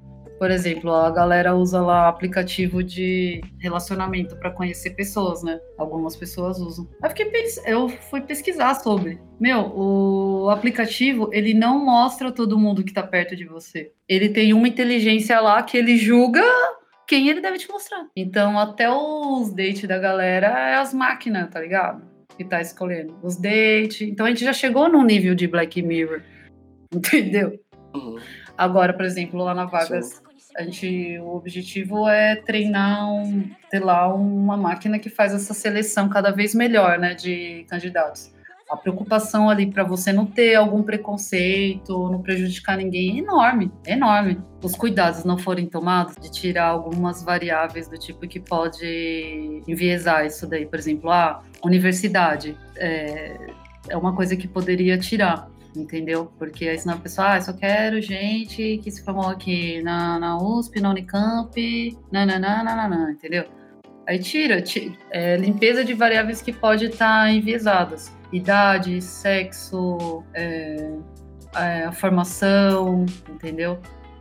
Por 0.45 0.51
exemplo, 0.51 0.93
a 0.93 1.11
galera 1.11 1.55
usa 1.55 1.81
lá 1.81 2.07
aplicativo 2.07 2.85
de 2.85 3.41
relacionamento 3.59 4.37
para 4.37 4.51
conhecer 4.51 4.91
pessoas, 4.91 5.43
né? 5.43 5.59
Algumas 5.79 6.15
pessoas 6.17 6.59
usam. 6.59 6.87
Eu, 7.03 7.09
fiquei 7.09 7.25
pens... 7.31 7.57
eu 7.67 7.89
fui 7.89 8.21
pesquisar 8.21 8.75
sobre. 8.75 9.19
Meu, 9.41 9.73
o 9.75 10.51
aplicativo, 10.51 11.31
ele 11.33 11.55
não 11.55 11.83
mostra 11.83 12.31
todo 12.31 12.59
mundo 12.59 12.85
que 12.85 12.93
tá 12.93 13.03
perto 13.03 13.35
de 13.35 13.47
você. 13.47 13.91
Ele 14.07 14.29
tem 14.29 14.53
uma 14.53 14.69
inteligência 14.69 15.41
lá 15.41 15.63
que 15.63 15.79
ele 15.79 15.97
julga 15.97 16.45
quem 17.07 17.31
ele 17.31 17.41
deve 17.41 17.57
te 17.57 17.71
mostrar. 17.71 18.07
Então, 18.15 18.59
até 18.59 18.87
os 18.91 19.51
dates 19.51 19.89
da 19.89 19.99
galera 19.99 20.49
é 20.49 20.75
as 20.75 20.93
máquinas, 20.93 21.49
tá 21.49 21.59
ligado? 21.59 22.05
Que 22.37 22.45
tá 22.45 22.61
escolhendo. 22.61 23.17
Os 23.23 23.39
dates. 23.39 24.03
Então, 24.03 24.27
a 24.27 24.29
gente 24.29 24.45
já 24.45 24.53
chegou 24.53 24.91
num 24.91 25.05
nível 25.05 25.35
de 25.35 25.49
Black 25.49 25.81
Mirror. 25.81 26.21
Entendeu? 26.95 27.59
Uhum. 27.95 28.19
Agora, 28.59 28.93
por 28.93 29.07
exemplo, 29.07 29.43
lá 29.43 29.55
na 29.55 29.65
Vagas, 29.65 30.07
Sim. 30.07 30.24
A 30.57 30.63
gente, 30.63 31.19
o 31.19 31.35
objetivo 31.37 32.09
é 32.09 32.37
treinar 32.37 33.13
um, 33.13 33.51
ter 33.71 33.81
lá 33.81 34.13
uma 34.13 34.57
máquina 34.57 34.99
que 34.99 35.11
faz 35.11 35.35
essa 35.35 35.53
seleção 35.53 36.09
cada 36.09 36.31
vez 36.31 36.55
melhor, 36.55 36.99
né, 36.99 37.15
de 37.15 37.67
candidatos. 37.69 38.33
A 38.71 38.77
preocupação 38.77 39.51
ali 39.51 39.71
para 39.71 39.85
você 39.85 40.13
não 40.13 40.25
ter 40.25 40.55
algum 40.55 40.83
preconceito, 40.83 42.09
não 42.11 42.23
prejudicar 42.23 42.79
ninguém 42.79 43.19
é 43.19 43.23
enorme, 43.23 43.71
é 43.85 43.93
enorme. 43.93 44.41
Os 44.63 44.75
cuidados 44.75 45.23
não 45.25 45.37
forem 45.37 45.67
tomados 45.67 46.17
de 46.17 46.31
tirar 46.31 46.69
algumas 46.69 47.23
variáveis 47.23 47.89
do 47.89 47.99
tipo 47.99 48.27
que 48.27 48.41
pode 48.41 49.63
enviesar 49.69 50.25
isso 50.25 50.47
daí, 50.47 50.65
por 50.65 50.79
exemplo, 50.79 51.11
a 51.11 51.43
universidade 51.63 52.57
é, 52.77 53.37
é 53.89 53.97
uma 53.97 54.15
coisa 54.15 54.35
que 54.35 54.49
poderia 54.49 54.97
tirar 54.97 55.49
entendeu? 55.77 56.31
Porque 56.39 56.69
aí 56.69 56.79
senão 56.79 56.95
a 56.95 56.99
pessoa, 56.99 57.35
ah, 57.35 57.41
só 57.41 57.53
quero 57.53 58.01
gente 58.01 58.79
que 58.83 58.91
se 58.91 59.05
formou 59.05 59.29
aqui 59.29 59.83
na, 59.83 60.19
na 60.19 60.39
USP, 60.39 60.81
na 60.81 60.91
Unicamp, 60.91 61.99
nananana, 62.11 63.11
entendeu? 63.13 63.45
Aí 64.07 64.19
tira, 64.19 64.61
tira 64.61 64.95
é, 65.11 65.37
limpeza 65.37 65.85
de 65.85 65.95
variáveis 65.95 66.43
que 66.43 66.53
pode 66.53 66.87
estar 66.87 67.25
tá 67.25 67.31
enviesadas. 67.31 68.13
Idade, 68.33 69.01
sexo, 69.01 70.23
é, 70.35 70.93
é, 71.57 71.93
formação, 71.93 73.07
entendeu? 73.29 73.79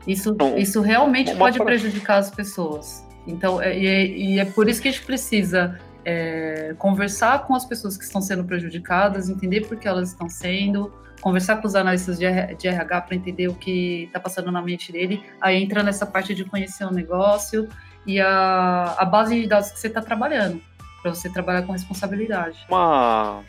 Isso, 0.08 0.34
Bom, 0.34 0.58
isso 0.58 0.82
realmente 0.82 1.34
pode 1.36 1.58
pra... 1.58 1.66
prejudicar 1.66 2.18
as 2.18 2.30
pessoas. 2.30 3.06
Então, 3.26 3.62
é, 3.62 3.78
e, 3.78 3.88
é, 3.88 4.06
e 4.06 4.40
é 4.40 4.46
por 4.46 4.70
isso 4.70 4.82
que 4.82 4.88
a 4.88 4.92
gente 4.92 5.06
precisa 5.06 5.80
é, 6.06 6.76
conversar 6.78 7.46
com 7.46 7.56
as 7.56 7.66
pessoas 7.66 7.98
que 7.98 8.04
estão 8.04 8.22
sendo 8.22 8.44
prejudicadas, 8.44 9.30
entender 9.30 9.62
por 9.62 9.78
que 9.78 9.88
elas 9.88 10.10
estão 10.10 10.30
sendo, 10.30 10.94
conversar 11.24 11.62
com 11.62 11.68
os 11.68 11.74
analistas 11.74 12.20
de, 12.20 12.26
RH 12.26 13.02
para 13.02 13.16
entender 13.16 13.48
o 13.48 13.56
que 13.56 14.04
está 14.04 14.20
passando 14.20 14.52
na 14.52 14.62
mente 14.62 14.92
dele, 14.92 15.24
aí 15.40 15.64
entra 15.64 15.82
nessa 15.82 16.06
parte 16.06 16.36
de 16.36 16.44
conhecer 16.44 16.84
o 16.84 16.92
negócio 16.92 17.70
e 18.06 18.20
a, 18.20 18.94
a 18.98 19.06
base 19.06 19.42
de 19.42 19.48
dados 19.48 19.72
que 19.72 19.80
você 19.80 19.88
está 19.88 20.02
trabalhando, 20.02 20.62
para 21.02 21.16
você 21.16 21.32
trabalhar 21.32 21.62
com 21.62 21.72
responsabilidade. 21.72 22.66
Uma, 22.68 23.42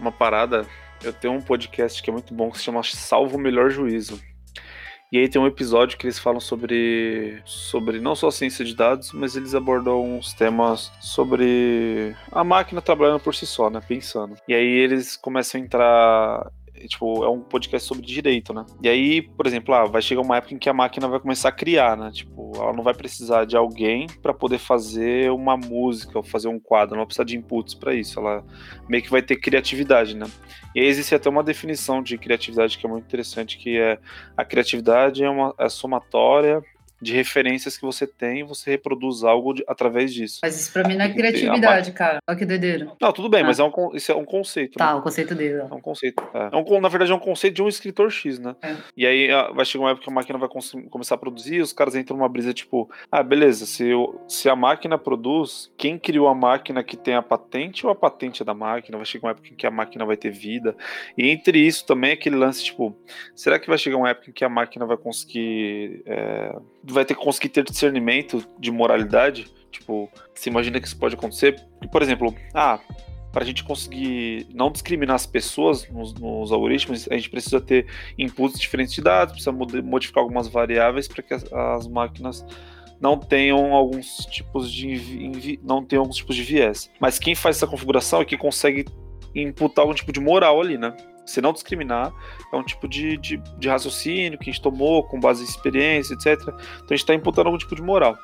uma 0.00 0.10
parada, 0.10 0.66
eu 1.00 1.12
tenho 1.12 1.34
um 1.34 1.40
podcast 1.40 2.02
que 2.02 2.10
é 2.10 2.12
muito 2.12 2.34
bom 2.34 2.50
que 2.50 2.58
se 2.58 2.64
chama 2.64 2.82
Salvo 2.82 3.36
o 3.36 3.40
Melhor 3.40 3.70
Juízo. 3.70 4.20
E 5.12 5.18
aí 5.18 5.28
tem 5.28 5.40
um 5.40 5.46
episódio 5.46 5.96
que 5.98 6.06
eles 6.06 6.18
falam 6.18 6.40
sobre, 6.40 7.40
sobre 7.44 8.00
não 8.00 8.16
só 8.16 8.32
ciência 8.32 8.64
de 8.64 8.74
dados, 8.74 9.12
mas 9.12 9.36
eles 9.36 9.54
abordam 9.54 10.02
uns 10.02 10.32
temas 10.32 10.90
sobre 10.98 12.16
a 12.32 12.42
máquina 12.42 12.80
trabalhando 12.80 13.20
por 13.20 13.34
si 13.34 13.46
só, 13.46 13.68
né? 13.70 13.80
Pensando. 13.86 14.36
E 14.48 14.54
aí 14.54 14.66
eles 14.66 15.16
começam 15.16 15.60
a 15.60 15.64
entrar 15.64 16.52
tipo, 16.88 17.24
é 17.24 17.28
um 17.28 17.40
podcast 17.40 17.86
sobre 17.86 18.04
direito, 18.04 18.52
né? 18.52 18.64
E 18.82 18.88
aí, 18.88 19.22
por 19.22 19.46
exemplo, 19.46 19.74
ah, 19.74 19.84
vai 19.84 20.02
chegar 20.02 20.20
uma 20.20 20.36
época 20.36 20.54
em 20.54 20.58
que 20.58 20.68
a 20.68 20.72
máquina 20.72 21.08
vai 21.08 21.20
começar 21.20 21.50
a 21.50 21.52
criar, 21.52 21.96
né? 21.96 22.10
Tipo, 22.12 22.52
ela 22.56 22.72
não 22.72 22.82
vai 22.82 22.94
precisar 22.94 23.44
de 23.44 23.56
alguém 23.56 24.06
para 24.22 24.32
poder 24.32 24.58
fazer 24.58 25.30
uma 25.30 25.56
música 25.56 26.18
ou 26.18 26.22
fazer 26.22 26.48
um 26.48 26.58
quadro, 26.58 26.96
não 26.96 27.02
vai 27.02 27.06
precisar 27.06 27.24
de 27.24 27.36
inputs 27.36 27.74
para 27.74 27.94
isso. 27.94 28.18
Ela 28.18 28.44
meio 28.88 29.02
que 29.02 29.10
vai 29.10 29.22
ter 29.22 29.36
criatividade, 29.36 30.16
né? 30.16 30.26
E 30.74 30.80
aí 30.80 30.86
existe 30.86 31.14
até 31.14 31.28
uma 31.28 31.42
definição 31.42 32.02
de 32.02 32.16
criatividade 32.16 32.78
que 32.78 32.86
é 32.86 32.88
muito 32.88 33.04
interessante, 33.04 33.58
que 33.58 33.78
é 33.78 33.98
a 34.36 34.44
criatividade 34.44 35.22
é 35.22 35.28
uma 35.28 35.54
é 35.58 35.68
somatória 35.68 36.62
de 37.02 37.12
referências 37.12 37.76
que 37.76 37.84
você 37.84 38.06
tem, 38.06 38.44
você 38.44 38.70
reproduz 38.70 39.24
algo 39.24 39.54
de, 39.54 39.64
através 39.66 40.14
disso. 40.14 40.38
Mas 40.42 40.58
isso 40.58 40.72
pra 40.72 40.86
mim 40.86 40.96
não 40.96 41.04
é 41.04 41.12
criatividade, 41.12 41.90
cara. 41.92 42.18
Olha 42.28 42.38
que 42.38 42.46
doideira. 42.46 42.92
Não, 43.00 43.12
tudo 43.12 43.28
bem, 43.28 43.42
ah. 43.42 43.46
mas 43.46 43.58
é 43.58 43.64
um, 43.64 43.72
isso 43.94 44.12
é 44.12 44.14
um 44.14 44.24
conceito. 44.24 44.78
Tá, 44.78 44.92
né? 44.92 45.00
o 45.00 45.02
conceito 45.02 45.34
dele. 45.34 45.56
É 45.56 45.74
um 45.74 45.80
conceito. 45.80 46.22
É. 46.32 46.50
É 46.52 46.56
um, 46.56 46.80
na 46.80 46.88
verdade, 46.88 47.10
é 47.10 47.14
um 47.14 47.18
conceito 47.18 47.56
de 47.56 47.62
um 47.62 47.68
escritor 47.68 48.10
X, 48.10 48.38
né? 48.38 48.54
É. 48.62 48.76
E 48.96 49.06
aí 49.06 49.28
vai 49.52 49.64
chegar 49.64 49.84
uma 49.84 49.90
época 49.90 50.04
que 50.04 50.10
a 50.10 50.14
máquina 50.14 50.38
vai 50.38 50.48
começar 50.48 51.16
a 51.16 51.18
produzir, 51.18 51.60
os 51.60 51.72
caras 51.72 51.96
entram 51.96 52.16
numa 52.16 52.28
brisa 52.28 52.54
tipo, 52.54 52.88
ah, 53.10 53.22
beleza, 53.22 53.66
se, 53.66 53.88
eu, 53.88 54.20
se 54.28 54.48
a 54.48 54.54
máquina 54.54 54.96
produz, 54.96 55.72
quem 55.76 55.98
criou 55.98 56.28
a 56.28 56.34
máquina 56.34 56.84
que 56.84 56.96
tem 56.96 57.14
a 57.14 57.22
patente 57.22 57.84
ou 57.84 57.90
a 57.92 57.96
patente 57.96 58.42
é 58.42 58.44
da 58.44 58.54
máquina? 58.54 58.96
Vai 58.96 59.06
chegar 59.06 59.26
uma 59.26 59.32
época 59.32 59.48
em 59.48 59.56
que 59.56 59.66
a 59.66 59.70
máquina 59.70 60.06
vai 60.06 60.16
ter 60.16 60.30
vida. 60.30 60.76
E 61.18 61.28
entre 61.28 61.58
isso 61.58 61.84
também 61.84 62.12
aquele 62.12 62.36
lance, 62.36 62.64
tipo, 62.64 62.96
será 63.34 63.58
que 63.58 63.68
vai 63.68 63.78
chegar 63.78 63.96
uma 63.96 64.10
época 64.10 64.30
em 64.30 64.32
que 64.32 64.44
a 64.44 64.48
máquina 64.48 64.86
vai 64.86 64.96
conseguir. 64.96 66.02
É, 66.06 66.56
vai 66.92 67.04
ter 67.04 67.14
que 67.14 67.22
conseguir 67.22 67.48
ter 67.48 67.64
discernimento 67.64 68.44
de 68.58 68.70
moralidade. 68.70 69.50
Tipo, 69.70 70.10
você 70.34 70.50
imagina 70.50 70.80
que 70.80 70.86
isso 70.86 70.96
pode 70.96 71.14
acontecer? 71.14 71.60
Por 71.90 72.02
exemplo, 72.02 72.34
ah, 72.54 72.78
para 73.32 73.42
a 73.42 73.46
gente 73.46 73.64
conseguir 73.64 74.46
não 74.54 74.70
discriminar 74.70 75.16
as 75.16 75.26
pessoas 75.26 75.88
nos, 75.88 76.12
nos, 76.14 76.52
algoritmos, 76.52 77.08
a 77.10 77.14
gente 77.14 77.30
precisa 77.30 77.60
ter 77.60 77.86
inputs 78.18 78.60
diferentes 78.60 78.92
de 78.92 79.00
dados, 79.00 79.32
precisa 79.32 79.52
modificar 79.82 80.22
algumas 80.22 80.46
variáveis 80.48 81.08
para 81.08 81.22
que 81.22 81.32
as, 81.32 81.50
as, 81.50 81.88
máquinas 81.88 82.44
não 83.00 83.18
tenham 83.18 83.72
alguns 83.72 84.18
tipos 84.26 84.70
de 84.70 85.58
não 85.62 85.84
tenham 85.84 86.02
alguns 86.02 86.16
tipos 86.16 86.36
de 86.36 86.42
viés. 86.42 86.90
Mas 87.00 87.18
quem 87.18 87.34
faz 87.34 87.56
essa 87.56 87.66
configuração 87.66 88.20
é 88.20 88.24
que 88.24 88.36
consegue 88.36 88.84
imputar 89.34 89.84
algum 89.84 89.94
tipo 89.94 90.12
de 90.12 90.20
moral 90.20 90.60
ali, 90.60 90.76
né? 90.76 90.94
Se 91.24 91.40
não 91.40 91.52
discriminar, 91.52 92.12
é 92.52 92.56
um 92.56 92.62
tipo 92.62 92.88
de, 92.88 93.16
de, 93.16 93.36
de 93.58 93.68
raciocínio 93.68 94.38
que 94.38 94.50
a 94.50 94.52
gente 94.52 94.62
tomou 94.62 95.04
com 95.04 95.20
base 95.20 95.42
em 95.42 95.46
experiência, 95.46 96.14
etc. 96.14 96.40
Então 96.40 96.56
a 96.56 96.94
gente 96.94 97.00
está 97.00 97.14
imputando 97.14 97.46
algum 97.46 97.58
tipo 97.58 97.74
de 97.74 97.82
moral, 97.82 98.16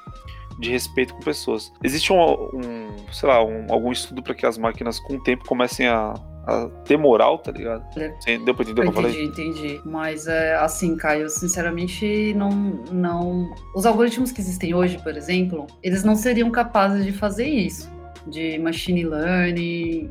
de 0.59 0.71
respeito 0.71 1.15
com 1.15 1.21
pessoas. 1.21 1.73
Existe 1.83 2.13
um, 2.13 2.19
um 2.19 2.89
sei 3.13 3.29
lá, 3.29 3.45
um, 3.45 3.67
algum 3.71 3.93
estudo 3.93 4.23
para 4.23 4.35
que 4.35 4.45
as 4.45 4.59
máquinas 4.59 4.99
com 5.01 5.15
o 5.15 5.23
tempo 5.23 5.45
comecem 5.47 5.87
a, 5.87 6.15
a 6.49 6.69
ter 6.85 6.97
moral, 6.97 7.39
tá 7.39 7.53
ligado? 7.53 7.85
É. 7.99 8.39
Deu 8.39 8.55
pra 8.55 8.65
entender 8.65 8.81
o 8.81 8.85
que 8.85 8.89
eu 8.89 8.93
falei? 8.93 9.25
Entendi, 9.25 9.53
entendi. 9.53 9.81
Mas, 9.85 10.27
é, 10.27 10.57
assim, 10.57 10.97
Caio, 10.97 11.29
sinceramente, 11.29 12.33
não, 12.35 12.51
não... 12.91 13.55
Os 13.77 13.85
algoritmos 13.85 14.33
que 14.33 14.41
existem 14.41 14.75
hoje, 14.75 14.99
por 14.99 15.15
exemplo, 15.15 15.67
eles 15.83 16.03
não 16.03 16.17
seriam 16.17 16.51
capazes 16.51 17.05
de 17.05 17.13
fazer 17.13 17.47
isso. 17.47 17.91
De 18.27 18.59
machine 18.59 19.05
learning, 19.05 20.11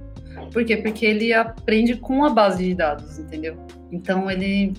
por 0.52 0.64
quê? 0.64 0.78
Porque 0.78 1.06
ele 1.06 1.34
aprende 1.34 1.96
com 1.96 2.24
a 2.24 2.30
base 2.30 2.64
de 2.64 2.76
dados, 2.76 3.18
entendeu? 3.20 3.58
Então 3.92 4.30
ele 4.30 4.74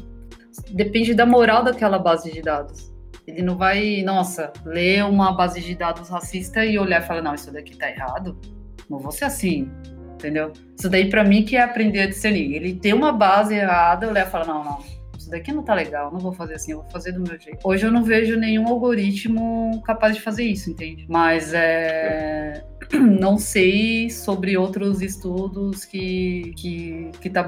depende 0.71 1.15
da 1.15 1.27
moral 1.27 1.63
daquela 1.65 1.99
base 1.99 2.33
de 2.33 2.43
dados. 2.43 2.93
Ele 3.27 3.43
não 3.43 3.57
vai, 3.57 4.03
nossa, 4.03 4.53
ler 4.65 5.05
uma 5.05 5.33
base 5.33 5.61
de 5.61 5.75
dados 5.75 6.09
racista 6.09 6.65
e 6.65 6.79
olhar 6.79 7.03
e 7.03 7.07
falar, 7.07 7.21
não, 7.21 7.35
isso 7.35 7.53
daqui 7.53 7.77
tá 7.77 7.91
errado. 7.91 8.39
Não 8.89 8.99
vou 8.99 9.13
ser 9.13 9.27
assim, 9.27 9.71
entendeu? 10.15 10.53
Isso 10.77 10.89
daí 10.89 11.11
para 11.11 11.23
mim 11.23 11.45
que 11.45 11.57
é 11.57 11.63
aprender 11.63 12.01
a 12.01 12.07
discernir. 12.07 12.55
Ele 12.55 12.75
tem 12.75 12.95
uma 12.95 13.13
base 13.13 13.55
errada, 13.55 14.09
olhar 14.09 14.27
e 14.27 14.31
falar, 14.31 14.47
não, 14.47 14.65
não, 14.65 14.79
isso 15.19 15.29
daqui 15.31 15.53
não 15.53 15.63
tá 15.63 15.75
legal, 15.75 16.11
não 16.11 16.19
vou 16.19 16.33
fazer 16.33 16.55
assim, 16.55 16.73
eu 16.73 16.81
vou 16.81 16.91
fazer 16.91 17.13
do 17.13 17.21
meu 17.21 17.39
jeito. 17.39 17.59
Hoje 17.63 17.85
eu 17.85 17.93
não 17.93 18.03
vejo 18.03 18.35
nenhum 18.37 18.67
algoritmo 18.67 19.83
capaz 19.85 20.15
de 20.17 20.23
fazer 20.23 20.45
isso, 20.45 20.71
entende? 20.71 21.05
Mas 21.09 21.53
é 21.53 22.65
não 23.21 23.39
sei 23.39 24.11
sobre 24.11 24.57
outros 24.57 25.01
estudos 25.01 25.85
que, 25.85 26.53
que, 26.57 27.11
que 27.21 27.31
tá 27.31 27.47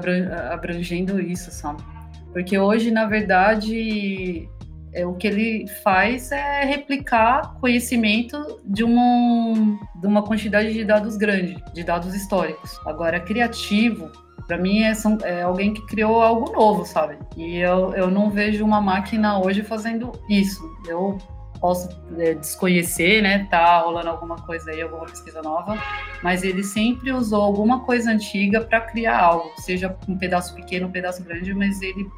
abrangendo 0.51 1.19
isso, 1.19 1.51
sabe? 1.51 1.83
Porque 2.31 2.57
hoje, 2.57 2.91
na 2.91 3.05
verdade, 3.05 4.47
é, 4.93 5.05
o 5.05 5.13
que 5.13 5.27
ele 5.27 5.67
faz 5.83 6.31
é 6.31 6.63
replicar 6.63 7.55
conhecimento 7.59 8.59
de 8.65 8.83
uma, 8.83 9.79
de 9.95 10.07
uma 10.07 10.23
quantidade 10.23 10.73
de 10.73 10.83
dados 10.83 11.17
grande, 11.17 11.61
de 11.73 11.83
dados 11.83 12.13
históricos. 12.13 12.79
Agora, 12.85 13.19
criativo, 13.19 14.11
para 14.47 14.57
mim 14.57 14.83
é, 14.83 14.93
são, 14.93 15.17
é, 15.23 15.43
alguém 15.43 15.73
que 15.73 15.85
criou 15.87 16.21
algo 16.21 16.51
novo, 16.51 16.85
sabe? 16.85 17.17
E 17.37 17.57
eu, 17.57 17.93
eu 17.93 18.09
não 18.09 18.29
vejo 18.29 18.63
uma 18.65 18.81
máquina 18.81 19.39
hoje 19.39 19.61
fazendo 19.61 20.11
isso. 20.29 20.61
Eu 20.87 21.17
posso 21.61 21.87
é, 22.17 22.33
desconhecer, 22.33 23.21
né? 23.21 23.47
Tá 23.49 23.79
rolando 23.81 24.09
alguma 24.09 24.35
coisa 24.41 24.71
aí, 24.71 24.81
alguma 24.81 25.05
pesquisa 25.05 25.41
nova, 25.43 25.77
mas 26.23 26.43
ele 26.43 26.63
sempre 26.63 27.11
usou 27.11 27.41
alguma 27.41 27.85
coisa 27.85 28.11
antiga 28.11 28.61
para 28.61 28.81
criar 28.81 29.19
algo, 29.21 29.53
seja 29.61 29.95
um 30.09 30.17
pedaço 30.17 30.55
pequeno, 30.55 30.87
um 30.87 30.91
pedaço 30.91 31.23
grande, 31.23 31.53
mas 31.53 31.79
ele 31.81 32.09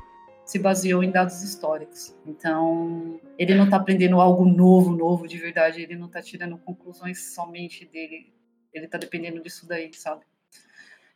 se 0.45 0.57
baseou 0.57 1.03
em 1.03 1.11
dados 1.11 1.43
históricos. 1.43 2.15
Então, 2.25 3.19
ele 3.37 3.53
não 3.53 3.65
está 3.65 3.77
aprendendo 3.77 4.19
algo 4.21 4.45
novo, 4.45 4.95
novo 4.95 5.27
de 5.27 5.37
verdade, 5.37 5.81
ele 5.81 5.97
não 5.97 6.07
está 6.07 6.21
tirando 6.21 6.57
conclusões 6.57 7.33
somente 7.33 7.85
dele, 7.85 8.33
ele 8.73 8.85
está 8.85 8.97
dependendo 8.97 9.41
disso 9.41 9.67
daí, 9.67 9.93
sabe? 9.93 10.21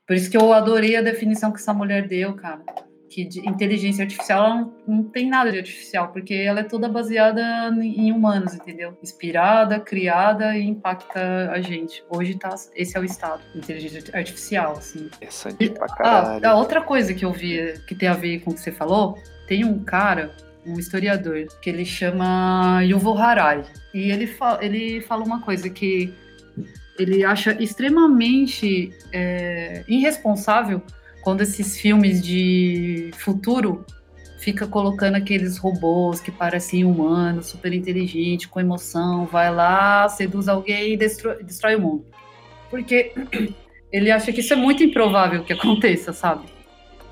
Por 0.05 0.15
isso 0.15 0.30
que 0.30 0.38
eu 0.38 0.53
adorei 0.53 0.95
a 0.95 1.01
definição 1.01 1.51
que 1.51 1.59
essa 1.59 1.73
mulher 1.73 2.07
deu, 2.07 2.36
cara 2.36 2.63
que 3.10 3.30
inteligência 3.45 4.03
artificial 4.03 4.49
não, 4.49 4.74
não, 4.88 5.03
tem 5.03 5.30
nada 5.30 5.51
de 5.51 5.58
artificial, 5.58 6.10
porque 6.10 6.34
ela 6.34 6.60
é 6.60 6.64
toda 6.64 6.89
baseada 6.89 7.70
em 7.82 8.12
humanos, 8.12 8.53
entendeu? 8.53 8.97
Inspirada, 9.01 9.80
criada 9.80 10.58
e 10.58 10.64
impacta 10.64 11.51
a 11.51 11.62
gente. 11.62 12.03
Hoje 12.10 12.36
tá, 12.36 12.53
esse 12.76 12.97
é 12.97 12.99
o 12.99 13.03
estado, 13.03 13.41
inteligência 13.55 14.03
artificial, 14.14 14.74
assim. 14.74 15.05
Interessante 15.05 15.70
pra 15.70 15.88
caralho. 15.88 16.45
Ah, 16.45 16.49
a 16.51 16.55
outra 16.55 16.82
coisa 16.82 17.14
que 17.14 17.26
eu 17.26 17.32
vi 17.32 17.74
que 17.88 17.95
tem 17.95 18.10
a 18.10 18.14
ver 18.14 18.39
com 18.39 18.51
o 18.51 18.53
que 18.53 18.60
você 18.60 18.72
falou, 18.72 19.18
tem 19.47 19.64
um 19.64 19.84
cara, 19.84 20.36
um 20.66 20.78
historiador, 20.78 21.47
que 21.62 21.70
ele 21.70 21.86
chama 21.86 22.82
Yuval 22.84 23.18
Harari, 23.18 23.64
e 23.93 24.12
ele, 24.12 24.28
fa 24.28 24.60
ele 24.62 25.01
fala 25.01 25.24
uma 25.24 25.41
coisa 25.41 25.70
que 25.70 26.14
ele 26.99 27.24
acha 27.24 27.51
extremamente 27.62 28.91
é, 29.14 29.84
irresponsável 29.88 30.82
quando 31.28 31.41
esses 31.41 31.78
filmes 31.78 32.25
de 32.25 33.11
futuro 33.17 33.86
fica 34.39 34.65
colocando 34.65 35.15
aqueles 35.15 35.57
robôs 35.57 36.21
que 36.21 36.32
parecem 36.32 36.86
humanos, 36.86 37.47
super 37.47 37.73
inteligentes, 37.73 38.45
com 38.45 38.61
emoção, 38.61 39.25
vai 39.25 39.53
lá, 39.53 40.07
seduz 40.07 40.47
alguém 40.47 40.93
e 40.93 40.95
destrói, 40.95 41.43
destrói 41.43 41.75
o 41.75 41.82
mundo. 41.82 42.05
Porque 42.69 43.11
ele 43.91 44.09
acha 44.09 44.32
que 44.32 44.39
isso 44.39 44.53
é 44.53 44.55
muito 44.55 44.82
improvável 44.82 45.43
que 45.43 45.51
aconteça, 45.51 46.13
sabe? 46.13 46.45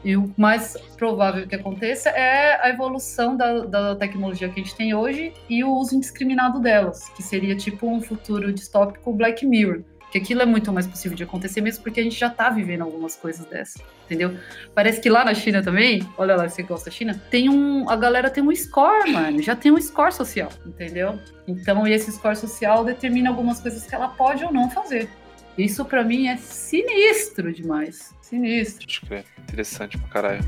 E 0.02 0.16
o 0.16 0.34
mais 0.38 0.78
provável 0.96 1.46
que 1.46 1.56
aconteça 1.56 2.08
é 2.08 2.58
a 2.66 2.70
evolução 2.70 3.36
da, 3.36 3.66
da 3.66 3.96
tecnologia 3.98 4.48
que 4.48 4.62
a 4.62 4.64
gente 4.64 4.78
tem 4.78 4.96
hoje 4.96 5.34
e 5.50 5.62
o 5.62 5.76
uso 5.76 5.94
indiscriminado 5.94 6.62
delas, 6.62 7.10
que 7.10 7.22
seria 7.22 7.54
tipo 7.54 7.86
um 7.86 8.00
futuro 8.00 8.54
distópico 8.54 9.12
Black 9.12 9.46
Mirror 9.46 9.84
que 10.16 10.20
aquilo 10.20 10.42
é 10.42 10.46
muito 10.46 10.72
mais 10.72 10.88
possível 10.88 11.18
de 11.18 11.24
acontecer 11.24 11.60
mesmo 11.60 11.84
porque 11.84 12.00
a 12.00 12.04
gente 12.04 12.18
já 12.18 12.30
tá 12.30 12.50
vivendo 12.50 12.84
algumas 12.84 13.18
coisas 13.18 13.46
dessas, 13.48 13.82
entendeu? 14.06 14.38
Parece 14.74 15.02
que 15.02 15.10
lá 15.10 15.26
na 15.26 15.34
China 15.34 15.62
também, 15.62 16.08
olha 16.18 16.38
lá, 16.38 16.48
você 16.48 16.64
gosta 16.64 16.90
da 16.90 16.96
China, 16.96 17.22
tem 17.30 17.50
um, 17.50 17.90
a 17.90 17.98
galera 17.98 18.30
tem 18.30 18.42
um 18.42 18.56
score, 18.56 19.12
mano, 19.12 19.42
já 19.42 19.58
tem 19.58 19.74
um 19.74 19.82
score 19.82 20.14
social, 20.14 20.50
entendeu? 20.66 21.20
Então, 21.46 21.86
esse 21.86 22.10
score 22.14 22.38
social 22.38 22.86
determina 22.86 23.30
algumas 23.30 23.60
coisas 23.60 23.86
que 23.86 23.94
ela 23.94 24.08
pode 24.08 24.46
ou 24.46 24.54
não 24.54 24.70
fazer. 24.70 25.10
Isso 25.58 25.84
para 25.84 26.02
mim 26.02 26.28
é 26.28 26.38
sinistro 26.38 27.52
demais, 27.52 28.14
sinistro. 28.22 28.88
Acho 28.88 29.02
que 29.02 29.14
é 29.16 29.24
interessante 29.40 29.98
pra 29.98 30.08
caralho. 30.08 30.46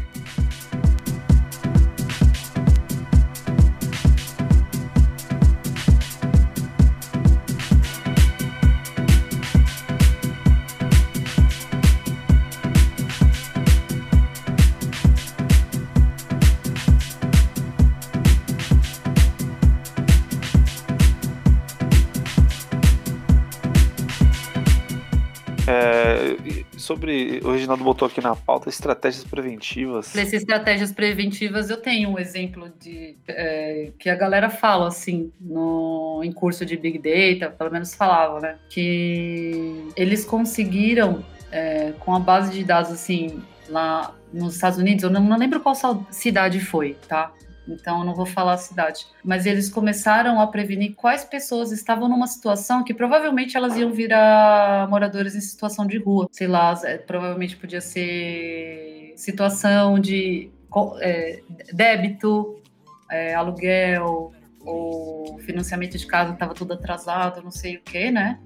Sobre. 26.88 27.42
O 27.44 27.52
Reginaldo 27.52 27.84
botou 27.84 28.08
aqui 28.08 28.22
na 28.22 28.36
pauta 28.36 28.70
estratégias 28.70 29.24
preventivas. 29.26 30.14
Nessas 30.14 30.34
estratégias 30.34 30.92
preventivas, 30.92 31.70
eu 31.70 31.78
tenho 31.78 32.10
um 32.10 32.18
exemplo 32.18 32.72
de 32.80 33.18
é, 33.28 33.92
que 34.00 34.10
a 34.10 34.16
galera 34.16 34.50
fala 34.50 34.88
assim 34.88 35.32
no, 35.40 36.22
em 36.24 36.32
curso 36.32 36.66
de 36.66 36.78
Big 36.78 36.98
Data, 36.98 37.54
pelo 37.54 37.72
menos 37.72 37.94
falava, 37.94 38.40
né? 38.40 38.58
Que 38.70 39.90
eles 39.96 40.24
conseguiram, 40.24 41.24
é, 41.52 41.94
com 42.00 42.16
a 42.16 42.20
base 42.20 42.52
de 42.54 42.64
dados 42.64 42.92
assim, 42.92 43.42
lá 43.70 44.14
nos 44.32 44.56
Estados 44.56 44.80
Unidos, 44.80 45.04
eu 45.04 45.10
não, 45.10 45.22
não 45.22 45.38
lembro 45.38 45.60
qual 45.60 45.76
cidade 46.10 46.60
foi, 46.60 46.96
tá? 47.08 47.32
Então 47.68 48.04
não 48.04 48.16
vou 48.16 48.26
falar 48.26 48.54
a 48.54 48.58
cidade. 48.58 49.06
Mas 49.24 49.46
eles 49.46 49.70
começaram 49.70 50.40
a 50.40 50.48
prevenir 50.48 50.96
quais 50.96 51.24
pessoas 51.24 51.72
estavam 51.72 52.08
numa 52.08 52.28
situação 52.28 52.84
que 52.84 52.94
provavelmente 52.94 53.58
elas 53.58 53.76
iam 53.78 53.92
virar 53.92 54.88
moradores 54.90 55.36
em 55.36 55.42
situação 55.42 55.86
de 55.86 55.98
rua. 55.98 56.28
Sei 56.32 56.48
lá, 56.48 56.80
é, 56.84 56.98
provavelmente 56.98 57.56
podia 57.58 57.82
ser 57.82 59.14
situação 59.16 60.00
de 60.00 60.52
é, 61.02 61.42
débito, 61.74 62.62
é, 63.10 63.34
aluguel, 63.34 64.34
ou 64.68 65.40
financiamento 65.40 65.98
de 65.98 66.06
casa 66.06 66.34
estava 66.34 66.54
tudo 66.54 66.74
atrasado, 66.74 67.42
não 67.42 67.52
sei 67.52 67.78
o 67.78 67.82
que, 67.82 68.12
né? 68.12 68.38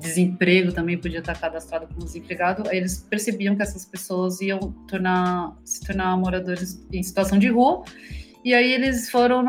Desemprego 0.00 0.72
também 0.72 0.98
podia 0.98 1.20
estar 1.20 1.38
cadastrado 1.38 1.86
como 1.86 2.04
desempregado. 2.04 2.64
Eles 2.72 2.98
percebiam 3.08 3.54
que 3.54 3.62
essas 3.62 3.86
pessoas 3.86 4.40
iam 4.40 4.58
tornar, 4.88 5.56
se 5.64 5.86
tornar 5.86 6.16
moradores 6.16 6.84
em 6.92 7.02
situação 7.02 7.38
de 7.38 7.48
rua. 7.48 7.84
E 8.44 8.52
aí 8.52 8.72
eles 8.72 9.10
foram 9.10 9.42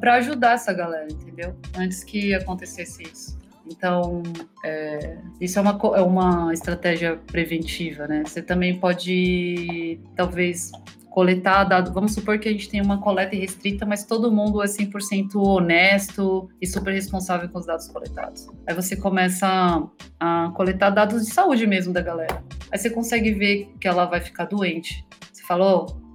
para 0.00 0.14
ajudar 0.14 0.54
essa 0.54 0.72
galera, 0.72 1.06
entendeu? 1.10 1.54
Antes 1.76 2.02
que 2.02 2.32
acontecesse 2.34 3.02
isso. 3.02 3.38
Então, 3.66 4.22
é, 4.64 5.18
isso 5.40 5.58
é 5.58 5.62
uma, 5.62 5.78
é 5.96 6.00
uma 6.00 6.52
estratégia 6.52 7.20
preventiva, 7.26 8.08
né? 8.08 8.22
Você 8.26 8.42
também 8.42 8.78
pode, 8.78 10.00
talvez, 10.16 10.72
coletar 11.10 11.64
dados. 11.64 11.92
Vamos 11.92 12.14
supor 12.14 12.38
que 12.38 12.48
a 12.48 12.52
gente 12.52 12.68
tem 12.68 12.80
uma 12.80 12.98
coleta 12.98 13.36
restrita, 13.36 13.84
mas 13.84 14.04
todo 14.04 14.32
mundo 14.32 14.62
é 14.62 14.66
100% 14.66 15.34
honesto 15.36 16.48
e 16.60 16.66
super 16.66 16.94
responsável 16.94 17.48
com 17.48 17.58
os 17.58 17.66
dados 17.66 17.88
coletados. 17.88 18.48
Aí 18.66 18.74
você 18.74 18.96
começa 18.96 19.86
a 20.18 20.50
coletar 20.56 20.90
dados 20.90 21.26
de 21.26 21.32
saúde 21.32 21.66
mesmo 21.66 21.92
da 21.92 22.00
galera. 22.00 22.42
Aí 22.72 22.78
você 22.78 22.88
consegue 22.88 23.32
ver 23.32 23.72
que 23.78 23.86
ela 23.86 24.06
vai 24.06 24.20
ficar 24.20 24.46
doente. 24.46 25.04
Você 25.32 25.42
falou, 25.44 26.09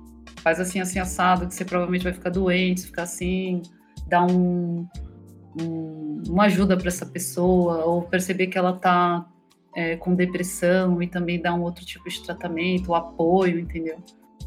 faz 0.46 0.60
assim, 0.60 0.80
assim, 0.80 1.00
assado, 1.00 1.48
que 1.48 1.56
você 1.56 1.66
provavelmente 1.66 2.04
vai 2.04 2.14
ficar 2.14 2.30
doente, 2.30 2.86
ficar 2.86 3.02
assim, 3.02 3.64
dá 4.08 4.24
um, 4.24 4.88
um 5.60 6.22
uma 6.30 6.44
ajuda 6.44 6.78
para 6.78 6.88
essa 6.88 7.06
pessoa, 7.06 7.84
ou 7.84 8.04
perceber 8.04 8.48
que 8.48 8.58
ela 8.58 8.76
está 8.76 9.26
é, 9.76 9.96
com 9.96 10.14
depressão 10.14 11.02
e 11.02 11.08
também 11.08 11.42
dar 11.42 11.56
um 11.56 11.64
outro 11.64 11.84
tipo 11.84 12.08
de 12.08 12.22
tratamento, 12.24 12.94
apoio, 12.94 13.60
entendeu? 13.60 13.98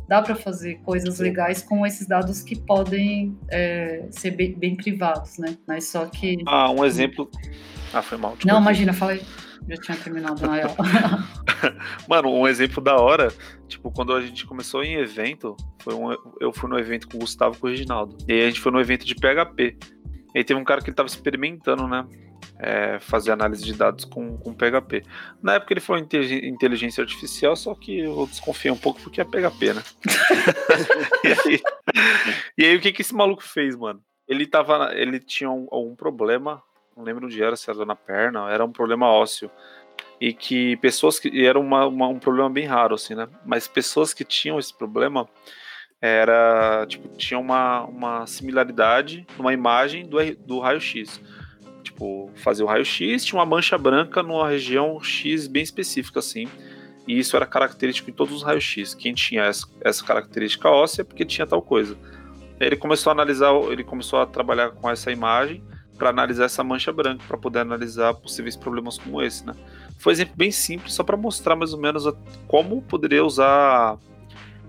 dá 0.06 0.22
para 0.22 0.34
fazer 0.34 0.76
coisas 0.84 1.18
legais 1.18 1.62
com 1.62 1.84
esses 1.84 2.06
dados 2.06 2.42
que 2.42 2.56
podem 2.56 3.36
é, 3.50 4.06
ser 4.10 4.30
bem, 4.30 4.54
bem, 4.54 4.74
privados, 4.74 5.36
né? 5.36 5.58
Mas 5.66 5.88
só 5.88 6.06
que. 6.06 6.38
Ah, 6.46 6.70
um 6.70 6.82
exemplo. 6.82 7.30
Ah, 7.92 8.00
foi 8.00 8.16
mal. 8.16 8.36
Não, 8.46 8.58
imagina, 8.58 8.94
falei. 8.94 9.20
Já 9.68 9.76
tinha 9.76 9.96
terminado 9.96 10.46
na 10.46 10.54
real. 10.54 10.76
Mano, 12.08 12.32
um 12.32 12.46
exemplo 12.46 12.82
da 12.82 12.96
hora, 12.96 13.32
tipo, 13.66 13.90
quando 13.90 14.14
a 14.14 14.20
gente 14.20 14.46
começou 14.46 14.82
em 14.82 14.96
evento, 14.96 15.56
foi 15.80 15.94
um, 15.94 16.14
eu 16.40 16.52
fui 16.52 16.68
no 16.68 16.78
evento 16.78 17.08
com 17.08 17.16
o 17.16 17.20
Gustavo 17.20 17.56
e 17.56 17.58
com 17.58 17.66
o 17.66 17.70
Reginaldo. 17.70 18.16
E 18.28 18.32
aí 18.32 18.42
a 18.42 18.46
gente 18.48 18.60
foi 18.60 18.72
no 18.72 18.80
evento 18.80 19.04
de 19.04 19.14
PHP. 19.14 19.76
E 20.34 20.38
aí 20.38 20.44
teve 20.44 20.58
um 20.58 20.64
cara 20.64 20.80
que 20.80 20.90
ele 20.90 20.96
tava 20.96 21.08
experimentando, 21.08 21.86
né? 21.88 22.06
é, 22.58 22.98
fazer 22.98 23.30
análise 23.30 23.64
de 23.64 23.72
dados 23.72 24.04
com, 24.04 24.36
com 24.36 24.52
PHP. 24.52 25.04
Na 25.42 25.54
época 25.54 25.72
ele 25.72 25.80
falou 25.80 26.02
inteligência 26.02 27.02
artificial, 27.02 27.54
só 27.54 27.74
que 27.74 28.00
eu 28.00 28.26
desconfiei 28.26 28.72
um 28.72 28.76
pouco 28.76 29.00
porque 29.00 29.20
é 29.20 29.24
PHP, 29.24 29.74
né? 29.74 29.82
e, 31.24 31.50
aí, 31.50 31.60
e, 32.58 32.64
aí, 32.64 32.76
o 32.76 32.80
que, 32.80 32.92
que 32.92 33.02
esse 33.02 33.14
maluco 33.14 33.42
fez, 33.42 33.76
mano? 33.76 34.00
Ele 34.26 34.46
tava. 34.46 34.92
Ele 34.94 35.18
tinha 35.20 35.50
um, 35.50 35.66
um 35.72 35.94
problema, 35.94 36.62
não 36.98 37.04
lembro 37.04 37.26
onde 37.26 37.42
era, 37.42 37.56
se 37.56 37.70
era 37.70 37.86
na 37.86 37.94
perna, 37.94 38.50
era 38.50 38.64
um 38.64 38.72
problema 38.72 39.06
ósseo. 39.06 39.50
E 40.20 40.32
que 40.32 40.76
pessoas 40.78 41.18
que. 41.18 41.46
era 41.46 41.58
uma, 41.58 41.86
uma, 41.86 42.08
um 42.08 42.18
problema 42.18 42.50
bem 42.50 42.66
raro, 42.66 42.94
assim, 42.94 43.14
né? 43.14 43.28
Mas 43.46 43.68
pessoas 43.68 44.12
que 44.12 44.24
tinham 44.24 44.58
esse 44.58 44.76
problema 44.76 45.28
era 46.00 46.86
tipo 46.86 47.08
tinha 47.16 47.38
uma, 47.38 47.84
uma 47.84 48.26
similaridade 48.26 49.26
numa 49.36 49.52
imagem 49.52 50.06
do, 50.06 50.18
do 50.46 50.60
raio-x 50.60 51.20
tipo, 51.82 52.30
fazer 52.34 52.62
o 52.62 52.66
raio-x, 52.66 53.24
tinha 53.24 53.38
uma 53.38 53.46
mancha 53.46 53.76
branca 53.76 54.22
numa 54.22 54.48
região 54.48 55.00
X 55.02 55.46
bem 55.46 55.62
específica, 55.62 56.18
assim. 56.18 56.46
E 57.06 57.18
isso 57.18 57.34
era 57.36 57.46
característico 57.46 58.10
em 58.10 58.12
todos 58.12 58.34
os 58.34 58.42
raios-x. 58.42 58.94
Quem 58.94 59.14
tinha 59.14 59.42
essa, 59.44 59.66
essa 59.80 60.04
característica 60.04 60.68
óssea 60.68 61.02
é 61.02 61.04
porque 61.04 61.24
tinha 61.24 61.46
tal 61.46 61.62
coisa. 61.62 61.96
Ele 62.60 62.76
começou 62.76 63.10
a 63.10 63.14
analisar, 63.14 63.52
ele 63.70 63.82
começou 63.82 64.20
a 64.20 64.26
trabalhar 64.26 64.70
com 64.70 64.90
essa 64.90 65.10
imagem 65.10 65.62
para 65.98 66.10
analisar 66.10 66.44
essa 66.44 66.62
mancha 66.62 66.92
branca, 66.92 67.24
para 67.26 67.36
poder 67.36 67.58
analisar 67.58 68.14
possíveis 68.14 68.56
problemas 68.56 68.96
como 68.96 69.20
esse, 69.20 69.44
né? 69.44 69.54
Foi 69.98 70.12
um 70.12 70.14
exemplo 70.14 70.34
bem 70.36 70.50
simples, 70.50 70.94
só 70.94 71.02
para 71.02 71.16
mostrar 71.16 71.56
mais 71.56 71.72
ou 71.72 71.80
menos 71.80 72.06
a, 72.06 72.14
como 72.46 72.80
poderia 72.82 73.24
usar 73.24 73.98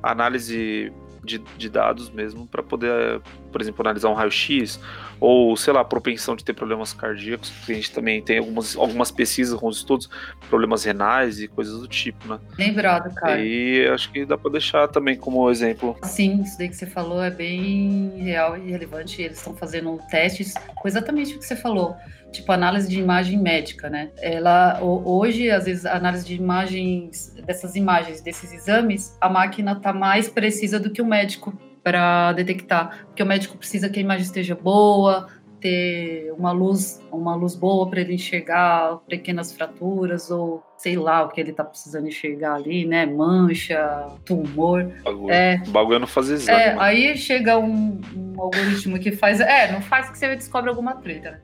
a 0.01 0.11
análise 0.11 0.91
de, 1.23 1.37
de 1.57 1.69
dados 1.69 2.09
mesmo 2.09 2.47
para 2.47 2.63
poder, 2.63 3.21
por 3.49 3.61
exemplo, 3.61 3.81
analisar 3.81 4.09
um 4.09 4.13
raio-x 4.13 4.79
ou, 5.19 5.55
sei 5.57 5.73
lá, 5.73 5.83
propensão 5.83 6.35
de 6.35 6.43
ter 6.43 6.53
problemas 6.53 6.93
cardíacos, 6.93 7.51
a 7.67 7.73
gente 7.73 7.91
também 7.91 8.21
tem 8.21 8.37
algumas, 8.37 8.75
algumas 8.77 9.11
pesquisas, 9.11 9.53
alguns 9.53 9.77
estudos, 9.77 10.09
problemas 10.49 10.83
renais 10.83 11.41
e 11.41 11.47
coisas 11.47 11.79
do 11.79 11.87
tipo, 11.87 12.27
né? 12.27 12.39
Lembrado, 12.57 13.13
cara. 13.13 13.39
E 13.39 13.87
acho 13.87 14.11
que 14.11 14.25
dá 14.25 14.37
para 14.37 14.51
deixar 14.51 14.87
também 14.87 15.17
como 15.17 15.49
exemplo. 15.49 15.97
Sim, 16.03 16.41
isso 16.41 16.57
daí 16.57 16.69
que 16.69 16.75
você 16.75 16.85
falou 16.85 17.21
é 17.21 17.29
bem 17.29 18.13
real 18.17 18.57
e 18.57 18.71
relevante. 18.71 19.21
Eles 19.21 19.37
estão 19.37 19.53
fazendo 19.55 19.99
testes 20.09 20.53
com 20.75 20.87
exatamente 20.87 21.35
o 21.35 21.39
que 21.39 21.45
você 21.45 21.55
falou 21.55 21.95
tipo 22.31 22.51
análise 22.51 22.87
de 22.87 22.99
imagem 22.99 23.39
médica, 23.39 23.89
né? 23.89 24.09
Ela 24.21 24.79
hoje, 24.81 25.49
às 25.49 25.65
vezes, 25.65 25.85
a 25.85 25.95
análise 25.95 26.25
de 26.25 26.35
imagens 26.35 27.33
dessas 27.45 27.75
imagens, 27.75 28.21
desses 28.21 28.53
exames, 28.53 29.17
a 29.19 29.29
máquina 29.29 29.71
está 29.73 29.91
mais 29.91 30.29
precisa 30.29 30.79
do 30.79 30.91
que 30.91 31.01
o 31.01 31.05
médico 31.05 31.57
para 31.83 32.33
detectar, 32.33 33.05
porque 33.05 33.23
o 33.23 33.25
médico 33.25 33.57
precisa 33.57 33.89
que 33.89 33.99
a 33.99 34.01
imagem 34.01 34.23
esteja 34.23 34.55
boa, 34.55 35.27
ter 35.59 36.31
uma 36.37 36.51
luz, 36.51 37.01
uma 37.11 37.35
luz 37.35 37.55
boa 37.55 37.89
para 37.89 38.01
ele 38.01 38.13
enxergar 38.13 38.97
pequenas 39.07 39.53
fraturas 39.53 40.31
ou 40.31 40.63
sei 40.77 40.97
lá 40.97 41.23
o 41.23 41.29
que 41.29 41.41
ele 41.41 41.51
está 41.51 41.63
precisando 41.63 42.07
enxergar 42.07 42.55
ali, 42.55 42.85
né? 42.85 43.05
Mancha, 43.05 44.07
tumor. 44.25 44.89
Bagulho, 45.03 45.31
é, 45.31 45.57
bagulho 45.67 45.95
é 45.97 45.99
não 45.99 46.07
fazer 46.07 46.35
exame. 46.35 46.57
É, 46.57 46.75
aí 46.79 47.17
chega 47.17 47.57
um, 47.57 47.99
um, 48.15 48.41
algoritmo 48.41 48.97
que 48.99 49.11
faz. 49.11 49.41
É, 49.41 49.71
não 49.71 49.81
faz 49.81 50.09
que 50.09 50.17
você 50.17 50.35
descobre 50.35 50.69
alguma 50.69 50.95
treta, 50.95 51.31
né? 51.31 51.39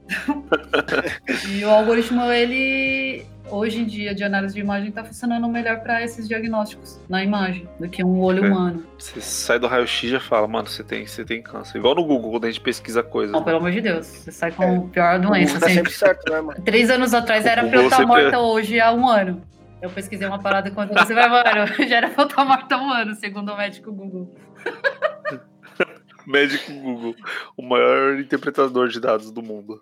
e 1.51 1.65
o 1.65 1.69
algoritmo, 1.69 2.23
ele 2.31 3.25
hoje 3.49 3.81
em 3.81 3.85
dia 3.85 4.13
de 4.13 4.23
análise 4.23 4.53
de 4.53 4.59
imagem 4.59 4.89
está 4.89 5.03
funcionando 5.03 5.47
melhor 5.47 5.79
para 5.81 6.03
esses 6.03 6.27
diagnósticos 6.27 6.99
na 7.07 7.23
imagem 7.23 7.67
do 7.79 7.87
que 7.87 8.03
um 8.03 8.19
olho 8.19 8.45
é. 8.45 8.49
humano. 8.49 8.85
Você 8.97 9.21
sai 9.21 9.59
do 9.59 9.67
raio-x 9.67 10.03
e 10.03 10.09
já 10.09 10.19
fala, 10.19 10.47
mano, 10.47 10.67
você 10.67 10.83
tem, 10.83 11.05
você 11.05 11.23
tem 11.23 11.41
câncer. 11.41 11.77
Igual 11.77 11.95
no 11.95 12.05
Google, 12.05 12.31
quando 12.31 12.45
a 12.45 12.47
gente 12.51 12.61
pesquisa 12.61 13.03
coisas. 13.03 13.31
Não, 13.31 13.39
né? 13.39 13.45
pelo 13.45 13.57
amor 13.57 13.71
de 13.71 13.81
Deus, 13.81 14.05
você 14.07 14.31
sai 14.31 14.51
com 14.51 14.63
é. 14.63 14.77
a 14.77 14.81
pior 14.81 15.19
doença. 15.19 15.59
Tá 15.59 15.69
sempre 15.69 15.91
certo, 15.91 16.31
né, 16.31 16.41
mano? 16.41 16.61
Três 16.63 16.89
anos 16.89 17.13
atrás 17.13 17.45
o 17.45 17.47
era 17.47 17.67
pra 17.67 17.77
eu 17.77 17.83
estar 17.83 18.05
morta 18.05 18.39
hoje 18.39 18.79
há 18.79 18.91
um 18.91 19.07
ano. 19.07 19.41
Eu 19.81 19.89
pesquisei 19.89 20.27
uma 20.27 20.39
parada 20.39 20.71
quando 20.71 20.93
você 20.93 21.13
vai, 21.13 21.29
mano, 21.29 21.67
já 21.87 21.97
era 21.97 22.09
pra 22.09 22.23
eu 22.23 22.27
estar 22.27 22.45
morta 22.45 22.75
há 22.75 22.81
um 22.81 22.89
ano, 22.89 23.13
segundo 23.15 23.51
o 23.51 23.57
médico 23.57 23.91
Google. 23.91 24.33
médico 26.25 26.73
Google, 26.73 27.15
o 27.55 27.61
maior 27.61 28.19
interpretador 28.19 28.87
de 28.87 28.99
dados 28.99 29.31
do 29.31 29.41
mundo. 29.41 29.81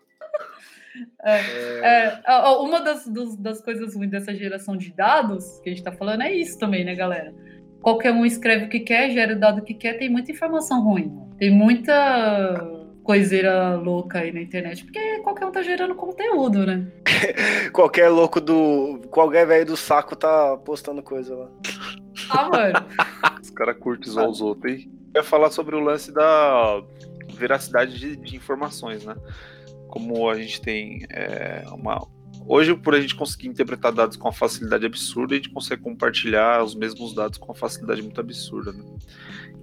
É, 1.24 2.22
é. 2.22 2.22
uma 2.60 2.82
das, 2.82 3.08
dos, 3.08 3.36
das 3.38 3.62
coisas 3.62 3.96
ruins 3.96 4.12
dessa 4.12 4.34
geração 4.34 4.78
de 4.78 4.94
dados 4.94 5.60
que 5.60 5.70
a 5.70 5.72
gente 5.72 5.80
está 5.80 5.92
falando 5.92 6.24
é 6.24 6.34
isso 6.34 6.58
também, 6.60 6.86
né, 6.86 6.96
galera? 6.96 7.34
Qualquer 7.82 8.12
um 8.14 8.26
escreve 8.26 8.66
o 8.66 8.70
que 8.70 8.80
quer, 8.80 9.10
gera 9.12 9.34
o 9.34 9.40
dado 9.40 9.62
que 9.62 9.74
quer, 9.74 9.98
tem 9.98 10.10
muita 10.10 10.32
informação 10.32 10.84
ruim. 10.84 11.12
Tem 11.38 11.52
muita 11.52 12.84
coiseira 13.04 13.76
louca 13.76 14.20
aí 14.20 14.32
na 14.32 14.42
internet, 14.42 14.86
porque 14.86 15.20
qualquer 15.20 15.46
um 15.46 15.52
tá 15.52 15.62
gerando 15.62 15.94
conteúdo, 15.94 16.66
né? 16.66 16.88
qualquer 17.74 18.10
louco 18.10 18.40
do. 18.40 19.02
Qualquer 19.10 19.46
velho 19.46 19.66
do 19.66 19.78
saco 19.78 20.16
tá 20.16 20.58
postando 20.58 21.04
coisa 21.04 21.36
lá. 21.36 21.50
Ah, 22.30 22.50
mano. 22.50 22.86
Os 23.42 23.50
caras 23.50 23.78
curtem 23.78 24.12
zoar 24.12 24.30
os 24.30 24.42
outros, 24.42 24.72
hein? 24.72 24.92
Eu 25.14 25.22
ia 25.22 25.24
falar 25.24 25.52
sobre 25.52 25.76
o 25.76 25.80
lance 25.80 26.12
da 26.12 26.82
veracidade 27.36 28.00
de, 28.00 28.16
de 28.16 28.36
informações, 28.36 29.06
né? 29.06 29.16
Como 29.94 30.28
a 30.28 30.36
gente 30.36 30.60
tem 30.60 31.06
é, 31.12 31.64
uma. 31.72 32.04
Hoje, 32.48 32.76
por 32.76 32.96
a 32.96 33.00
gente 33.00 33.14
conseguir 33.14 33.48
interpretar 33.48 33.92
dados 33.92 34.18
com 34.18 34.28
uma 34.28 34.34
facilidade 34.34 34.84
absurda, 34.84 35.36
a 35.36 35.38
gente 35.38 35.52
consegue 35.52 35.84
compartilhar 35.84 36.64
os 36.64 36.74
mesmos 36.74 37.14
dados 37.14 37.38
com 37.38 37.46
uma 37.46 37.54
facilidade 37.54 38.02
muito 38.02 38.20
absurda. 38.20 38.74
Né? 38.74 38.84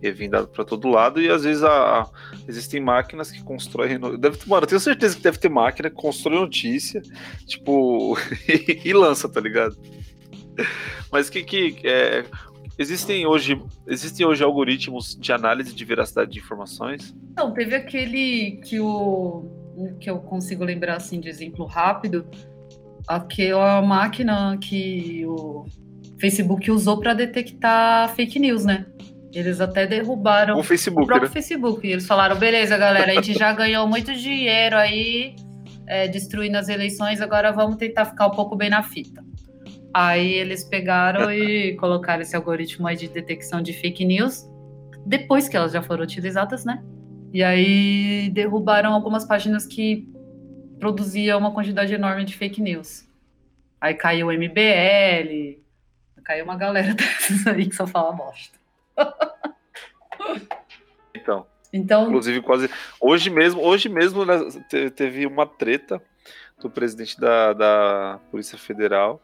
E 0.00 0.12
vem 0.12 0.30
dado 0.30 0.46
para 0.46 0.64
todo 0.64 0.86
lado, 0.86 1.20
e 1.20 1.28
às 1.28 1.42
vezes 1.42 1.64
a, 1.64 2.02
a, 2.02 2.10
existem 2.46 2.80
máquinas 2.80 3.32
que 3.32 3.42
constroem. 3.42 3.98
Deve, 4.20 4.38
mano, 4.46 4.62
eu 4.62 4.68
tenho 4.68 4.80
certeza 4.80 5.16
que 5.16 5.22
deve 5.22 5.36
ter 5.36 5.48
máquina 5.48 5.90
que 5.90 5.96
constrói 5.96 6.38
notícia, 6.38 7.02
tipo, 7.44 8.16
e, 8.84 8.92
lança, 8.92 9.28
tá 9.28 9.40
ligado? 9.40 9.76
Mas 11.10 11.28
que 11.28 11.42
que. 11.42 11.76
É, 11.82 12.24
existem 12.78 13.26
hoje 13.26 13.60
existem 13.84 14.24
hoje 14.24 14.44
algoritmos 14.44 15.16
de 15.16 15.32
análise 15.32 15.74
de 15.74 15.84
veracidade 15.84 16.30
de 16.30 16.38
informações? 16.38 17.12
Não, 17.36 17.52
teve 17.52 17.74
aquele 17.74 18.60
que 18.64 18.78
o 18.78 19.59
que 20.00 20.10
eu 20.10 20.18
consigo 20.18 20.64
lembrar 20.64 20.96
assim 20.96 21.20
de 21.20 21.28
exemplo 21.28 21.64
rápido, 21.64 22.26
aquela 23.06 23.82
máquina 23.82 24.56
que 24.58 25.24
o 25.26 25.66
Facebook 26.18 26.70
usou 26.70 26.98
para 26.98 27.14
detectar 27.14 28.14
fake 28.14 28.38
news, 28.38 28.64
né? 28.64 28.86
Eles 29.32 29.60
até 29.60 29.86
derrubaram 29.86 30.58
o 30.58 30.62
Facebook, 30.62 31.04
o 31.04 31.06
próprio 31.06 31.28
né? 31.28 31.32
Facebook. 31.32 31.86
E 31.86 31.92
eles 31.92 32.06
falaram: 32.06 32.36
beleza, 32.36 32.76
galera, 32.76 33.12
a 33.12 33.14
gente 33.14 33.32
já 33.38 33.52
ganhou 33.52 33.86
muito 33.86 34.12
dinheiro 34.12 34.76
aí 34.76 35.34
é, 35.86 36.08
destruindo 36.08 36.56
as 36.56 36.68
eleições, 36.68 37.20
agora 37.20 37.52
vamos 37.52 37.76
tentar 37.76 38.04
ficar 38.04 38.26
um 38.26 38.30
pouco 38.30 38.56
bem 38.56 38.70
na 38.70 38.82
fita. 38.82 39.24
Aí 39.92 40.34
eles 40.34 40.62
pegaram 40.62 41.32
e 41.32 41.76
colocaram 41.76 42.22
esse 42.22 42.36
algoritmo 42.36 42.86
aí 42.86 42.96
de 42.96 43.08
detecção 43.08 43.60
de 43.60 43.72
fake 43.72 44.04
news, 44.04 44.48
depois 45.04 45.48
que 45.48 45.56
elas 45.56 45.72
já 45.72 45.82
foram 45.82 46.04
utilizadas, 46.04 46.64
né? 46.64 46.82
E 47.32 47.42
aí 47.44 48.30
derrubaram 48.30 48.92
algumas 48.92 49.24
páginas 49.24 49.66
que 49.66 50.08
produziam 50.78 51.38
uma 51.38 51.52
quantidade 51.52 51.92
enorme 51.94 52.24
de 52.24 52.36
fake 52.36 52.60
news. 52.60 53.06
Aí 53.80 53.94
caiu 53.94 54.26
o 54.28 54.32
MBL, 54.32 55.58
caiu 56.24 56.44
uma 56.44 56.56
galera 56.56 56.92
dessas 56.94 57.46
aí 57.46 57.66
que 57.66 57.74
só 57.74 57.86
fala 57.86 58.12
bosta. 58.12 58.58
Então, 61.14 61.46
Então, 61.72 62.06
inclusive 62.06 62.40
quase 62.42 62.68
hoje 63.00 63.30
mesmo, 63.30 63.60
hoje 63.62 63.88
mesmo 63.88 64.24
né, 64.24 64.38
te- 64.68 64.90
teve 64.90 65.26
uma 65.26 65.46
treta 65.46 66.00
do 66.60 66.70
presidente 66.70 67.18
da, 67.20 67.52
da 67.52 68.20
Polícia 68.30 68.58
Federal. 68.58 69.20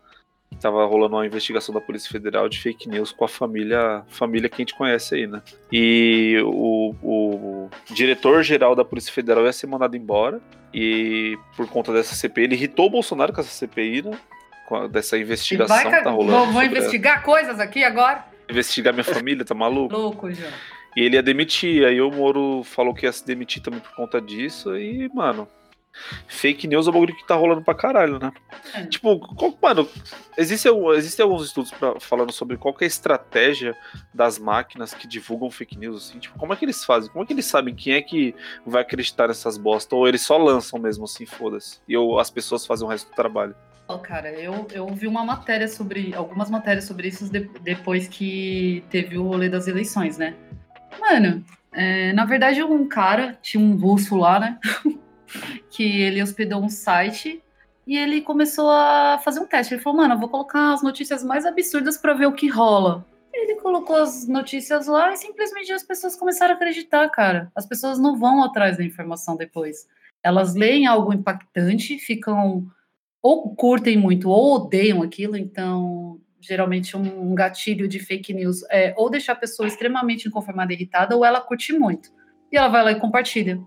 Tava 0.60 0.84
rolando 0.86 1.16
uma 1.16 1.26
investigação 1.26 1.74
da 1.74 1.80
Polícia 1.80 2.10
Federal 2.10 2.48
de 2.48 2.58
fake 2.58 2.88
news 2.88 3.12
com 3.12 3.24
a 3.24 3.28
família, 3.28 4.02
família 4.08 4.48
que 4.48 4.56
a 4.56 4.62
gente 4.62 4.74
conhece 4.74 5.14
aí, 5.14 5.26
né? 5.26 5.42
E 5.72 6.40
o, 6.44 6.94
o 7.02 7.70
diretor-geral 7.92 8.74
da 8.74 8.84
Polícia 8.84 9.12
Federal 9.12 9.44
ia 9.44 9.52
ser 9.52 9.66
mandado 9.66 9.96
embora. 9.96 10.40
E 10.72 11.38
por 11.56 11.66
conta 11.68 11.92
dessa 11.92 12.14
CPI, 12.14 12.44
ele 12.44 12.54
irritou 12.54 12.86
o 12.86 12.90
Bolsonaro 12.90 13.32
com 13.32 13.40
essa 13.40 13.50
CPI, 13.50 14.02
né? 14.02 14.18
Dessa 14.90 15.16
investigação 15.16 15.76
vai 15.76 15.84
que 15.84 16.02
tá 16.02 16.10
rolando. 16.10 16.52
vou, 16.52 16.62
investigar 16.62 17.22
coisas 17.22 17.60
aqui 17.60 17.84
agora. 17.84 18.24
investigar 18.50 18.92
minha 18.92 19.04
família, 19.04 19.44
tá 19.44 19.54
maluco? 19.54 19.96
Louco, 19.96 20.32
João. 20.32 20.50
E 20.96 21.02
ele 21.02 21.16
ia 21.16 21.22
demitir. 21.22 21.84
Aí 21.84 22.00
o 22.00 22.10
Moro 22.10 22.64
falou 22.64 22.94
que 22.94 23.06
ia 23.06 23.12
se 23.12 23.24
demitir 23.24 23.62
também 23.62 23.80
por 23.80 23.94
conta 23.94 24.20
disso. 24.20 24.76
E, 24.76 25.08
mano, 25.14 25.46
fake 26.28 26.66
news 26.66 26.86
é 26.86 26.90
um 26.90 26.92
bagulho 26.92 27.16
que 27.16 27.26
tá 27.26 27.34
rolando 27.34 27.62
pra 27.62 27.74
caralho, 27.74 28.18
né? 28.18 28.32
É. 28.74 28.86
Tipo, 28.86 29.18
qual- 29.34 29.56
mano, 29.62 29.88
existe, 30.36 30.68
existem 30.96 31.24
alguns 31.24 31.44
estudos 31.46 31.70
pra- 31.70 31.98
falando 32.00 32.32
sobre 32.32 32.56
qual 32.56 32.74
que 32.74 32.84
é 32.84 32.86
a 32.86 32.88
estratégia 32.88 33.76
das 34.14 34.38
máquinas 34.38 34.92
que 34.94 35.06
divulgam 35.06 35.50
fake 35.50 35.76
news, 35.78 36.08
assim. 36.10 36.18
Tipo, 36.18 36.38
como 36.38 36.52
é 36.52 36.56
que 36.56 36.64
eles 36.64 36.84
fazem? 36.84 37.10
Como 37.10 37.24
é 37.24 37.26
que 37.26 37.32
eles 37.32 37.46
sabem 37.46 37.74
quem 37.74 37.94
é 37.94 38.02
que 38.02 38.34
vai 38.66 38.82
acreditar 38.82 39.28
nessas 39.28 39.56
bostas? 39.56 39.92
Ou 39.92 40.06
eles 40.06 40.22
só 40.22 40.36
lançam 40.36 40.78
mesmo 40.78 41.04
assim, 41.04 41.26
foda-se. 41.26 41.80
E 41.88 41.92
eu- 41.94 42.18
as 42.18 42.30
pessoas 42.30 42.66
fazem 42.66 42.86
o 42.86 42.90
resto 42.90 43.10
do 43.10 43.14
trabalho. 43.14 43.54
Ó, 43.88 43.98
cara, 43.98 44.32
eu, 44.32 44.66
eu 44.72 44.86
vi 44.88 45.06
uma 45.06 45.24
matéria 45.24 45.68
sobre. 45.68 46.12
algumas 46.14 46.50
matérias 46.50 46.84
sobre 46.86 47.06
isso 47.08 47.30
de- 47.30 47.48
depois 47.62 48.08
que 48.08 48.82
teve 48.90 49.16
o 49.16 49.22
rolê 49.22 49.48
das 49.48 49.68
eleições, 49.68 50.18
né? 50.18 50.34
Mano, 50.98 51.44
é, 51.72 52.12
na 52.12 52.24
verdade, 52.24 52.62
um 52.64 52.88
cara, 52.88 53.38
tinha 53.40 53.62
um 53.62 53.76
russo 53.76 54.16
lá, 54.16 54.40
né? 54.40 54.58
que 55.70 56.02
ele 56.02 56.22
hospedou 56.22 56.62
um 56.62 56.68
site 56.68 57.42
e 57.86 57.96
ele 57.96 58.20
começou 58.20 58.70
a 58.70 59.18
fazer 59.24 59.40
um 59.40 59.46
teste. 59.46 59.74
Ele 59.74 59.82
falou, 59.82 59.98
mano, 59.98 60.14
eu 60.14 60.18
vou 60.18 60.28
colocar 60.28 60.72
as 60.72 60.82
notícias 60.82 61.22
mais 61.22 61.46
absurdas 61.46 61.96
pra 61.96 62.14
ver 62.14 62.26
o 62.26 62.32
que 62.32 62.48
rola. 62.48 63.06
Ele 63.32 63.56
colocou 63.56 63.96
as 63.96 64.26
notícias 64.26 64.86
lá 64.86 65.12
e 65.12 65.16
simplesmente 65.16 65.72
as 65.72 65.82
pessoas 65.82 66.16
começaram 66.16 66.54
a 66.54 66.56
acreditar, 66.56 67.08
cara. 67.10 67.52
As 67.54 67.66
pessoas 67.66 67.98
não 67.98 68.18
vão 68.18 68.42
atrás 68.42 68.76
da 68.76 68.84
informação 68.84 69.36
depois. 69.36 69.86
Elas 70.22 70.54
leem 70.54 70.86
algo 70.86 71.12
impactante, 71.12 71.98
ficam 71.98 72.66
ou 73.22 73.54
curtem 73.54 73.96
muito 73.96 74.30
ou 74.30 74.54
odeiam 74.54 75.02
aquilo, 75.02 75.36
então 75.36 76.20
geralmente 76.40 76.96
um 76.96 77.34
gatilho 77.34 77.88
de 77.88 77.98
fake 77.98 78.32
news 78.32 78.62
é 78.70 78.94
ou 78.96 79.10
deixar 79.10 79.32
a 79.32 79.36
pessoa 79.36 79.66
extremamente 79.66 80.28
inconformada 80.28 80.72
e 80.72 80.76
irritada 80.76 81.16
ou 81.16 81.24
ela 81.24 81.40
curte 81.40 81.72
muito. 81.72 82.10
E 82.50 82.56
ela 82.56 82.68
vai 82.68 82.84
lá 82.84 82.92
e 82.92 83.00
compartilha. 83.00 83.60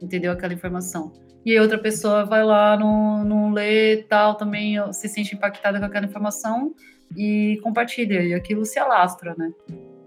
Entendeu 0.00 0.32
aquela 0.32 0.52
informação. 0.52 1.12
E 1.44 1.52
aí 1.52 1.60
outra 1.60 1.78
pessoa 1.78 2.24
vai 2.24 2.44
lá, 2.44 2.76
não, 2.76 3.24
não 3.24 3.52
lê 3.52 3.98
tal, 4.08 4.34
também 4.34 4.76
se 4.92 5.08
sente 5.08 5.34
impactada 5.34 5.78
com 5.78 5.84
aquela 5.84 6.06
informação 6.06 6.74
e 7.16 7.60
compartilha. 7.62 8.20
E 8.22 8.34
aquilo 8.34 8.64
se 8.64 8.78
alastra, 8.78 9.34
né? 9.38 9.50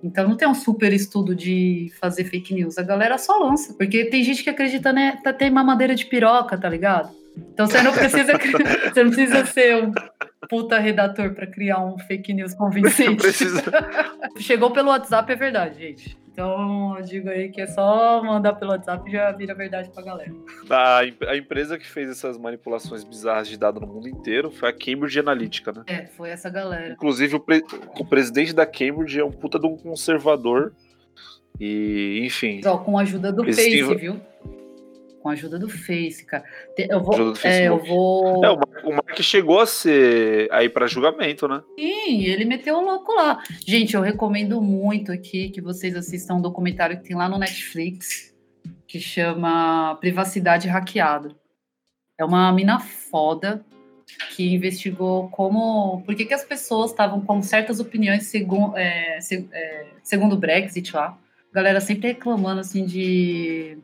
Então 0.04 0.28
não 0.28 0.36
tem 0.36 0.48
um 0.48 0.54
super 0.54 0.92
estudo 0.94 1.36
de 1.36 1.92
fazer 2.00 2.26
fake 2.26 2.54
news. 2.54 2.78
A 2.78 2.84
galera 2.84 3.18
só 3.18 3.38
lança. 3.38 3.74
Porque 3.74 4.06
tem 4.06 4.24
gente 4.24 4.44
que 4.44 4.50
acredita, 4.50 4.92
né? 4.92 5.18
Tá, 5.24 5.32
tem 5.32 5.50
mamadeira 5.50 5.96
de 5.96 6.06
piroca, 6.06 6.58
tá 6.58 6.70
ligado? 6.70 7.10
Então 7.54 7.68
você 7.68 7.82
não 7.82 7.94
precisa, 7.94 8.34
você 8.94 9.04
não 9.04 9.12
precisa 9.12 9.46
ser 9.46 9.84
um 9.84 9.94
puta 10.50 10.80
redator 10.80 11.34
para 11.34 11.48
criar 11.48 11.86
um 11.86 11.98
fake 12.00 12.34
news 12.34 12.54
convincente. 12.54 13.22
Precisa. 13.22 13.64
Chegou 14.40 14.72
pelo 14.72 14.90
WhatsApp, 14.90 15.32
é 15.32 15.36
verdade, 15.36 15.80
gente. 15.80 16.19
Então 16.32 16.96
eu 16.98 17.04
digo 17.04 17.30
aí 17.30 17.50
que 17.50 17.60
é 17.60 17.68
só 17.68 18.24
mandar 18.24 18.54
pelo 18.54 18.72
WhatsApp 18.72 19.10
e 19.10 19.12
já 19.12 19.32
vira 19.32 19.54
verdade 19.54 19.90
pra 19.90 20.04
galera. 20.04 20.32
A, 20.70 21.00
a 21.00 21.38
empresa 21.38 21.78
que 21.78 21.86
fez 21.88 22.10
essas 22.10 22.38
manipulações 22.38 23.04
bizarras 23.04 23.48
de 23.48 23.58
dado 23.58 23.80
no 23.80 23.88
mundo 23.88 24.08
inteiro 24.08 24.50
foi 24.52 24.70
a 24.70 24.74
Cambridge 24.74 25.20
Analytica, 25.20 25.72
né? 25.72 25.84
É, 25.88 26.06
foi 26.06 26.30
essa 26.30 26.50
galera. 26.50 26.94
Inclusive, 26.94 27.36
o, 27.36 27.40
pre- 27.40 27.64
o 28.00 28.06
presidente 28.06 28.54
da 28.54 28.66
Cambridge 28.66 29.20
é 29.20 29.26
um 29.26 29.32
puta 29.32 29.60
de 29.60 29.66
um 29.68 29.76
conservador. 29.76 30.74
E, 31.60 32.22
enfim. 32.24 32.62
Ó, 32.66 32.78
com 32.78 32.98
a 32.98 33.02
ajuda 33.02 33.34
do 33.34 33.46
Existe- 33.46 33.84
Face, 33.84 33.96
viu? 34.00 34.22
Com 35.22 35.30
a 35.30 35.34
ajuda 35.34 35.60
do 35.60 35.68
Face, 35.68 36.24
cara. 36.26 36.44
Eu 36.78 37.04
vou. 37.04 37.14
Ajuda 37.14 37.32
do 37.32 37.48
É, 37.48 37.68
eu 37.68 37.78
Facebook. 37.78 37.90
vou. 37.90 38.46
É, 38.46 38.50
o 38.52 38.56
Mark, 38.56 38.86
o 38.86 38.90
Mark 38.92 39.22
chegou 39.22 39.60
a 39.60 39.66
ser 39.66 40.48
aí 40.52 40.70
pra 40.70 40.88
julgamento, 40.88 41.48
né? 41.48 41.62
Sim, 41.78 42.24
ele 42.24 42.46
meteu 42.46 42.78
o 42.78 42.82
louco 42.82 43.14
lá. 43.14 43.44
Gente, 43.68 43.96
eu 43.96 44.02
recomendo 44.02 44.62
muito 44.62 45.12
aqui 45.12 45.50
que 45.50 45.60
vocês 45.62 45.94
assistam 45.96 46.36
um 46.36 46.42
documentário 46.42 46.98
que 46.98 47.08
tem 47.10 47.18
lá 47.18 47.28
no 47.28 47.38
Netflix, 47.38 48.34
que 48.88 49.00
chama 49.00 49.96
Privacidade 50.00 50.68
Hackeada. 50.70 51.36
É 52.18 52.24
uma 52.24 52.52
mina 52.54 52.80
foda 52.80 53.64
que 54.36 54.54
investigou 54.54 55.28
como. 55.30 56.02
Por 56.06 56.16
que, 56.16 56.26
que 56.26 56.34
as 56.34 56.44
pessoas 56.46 56.92
estavam 56.92 57.20
com 57.22 57.42
certas 57.42 57.80
opiniões 57.82 58.24
segun, 58.28 58.76
é, 58.78 59.20
se- 59.22 59.48
é, 59.52 59.86
segundo 60.02 60.34
o 60.34 60.38
Brexit 60.40 60.96
lá. 60.96 61.18
A 61.52 61.56
galera 61.56 61.82
sempre 61.82 62.08
reclamando 62.10 62.62
assim 62.62 62.86
de 62.86 63.78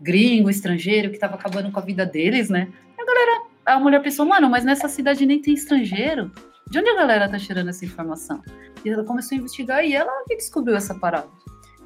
gringo, 0.00 0.50
estrangeiro, 0.50 1.08
que 1.08 1.16
estava 1.16 1.34
acabando 1.34 1.70
com 1.70 1.78
a 1.78 1.82
vida 1.82 2.04
deles, 2.04 2.48
né? 2.48 2.68
E 2.98 3.02
a 3.02 3.04
galera, 3.04 3.42
a 3.66 3.78
mulher 3.78 4.02
pensou, 4.02 4.26
mano, 4.26 4.48
mas 4.48 4.64
nessa 4.64 4.88
cidade 4.88 5.24
nem 5.26 5.40
tem 5.40 5.54
estrangeiro. 5.54 6.30
De 6.70 6.78
onde 6.78 6.90
a 6.90 6.96
galera 6.96 7.28
tá 7.28 7.38
tirando 7.38 7.68
essa 7.68 7.84
informação? 7.84 8.42
E 8.84 8.90
ela 8.90 9.04
começou 9.04 9.36
a 9.36 9.38
investigar 9.38 9.84
e 9.84 9.94
ela 9.94 10.10
que 10.26 10.36
descobriu 10.36 10.76
essa 10.76 10.94
parada. 10.94 11.28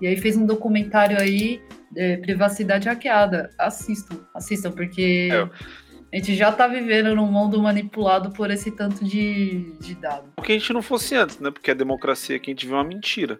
E 0.01 0.07
aí 0.07 0.17
fez 0.17 0.37
um 0.37 0.47
documentário 0.47 1.21
aí, 1.21 1.61
é, 1.95 2.17
Privacidade 2.17 2.89
Hackeada. 2.89 3.51
Assistam, 3.59 4.17
assistam, 4.35 4.73
porque 4.73 5.29
É. 5.31 5.49
a 6.13 6.17
gente 6.17 6.35
já 6.35 6.51
tá 6.51 6.67
vivendo 6.67 7.15
num 7.15 7.27
mundo 7.27 7.63
manipulado 7.63 8.31
por 8.31 8.51
esse 8.51 8.71
tanto 8.73 9.05
de, 9.05 9.73
de 9.79 9.95
dado. 9.95 10.25
O 10.37 10.43
que 10.43 10.53
a 10.53 10.59
gente 10.59 10.73
não 10.73 10.83
fosse 10.83 11.15
antes, 11.15 11.39
né? 11.39 11.51
Porque 11.51 11.71
a 11.71 11.75
democracia 11.75 12.37
aqui 12.37 12.51
a 12.51 12.55
gente 12.55 12.67
vê 12.67 12.75
uma 12.75 12.83
mentira. 12.85 13.39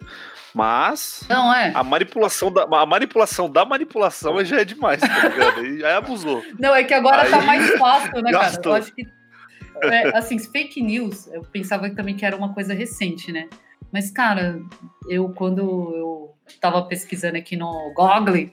Mas. 0.53 1.25
Não, 1.29 1.53
é. 1.53 1.71
A 1.75 1.83
manipulação 1.83 2.51
da, 2.51 2.63
a 2.63 2.85
manipulação 2.85 3.49
da 3.49 3.65
manipulação 3.65 4.43
já 4.45 4.61
é 4.61 4.65
demais, 4.65 5.01
tá 5.01 5.27
ligado? 5.27 5.65
E 5.65 5.83
aí 5.83 5.93
abusou. 5.93 6.43
Não, 6.59 6.73
é 6.73 6.83
que 6.83 6.93
agora 6.93 7.29
tá 7.29 7.39
Aí- 7.39 7.45
mais 7.45 7.77
fácil, 7.77 8.21
né, 8.21 8.31
cara? 8.31 8.45
Gastou. 8.45 8.73
Eu 8.73 8.77
acho 8.77 8.93
que. 8.93 9.05
é, 9.83 10.17
assim, 10.17 10.39
fake 10.39 10.81
news, 10.81 11.27
eu 11.27 11.41
pensava 11.41 11.89
que 11.89 11.95
também 11.95 12.15
que 12.15 12.25
era 12.25 12.35
uma 12.35 12.53
coisa 12.53 12.73
recente, 12.73 13.31
né? 13.31 13.47
Mas, 13.91 14.09
cara, 14.11 14.61
eu 15.09 15.29
quando 15.29 15.61
eu 15.61 16.35
tava 16.61 16.81
pesquisando 16.83 17.37
aqui 17.37 17.57
no 17.57 17.93
Google, 17.93 18.49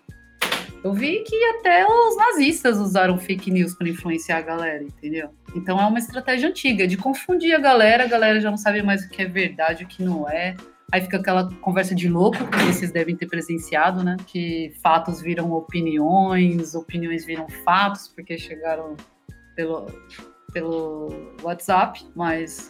eu 0.89 0.93
vi 0.95 1.21
que 1.21 1.37
até 1.57 1.87
os 1.87 2.17
nazistas 2.17 2.79
usaram 2.79 3.19
fake 3.19 3.51
news 3.51 3.75
para 3.75 3.89
influenciar 3.89 4.39
a 4.39 4.43
galera, 4.43 4.83
entendeu? 4.83 5.31
Então 5.55 5.81
é 5.81 5.85
uma 5.87 5.99
estratégia 5.99 6.49
antiga 6.49 6.87
de 6.87 6.97
confundir 6.97 7.55
a 7.55 7.59
galera, 7.59 8.05
a 8.05 8.07
galera 8.09 8.41
já 8.41 8.51
não 8.51 8.57
sabe 8.59 8.83
mais 8.83 9.05
o 9.05 9.09
que 9.11 9.23
é 9.23 9.27
verdade, 9.27 9.85
o 9.85 9.87
que 9.87 10.03
não 10.03 10.29
é. 10.29 10.55
Aí 10.91 11.03
fica 11.03 11.19
aquela 11.19 11.51
conversa 11.61 11.95
de 11.95 12.09
louco 12.09 12.39
que 12.47 12.59
vocês 12.65 12.91
devem 12.91 13.15
ter 13.15 13.27
presenciado, 13.27 14.03
né? 14.03 14.17
Que 14.27 14.73
fatos 14.83 15.21
viram 15.21 15.53
opiniões, 15.53 16.75
opiniões 16.75 17.27
viram 17.27 17.47
fatos, 17.65 18.09
porque 18.09 18.39
chegaram 18.39 18.97
pelo, 19.55 19.87
pelo 20.53 21.09
WhatsApp, 21.43 22.01
mas 22.17 22.69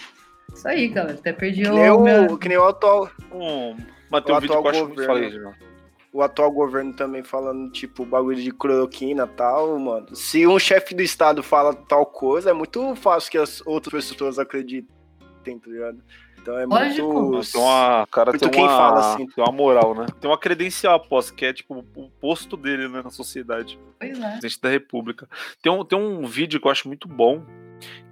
isso 0.53 0.67
aí, 0.67 0.89
galera. 0.89 1.15
Até 1.17 1.33
perdi 1.33 1.63
Que 1.63 1.69
o. 1.69 1.75
nem 1.75 2.01
meu- 2.03 2.25
o, 2.35 2.39
que 2.39 2.49
nem 2.49 2.59
o 2.59 2.65
atual, 2.65 3.09
Um, 3.33 3.77
mas 4.11 4.25
tem 4.25 4.35
O 4.35 4.39
um 4.39 4.41
vídeo 4.41 4.49
que 4.49 4.57
eu 4.57 4.59
atual 4.59 4.69
acho 4.69 4.85
muito 4.87 4.95
governo. 4.97 5.15
falei, 5.15 5.31
já. 5.31 5.53
O 6.19 6.23
atual 6.23 6.51
governo 6.51 6.93
também 6.93 7.23
falando, 7.23 7.71
tipo, 7.71 8.05
bagulho 8.05 8.43
de 8.43 8.51
cloroquina 8.51 9.23
e 9.23 9.37
tal, 9.37 9.79
mano. 9.79 10.17
Se 10.17 10.45
um 10.49 10.59
chefe 10.59 10.93
do 10.93 11.01
estado 11.01 11.45
fala 11.45 11.73
tal 11.73 12.05
coisa, 12.05 12.51
é 12.51 12.53
muito 12.53 12.97
fácil 12.97 13.31
que 13.31 13.39
as 13.39 13.65
outras 13.65 14.11
pessoas 14.11 14.37
acreditem, 14.37 14.89
tá 15.45 15.71
ligado? 15.71 16.03
Então 16.43 16.59
é 16.59 16.67
Lógico. 16.67 17.13
muito. 17.13 17.53
Tem 17.53 17.61
uma, 17.61 18.07
cara 18.11 18.33
Muito 18.33 18.41
tem 18.41 18.51
quem 18.51 18.65
uma, 18.65 18.77
fala 18.77 19.15
assim. 19.15 19.27
tem 19.29 19.45
uma 19.45 19.53
moral, 19.53 19.95
né? 19.95 20.07
Tem 20.21 20.29
uma 20.29 20.39
credencial 20.39 20.97
após, 20.97 21.31
que 21.31 21.45
é 21.45 21.53
tipo 21.53 21.85
o 21.95 22.11
posto 22.21 22.57
dele 22.57 22.89
né, 22.89 23.01
na 23.01 23.11
sociedade. 23.11 23.79
Pois 24.01 24.19
é. 24.19 24.31
Presidente 24.31 24.61
da 24.61 24.69
República. 24.69 25.29
Tem 25.63 25.71
um, 25.71 25.85
tem 25.85 25.97
um 25.97 26.27
vídeo 26.27 26.61
que 26.61 26.67
eu 26.67 26.71
acho 26.71 26.89
muito 26.89 27.07
bom, 27.07 27.45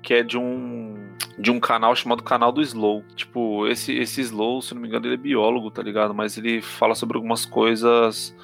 que 0.00 0.14
é 0.14 0.22
de 0.22 0.38
um 0.38 1.05
de 1.39 1.51
um 1.51 1.61
canal 1.61 1.95
chamado 1.95 2.23
Canal 2.23 2.51
do 2.51 2.62
Slow. 2.62 3.05
Tipo, 3.14 3.67
esse, 3.67 3.93
esse 3.93 4.21
Slow, 4.23 4.62
se 4.62 4.75
não 4.75 4.81
me 4.81 4.89
engano, 4.89 5.07
ele 5.07 5.14
é 5.14 5.19
biólogo, 5.19 5.71
tá 5.71 5.83
ligado? 5.83 6.14
Mas 6.14 6.37
ele 6.37 6.62
fala 6.62 6.95
sobre 6.95 7.17
algumas 7.17 7.45
coisas 7.45 8.35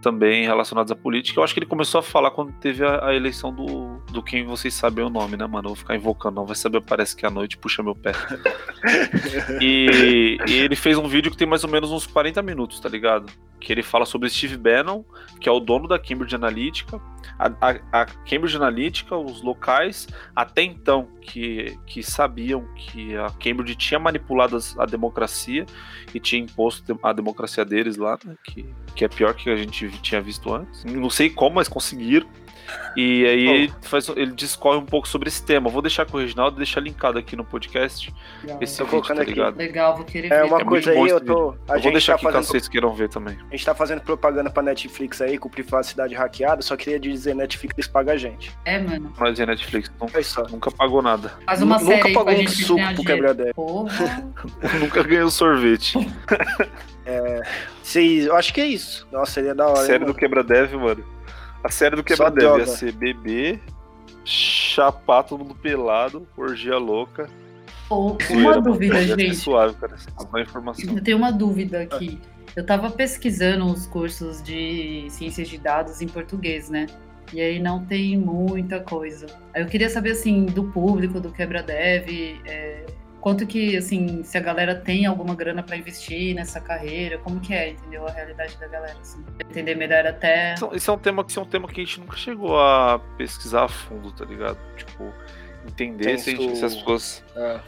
também 0.00 0.44
relacionadas 0.44 0.90
à 0.90 0.96
política. 0.96 1.38
Eu 1.38 1.44
acho 1.44 1.52
que 1.52 1.60
ele 1.60 1.66
começou 1.66 1.98
a 1.98 2.02
falar 2.02 2.30
quando 2.30 2.52
teve 2.52 2.84
a, 2.84 3.06
a 3.06 3.14
eleição 3.14 3.52
do, 3.52 3.98
do 4.12 4.22
quem 4.22 4.44
vocês 4.44 4.72
sabem 4.72 5.04
o 5.04 5.10
nome, 5.10 5.36
né, 5.36 5.46
mano? 5.46 5.66
Eu 5.66 5.70
vou 5.70 5.76
ficar 5.76 5.96
invocando, 5.96 6.36
não 6.36 6.46
vai 6.46 6.56
saber, 6.56 6.80
parece 6.80 7.16
que 7.16 7.26
à 7.26 7.30
noite 7.30 7.58
puxa 7.58 7.82
meu 7.82 7.94
pé. 7.94 8.12
e, 9.60 10.38
e, 10.46 10.52
ele 10.54 10.76
fez 10.76 10.96
um 10.96 11.08
vídeo 11.08 11.30
que 11.30 11.36
tem 11.36 11.48
mais 11.48 11.64
ou 11.64 11.70
menos 11.70 11.90
uns 11.90 12.06
40 12.06 12.40
minutos, 12.42 12.80
tá 12.80 12.88
ligado? 12.88 13.30
Que 13.60 13.72
ele 13.72 13.82
fala 13.82 14.06
sobre 14.06 14.30
Steve 14.30 14.56
Bannon, 14.56 15.04
que 15.40 15.48
é 15.48 15.52
o 15.52 15.60
dono 15.60 15.88
da 15.88 15.98
Cambridge 15.98 16.34
Analytica. 16.34 17.00
A, 17.38 18.00
a, 18.00 18.06
Cambridge 18.06 18.56
Analytica, 18.56 19.16
os 19.16 19.42
locais, 19.42 20.08
até 20.34 20.62
então, 20.62 21.08
que, 21.20 21.78
que 21.86 22.02
sabiam 22.02 22.66
que 22.74 23.16
a 23.16 23.30
Cambridge 23.30 23.76
tinha 23.76 23.98
manipulado 23.98 24.58
a 24.78 24.86
democracia 24.86 25.64
e 26.14 26.20
tinha 26.20 26.42
imposto 26.42 26.98
a 27.02 27.12
democracia 27.12 27.64
deles 27.64 27.96
lá, 27.96 28.18
né? 28.24 28.36
Que, 28.44 28.66
que 28.94 29.04
é 29.04 29.08
pior 29.08 29.34
que 29.34 29.50
a 29.50 29.56
gente 29.56 29.90
tinha 30.00 30.20
visto 30.20 30.52
antes. 30.52 30.84
Não 30.84 31.10
sei 31.10 31.30
como, 31.30 31.56
mas 31.56 31.68
conseguiram. 31.68 32.28
E 32.96 33.24
aí 33.26 33.46
ele, 33.48 33.72
faz, 33.82 34.08
ele 34.10 34.32
discorre 34.32 34.78
um 34.78 34.84
pouco 34.84 35.06
sobre 35.08 35.28
esse 35.28 35.44
tema. 35.44 35.70
Vou 35.70 35.80
deixar 35.82 36.04
com 36.06 36.16
o 36.16 36.20
Reginaldo 36.20 36.56
e 36.56 36.58
deixar 36.58 36.80
linkado 36.80 37.18
aqui 37.18 37.36
no 37.36 37.44
podcast. 37.44 38.12
Legal. 38.42 38.58
Esse 38.62 38.78
Tô 38.78 38.84
vídeo, 38.84 38.96
colocando 38.98 39.16
tá 39.16 39.22
aqui. 39.22 39.30
ligado? 39.32 39.56
Legal, 39.56 39.96
vou 39.96 40.04
querer 40.04 40.32
É 40.32 40.42
ver. 40.42 40.48
uma 40.48 40.60
É 40.60 40.64
coisa 40.64 40.90
muito 40.90 40.98
bom 40.98 41.04
aí, 41.04 41.10
eu 41.10 41.20
tô. 41.20 41.54
Eu 41.74 41.80
vou 41.80 41.92
deixar 41.92 42.12
tá 42.12 42.16
aqui 42.16 42.24
caso 42.24 42.34
fazendo. 42.36 42.50
vocês 42.50 42.68
queiram 42.68 42.92
ver 42.94 43.08
também. 43.08 43.38
A 43.48 43.50
gente 43.56 43.64
tá 43.64 43.74
fazendo 43.74 44.00
propaganda 44.00 44.50
pra 44.50 44.62
Netflix 44.62 45.20
aí, 45.20 45.38
com 45.38 45.48
privacidade 45.48 46.14
hackeada, 46.14 46.60
só 46.62 46.76
queria 46.76 46.98
dizer 46.98 47.34
Netflix 47.34 47.86
paga 47.86 48.12
a 48.12 48.16
gente. 48.16 48.52
É, 48.64 48.78
mano. 48.78 49.12
Mas 49.18 49.38
a 49.40 49.46
Netflix 49.46 49.90
não- 50.00 50.08
É 50.12 50.22
só. 50.22 50.42
nunca 50.48 50.70
pagou 50.70 51.00
nada. 51.02 51.32
Faz 51.46 51.62
uma 51.62 51.78
Nunca 51.78 51.92
série 51.92 52.08
aí 52.08 52.14
pagou 52.14 52.32
um 52.32 52.36
gente 52.36 52.50
suco 52.64 52.80
pro. 53.04 53.54
Porra. 53.54 54.24
nunca 54.80 55.02
ganhou 55.02 55.30
sorvete. 55.30 55.96
Vocês- 57.82 58.26
Eu 58.26 58.36
acho 58.36 58.52
que 58.52 58.60
é 58.60 58.66
isso. 58.66 59.06
Nossa, 59.10 59.32
seria 59.32 59.54
da 59.54 59.66
hora. 59.66 59.80
hein, 59.80 59.86
série 59.86 59.98
do 60.00 60.06
mano? 60.06 60.14
Quebra-Deve, 60.18 60.76
mano. 60.76 61.04
A 61.62 61.70
série 61.70 61.96
do 61.96 62.04
Quebra-Deve 62.04 62.58
ia 62.60 62.66
ser 62.66 62.92
bebê, 62.92 63.58
chapar 64.24 65.22
todo 65.24 65.44
mundo 65.44 65.54
pelado, 65.54 66.26
orgia 66.36 66.78
louca. 66.78 67.28
Zoeira, 67.90 68.36
uma 68.36 68.60
dúvida, 68.60 68.94
ser 68.94 69.18
gente. 69.18 69.36
suave, 69.36 69.74
cara. 69.76 69.96
Uma 70.28 70.42
informação. 70.42 70.96
Eu 70.96 71.02
tenho 71.02 71.16
uma 71.16 71.30
dúvida 71.30 71.82
aqui. 71.82 72.20
Eu 72.54 72.64
tava 72.64 72.90
pesquisando 72.90 73.64
os 73.66 73.86
cursos 73.86 74.42
de 74.42 75.06
ciências 75.10 75.48
de 75.48 75.58
dados 75.58 76.00
em 76.02 76.06
português, 76.06 76.68
né? 76.68 76.86
E 77.32 77.40
aí 77.40 77.58
não 77.58 77.84
tem 77.84 78.16
muita 78.16 78.80
coisa. 78.80 79.26
Aí 79.54 79.62
eu 79.62 79.66
queria 79.66 79.88
saber, 79.90 80.12
assim, 80.12 80.46
do 80.46 80.64
público, 80.64 81.20
do 81.20 81.30
Quebra-Dev, 81.30 82.40
é, 82.46 82.86
quanto 83.20 83.46
que, 83.46 83.76
assim, 83.76 84.22
se 84.22 84.36
a 84.38 84.40
galera 84.40 84.74
tem 84.74 85.06
alguma 85.06 85.34
grana 85.34 85.62
pra 85.62 85.76
investir 85.76 86.34
nessa 86.34 86.60
carreira, 86.60 87.18
como 87.18 87.40
que 87.40 87.52
é, 87.54 87.70
entendeu? 87.70 88.06
A 88.06 88.10
realidade 88.10 88.56
da 88.58 88.66
galera, 88.68 88.96
assim. 89.00 89.22
Pra 89.22 89.46
Entender 89.48 89.74
melhor 89.74 90.06
até... 90.06 90.54
Isso- 90.72 90.90
é 90.90 90.94
um 90.94 90.98
tema, 90.98 91.24
isso 91.26 91.38
é 91.38 91.42
um 91.42 91.46
tema 91.46 91.68
que 91.68 91.80
a 91.80 91.84
gente 91.84 92.00
nunca 92.00 92.16
chegou 92.16 92.58
a 92.58 92.98
pesquisar 93.16 93.64
a 93.64 93.68
fundo, 93.68 94.12
tá 94.12 94.24
ligado? 94.24 94.58
Tipo, 94.76 95.12
entender 95.66 96.18
se, 96.18 96.30
a 96.30 96.36
gente- 96.36 96.56
se 96.56 96.64
as 96.64 96.74
pessoas. 96.76 97.24
É. 97.36 97.60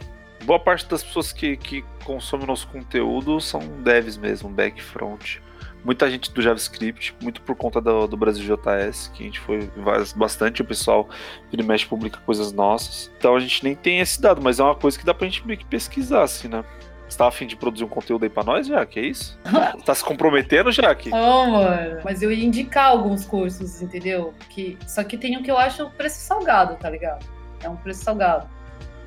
Boa 0.43 0.59
parte 0.59 0.87
das 0.87 1.03
pessoas 1.03 1.31
que, 1.31 1.55
que 1.55 1.83
consomem 2.03 2.47
nosso 2.47 2.67
conteúdo 2.67 3.39
são 3.39 3.59
devs 3.83 4.17
mesmo, 4.17 4.49
back 4.49 4.81
front. 4.81 5.37
Muita 5.83 6.09
gente 6.11 6.31
do 6.31 6.41
JavaScript, 6.41 7.15
muito 7.21 7.41
por 7.41 7.55
conta 7.55 7.81
do, 7.81 8.07
do 8.07 8.15
Brasil 8.15 8.43
JS, 8.43 9.11
que 9.13 9.23
a 9.23 9.25
gente 9.25 9.39
foi 9.39 9.69
bastante, 10.15 10.61
o 10.61 10.65
pessoal 10.65 11.09
vira 11.49 11.63
e 11.63 11.65
mexe 11.65 11.85
publica 11.85 12.19
coisas 12.19 12.51
nossas. 12.53 13.11
Então 13.17 13.35
a 13.35 13.39
gente 13.39 13.63
nem 13.63 13.75
tem 13.75 13.99
esse 13.99 14.21
dado, 14.21 14.41
mas 14.41 14.59
é 14.59 14.63
uma 14.63 14.75
coisa 14.75 14.97
que 14.97 15.05
dá 15.05 15.13
pra 15.13 15.27
gente 15.27 15.45
meio 15.45 15.57
que 15.57 15.65
pesquisar, 15.65 16.23
assim, 16.23 16.47
né? 16.47 16.63
Você 17.09 17.17
tá 17.17 17.27
afim 17.27 17.45
de 17.45 17.57
produzir 17.57 17.83
um 17.83 17.89
conteúdo 17.89 18.23
aí 18.23 18.29
pra 18.29 18.43
nós, 18.43 18.67
Jaque? 18.67 18.99
É 18.99 19.03
isso? 19.03 19.37
tá 19.85 19.93
se 19.93 20.03
comprometendo, 20.03 20.71
Jaque? 20.71 21.09
Oh, 21.11 21.45
mano. 21.47 21.99
Mas 22.05 22.21
eu 22.21 22.31
ia 22.31 22.45
indicar 22.45 22.85
alguns 22.85 23.25
cursos, 23.25 23.81
entendeu? 23.81 24.33
Que... 24.49 24.77
Só 24.87 25.03
que 25.03 25.17
tem 25.17 25.37
um 25.37 25.43
que 25.43 25.51
eu 25.51 25.57
acho 25.57 25.83
o 25.83 25.91
preço 25.91 26.19
salgado, 26.21 26.75
tá 26.75 26.89
ligado? 26.89 27.25
É 27.61 27.67
um 27.67 27.75
preço 27.75 28.03
salgado. 28.03 28.47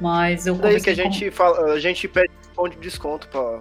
Mas 0.01 0.47
eu 0.47 0.55
Daí 0.55 0.81
que 0.83 0.91
a 0.91 0.93
conversei 0.93 1.05
com- 1.05 1.13
gente 1.13 1.31
fala, 1.31 1.73
a 1.73 1.81
gente 1.81 2.07
pede 2.09 2.31
um 2.59 2.69
de 2.69 2.77
desconto 2.77 3.29
pra. 3.29 3.61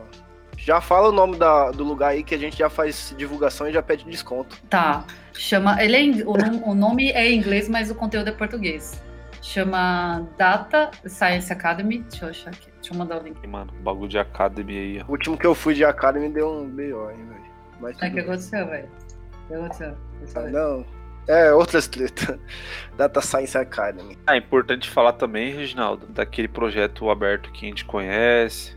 Já 0.58 0.80
fala 0.80 1.10
o 1.10 1.12
nome 1.12 1.38
da, 1.38 1.72
do 1.72 1.84
lugar 1.84 2.10
aí 2.10 2.24
que 2.24 2.34
a 2.34 2.38
gente 2.38 2.58
já 2.58 2.70
faz 2.70 3.14
divulgação 3.18 3.68
e 3.68 3.74
já 3.74 3.82
pede 3.82 4.06
desconto. 4.06 4.58
Tá. 4.70 5.06
Chama. 5.34 5.82
Ele 5.84 6.22
é, 6.22 6.24
o, 6.24 6.72
o 6.72 6.74
nome 6.76 7.12
é 7.12 7.30
em 7.30 7.38
inglês, 7.38 7.68
mas 7.68 7.90
o 7.90 7.96
conteúdo 7.96 8.30
é 8.30 8.32
português. 8.32 9.02
Chama 9.42 10.26
Data 10.38 10.90
Science 11.06 11.52
Academy. 11.52 12.00
Deixa 12.00 12.26
eu 12.26 12.30
achar 12.30 12.50
aqui. 12.52 12.72
Deixa 12.76 12.94
eu 12.94 12.98
mandar 12.98 13.22
o 13.22 13.24
link. 13.24 13.46
Mano, 13.46 13.74
bagulho 13.82 14.08
de 14.08 14.18
Academy 14.18 14.78
aí, 14.78 15.02
ó. 15.02 15.06
O 15.08 15.12
último 15.12 15.38
que 15.38 15.46
eu 15.46 15.54
fui 15.54 15.74
de 15.74 15.84
Academy 15.84 16.30
deu 16.30 16.50
um 16.50 16.70
BO, 16.70 16.82
hein, 16.82 17.18
velho. 17.28 17.44
Mas 17.82 17.96
O 17.98 18.00
tudo 18.00 18.12
que 18.14 18.20
aconteceu, 18.22 18.68
velho? 18.68 18.88
O 18.88 19.48
que 19.48 19.54
aconteceu? 19.54 19.98
Deixa 20.22 20.40
eu 20.40 20.46
Ah, 20.46 20.50
não. 20.50 20.86
É, 21.28 21.54
outras 21.54 21.88
tretas. 21.88 22.38
Data 22.96 23.22
Science 23.22 23.58
Academy. 23.58 24.18
Ah, 24.26 24.36
é 24.36 24.38
importante 24.38 24.90
falar 24.90 25.14
também, 25.14 25.54
Reginaldo, 25.54 26.08
daquele 26.08 26.48
projeto 26.48 27.10
aberto 27.10 27.52
que 27.52 27.66
a 27.66 27.70
gente 27.70 27.84
conhece 27.84 28.76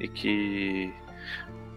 e 0.00 0.08
que 0.08 0.92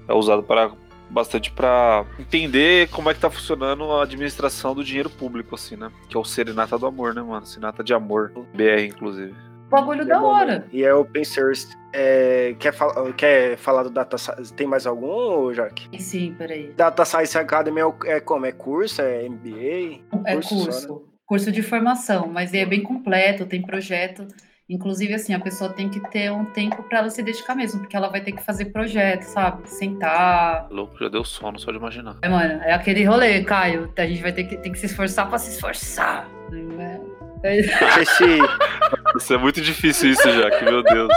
é 0.08 0.14
usado 0.14 0.44
para 0.44 0.72
bastante 1.10 1.52
para 1.52 2.06
entender 2.18 2.88
como 2.90 3.10
é 3.10 3.14
que 3.14 3.20
tá 3.20 3.30
funcionando 3.30 3.84
a 3.92 4.04
administração 4.04 4.74
do 4.74 4.84
dinheiro 4.84 5.10
público, 5.10 5.56
assim, 5.56 5.76
né? 5.76 5.92
Que 6.08 6.16
é 6.16 6.20
o 6.20 6.24
Serenata 6.24 6.78
do 6.80 6.86
Amor, 6.86 7.14
né, 7.14 7.22
mano? 7.22 7.46
Serenata 7.46 7.84
de 7.84 7.94
Amor, 7.94 8.32
BR, 8.54 8.86
inclusive. 8.88 9.34
Bagulho 9.70 10.02
É 10.02 10.06
da 10.06 10.20
bom, 10.20 10.28
hora. 10.28 10.60
né? 10.60 10.66
E 10.72 10.84
é 10.84 10.94
open 10.94 11.24
source. 11.24 11.76
É, 11.94 12.56
quer, 12.60 12.74
fal 12.74 13.14
quer 13.14 13.58
falar 13.58 13.84
do 13.84 13.90
Data 13.90 14.18
Science? 14.18 14.54
Tem 14.54 14.68
mais 14.68 14.86
algum, 14.86 15.54
Jaque? 15.54 15.90
Sim, 16.02 16.34
peraí. 16.38 16.72
Data 16.76 17.04
Science 17.06 17.38
Academy 17.38 17.80
é, 17.82 18.16
é 18.16 18.20
como? 18.22 18.46
É 18.46 18.52
curso? 18.52 19.02
É 19.02 19.28
MBA? 19.28 20.02
É 20.26 20.36
Curso 20.36 20.56
curso. 20.56 20.88
só, 20.88 20.94
né? 20.96 21.02
Curso 21.26 21.52
de 21.52 21.62
formação, 21.62 22.28
mas 22.28 22.54
é 22.54 22.66
bem 22.66 22.84
completo, 22.84 23.46
tem 23.46 23.62
projeto. 23.62 24.28
Inclusive, 24.74 25.14
assim, 25.16 25.34
a 25.34 25.40
pessoa 25.40 25.70
tem 25.70 25.90
que 25.90 26.00
ter 26.12 26.32
um 26.32 26.46
tempo 26.46 26.82
para 26.84 27.00
ela 27.00 27.10
se 27.10 27.22
dedicar 27.22 27.54
mesmo, 27.56 27.82
porque 27.82 27.96
ela 27.96 28.08
vai 28.08 28.22
ter 28.22 28.32
que 28.32 28.42
fazer 28.42 28.66
projeto, 28.66 29.24
sabe? 29.24 29.70
Sentar. 29.70 30.68
Louco, 30.72 30.98
já 30.98 31.10
deu 31.10 31.26
sono 31.26 31.60
só 31.60 31.72
de 31.72 31.78
imaginar. 31.78 32.16
É, 32.22 32.30
mano, 32.30 32.54
é 32.64 32.72
aquele 32.74 33.04
rolê, 33.04 33.44
Caio. 33.44 33.92
A 33.98 34.06
gente 34.06 34.22
vai 34.22 34.32
ter 34.32 34.46
que, 34.46 34.56
tem 34.58 34.72
que 34.72 34.80
se 34.80 34.86
esforçar 34.86 35.28
para 35.28 35.38
se 35.40 35.52
esforçar. 35.56 36.26
né? 36.52 37.02
É- 37.44 37.60
Isso 39.18 39.34
é 39.34 39.38
muito 39.38 39.60
difícil 39.62 40.12
isso, 40.12 40.30
já, 40.32 40.50
que 40.52 40.64
meu 40.64 40.82
Deus. 40.84 41.12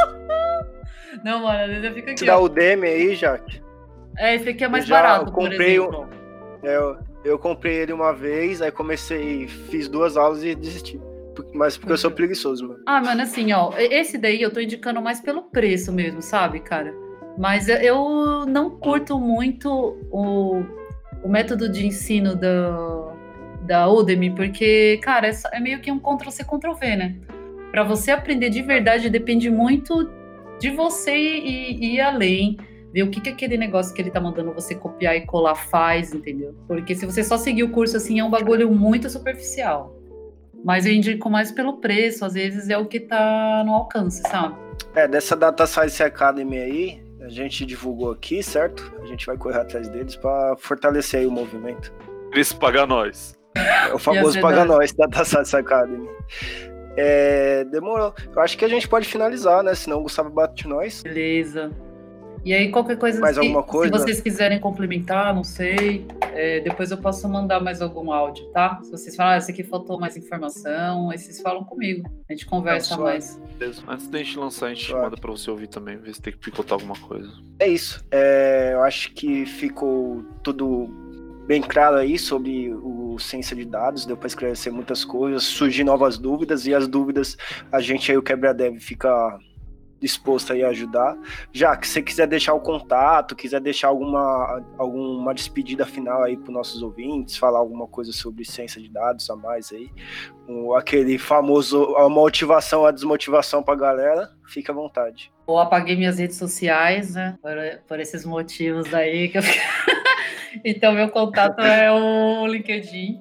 Não, 1.25 1.43
mano, 1.45 1.61
às 1.63 1.69
vezes 1.69 1.85
eu 1.85 1.93
fico 1.95 2.07
aqui. 2.11 2.15
esse 2.15 2.25
da 2.27 2.39
ó. 2.39 2.43
Udemy 2.45 2.87
aí, 2.89 3.15
Jaque. 3.15 3.63
É, 4.19 4.35
esse 4.35 4.49
aqui 4.49 4.65
é 4.65 4.69
mais 4.69 4.85
Eu 4.85 4.89
já 4.89 4.97
barato, 5.03 5.31
comprei 5.33 5.79
um- 5.79 5.85
exemplo. 5.89 6.09
Eu, 6.63 6.99
eu 7.25 7.39
comprei 7.39 7.75
ele 7.77 7.93
uma 7.93 8.13
vez, 8.13 8.61
aí 8.63 8.71
comecei, 8.73 9.47
fiz 9.47 9.87
duas 9.89 10.17
aulas 10.17 10.43
e 10.43 10.55
desisti. 10.55 11.01
Mas 11.55 11.77
porque 11.77 11.93
eu 11.93 11.99
sou 11.99 12.11
preguiçoso, 12.11 12.69
mano. 12.69 12.81
Ah, 12.87 13.01
mano, 13.01 13.23
assim, 13.23 13.53
ó, 13.53 13.73
esse 13.79 14.19
daí 14.19 14.41
eu 14.43 14.51
tô 14.53 14.61
indicando 14.61 15.01
mais 15.01 15.21
pelo 15.21 15.43
preço 15.43 15.93
mesmo, 15.93 16.21
sabe, 16.23 16.61
cara? 16.61 16.95
Mas 17.39 17.69
eu- 17.69 18.45
não 18.47 18.71
curto 18.71 19.19
muito 19.19 19.97
o, 20.11 20.63
o 21.23 21.29
método 21.29 21.69
de 21.69 21.87
ensino 21.87 22.37
da, 22.37 23.13
da 23.63 23.89
Udemy, 23.91 24.31
porque, 24.35 24.99
cara, 25.03 25.29
é, 25.29 25.33
é 25.53 25.61
meio 25.61 25.81
que 25.81 25.91
um 25.91 25.99
Ctrl-C, 25.99 26.45
Ctrl-V, 26.45 26.97
né? 26.97 27.17
Pra 27.71 27.83
você 27.83 28.13
aprender 28.13 28.51
de 28.51 28.63
verdade 28.63 29.11
depende 29.11 29.51
muito 29.51 30.09
de 30.61 30.71
você 30.71 31.17
ir, 31.17 31.83
ir 31.83 32.01
além, 32.01 32.57
ver 32.93 33.03
o 33.03 33.11
que, 33.11 33.21
que 33.21 33.31
aquele 33.31 33.57
negócio 33.57 33.93
que 33.93 34.01
ele 34.01 34.11
tá 34.13 34.21
mandando 34.21 34.53
você 34.53 34.73
copiar 34.77 35.17
e 35.17 35.23
colar 35.23 35.57
faz, 35.57 36.15
entendeu? 36.15 36.55
Porque 36.69 36.95
se 36.95 37.05
você 37.05 37.25
só 37.25 37.37
seguir 37.37 37.65
o 37.65 37.71
curso 37.71 37.97
assim, 37.97 38.21
é 38.21 38.25
um 38.25 38.31
bagulho 38.31 38.71
muito 38.71 39.11
superficial. 39.11 39.93
Mas 40.65 40.87
eu 40.87 40.93
indico 40.93 41.29
mais 41.29 41.53
pelo 41.53 41.75
preço, 41.79 42.25
às 42.25 42.33
vezes 42.35 42.71
é 42.71 42.79
o 42.79 42.87
que 42.87 42.99
tá 42.99 43.63
no 43.67 43.75
alcance, 43.75 44.23
sabe? 44.23 44.55
É, 44.95 45.07
dessa 45.07 45.37
Data 45.37 45.67
Science 45.67 46.03
Academy 46.03 46.57
aí, 46.59 47.05
a 47.21 47.29
gente 47.29 47.67
divulgou 47.67 48.11
aqui, 48.13 48.43
certo? 48.43 48.93
A 49.03 49.07
gente 49.07 49.27
vai 49.27 49.37
correr 49.37 49.59
atrás 49.61 49.89
deles 49.89 50.17
pra 50.17 50.55
fortalecer 50.59 51.21
aí 51.21 51.27
o 51.27 51.31
movimento. 51.31 51.93
Cris 52.33 52.53
paga 52.53 52.87
nós. 52.87 53.37
É 53.55 53.93
o 53.93 53.99
famoso 54.01 54.41
Paga 54.41 54.57
da- 54.59 54.65
Nós, 54.65 54.93
Data 54.97 55.25
Science 55.25 55.55
Academy. 55.55 56.09
É, 56.97 57.65
demorou. 57.65 58.15
Eu 58.35 58.41
acho 58.41 58.57
que 58.57 58.65
a 58.65 58.69
gente 58.69 58.89
pode 58.89 59.07
finalizar, 59.07 59.63
né? 59.63 59.75
Senão 59.75 59.99
o 59.99 60.03
Gustavo 60.03 60.31
bate 60.31 60.67
nós. 60.67 61.03
Beleza. 61.03 61.71
E 62.45 62.53
aí, 62.53 62.71
qualquer 62.71 62.99
coisa, 62.99 63.21
Mais 63.21 63.37
se, 63.37 63.41
alguma 63.41 63.63
coisa? 63.63 63.97
se 63.97 64.03
vocês 64.05 64.21
quiserem 64.21 64.61
complementar, 64.61 65.35
não 65.35 65.43
sei, 65.43 66.07
é, 66.35 66.61
depois 66.61 66.91
eu 66.91 66.99
posso 66.99 67.27
mandar 67.27 67.59
mais 67.61 67.81
algum 67.81 68.13
áudio, 68.13 68.45
tá? 68.47 68.79
Se 68.83 68.91
vocês 68.91 69.17
falarem, 69.17 69.37
ah, 69.37 69.39
esse 69.39 69.51
aqui 69.51 69.63
faltou 69.65 69.99
mais 69.99 70.15
informação, 70.17 71.11
aí 71.11 71.17
vocês 71.17 71.41
falam 71.41 71.65
comigo. 71.65 72.07
A 72.29 72.33
gente 72.35 72.45
conversa 72.45 72.89
suave. 72.97 73.03
mais. 73.03 73.41
Beleza. 73.59 73.83
Antes 73.89 74.09
da 74.09 74.19
gente 74.19 74.39
lançar, 74.39 74.67
a 74.67 74.75
gente 74.75 74.89
Claro. 74.89 75.05
manda 75.05 75.17
pra 75.17 75.31
você 75.31 75.51
ouvir 75.51 75.69
também, 75.69 75.97
ver 75.97 76.15
se 76.15 76.21
tem 76.21 76.33
que 76.35 76.39
picotar 76.39 76.75
alguma 76.75 76.97
coisa. 76.97 77.33
É 77.59 77.67
isso. 77.69 78.05
É, 78.11 78.73
eu 78.75 78.83
acho 78.83 79.13
que 79.15 79.47
ficou 79.47 80.23
tudo 80.43 80.89
bem 81.47 81.63
claro 81.63 81.97
aí 81.97 82.19
sobre 82.19 82.75
o 82.75 83.19
Ciência 83.19 83.57
de 83.57 83.65
Dados, 83.65 84.05
deu 84.05 84.17
para 84.19 84.27
esclarecer 84.27 84.71
muitas 84.73 85.03
coisas, 85.05 85.45
surgir 85.45 85.85
novas 85.85 86.19
dúvidas, 86.19 86.67
e 86.67 86.75
as 86.75 86.87
dúvidas 86.89 87.37
a 87.73 87.81
gente 87.81 88.11
aí, 88.11 88.19
o 88.19 88.23
Quebra-Dev, 88.23 88.79
fica 88.81 89.39
disposto 90.05 90.53
aí 90.53 90.63
a 90.63 90.69
ajudar. 90.69 91.17
Já 91.51 91.75
que 91.75 91.89
você 91.89 92.03
quiser 92.03 92.27
deixar 92.27 92.53
o 92.53 92.61
contato, 92.61 93.35
quiser 93.35 93.61
deixar 93.61 93.89
alguma, 93.89 94.63
alguma 94.77 95.33
despedida 95.33 95.87
final 95.87 96.23
aí 96.23 96.37
para 96.37 96.53
nossos 96.53 96.83
ouvintes, 96.83 97.39
falar 97.39 97.59
alguma 97.59 97.87
coisa 97.87 98.13
sobre 98.13 98.45
ciência 98.45 98.81
de 98.83 98.91
dados 98.91 99.29
a 99.31 99.37
mais 99.37 99.73
aí, 99.73 99.91
um, 100.47 100.75
aquele 100.75 101.17
famoso 101.17 101.97
a 101.97 102.09
motivação, 102.09 102.85
a 102.85 102.91
desmotivação 102.91 103.63
para 103.63 103.73
a 103.73 103.79
galera, 103.79 104.31
fica 104.47 104.73
à 104.73 104.75
vontade. 104.75 105.33
Eu 105.49 105.59
apaguei 105.59 105.97
minhas 105.97 106.19
redes 106.19 106.37
sociais, 106.37 107.15
né, 107.15 107.39
por, 107.41 107.55
por 107.89 108.01
esses 108.01 108.27
motivos 108.27 108.93
aí 108.93 109.29
que 109.31 109.39
eu 109.39 109.43
Então, 110.65 110.93
meu 110.93 111.09
contato 111.11 111.61
é 111.61 111.91
o 111.91 112.47
LinkedIn. 112.47 113.21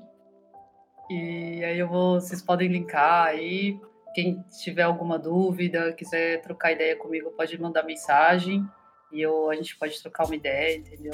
E 1.10 1.64
aí 1.64 1.80
eu 1.80 1.88
vou, 1.88 2.20
vocês 2.20 2.42
podem 2.42 2.68
linkar 2.68 3.28
aí 3.28 3.80
quem 4.14 4.43
tiver 4.64 4.84
alguma 4.84 5.18
dúvida, 5.18 5.93
quiser 5.93 6.41
trocar 6.41 6.72
ideia 6.72 6.95
comigo, 6.95 7.32
pode 7.32 7.59
mandar 7.59 7.84
mensagem 7.84 8.66
e 9.11 9.22
eu, 9.22 9.49
a 9.49 9.55
gente 9.55 9.78
pode 9.78 10.01
trocar 10.01 10.26
uma 10.26 10.36
ideia, 10.36 10.78
entendeu? 10.78 11.14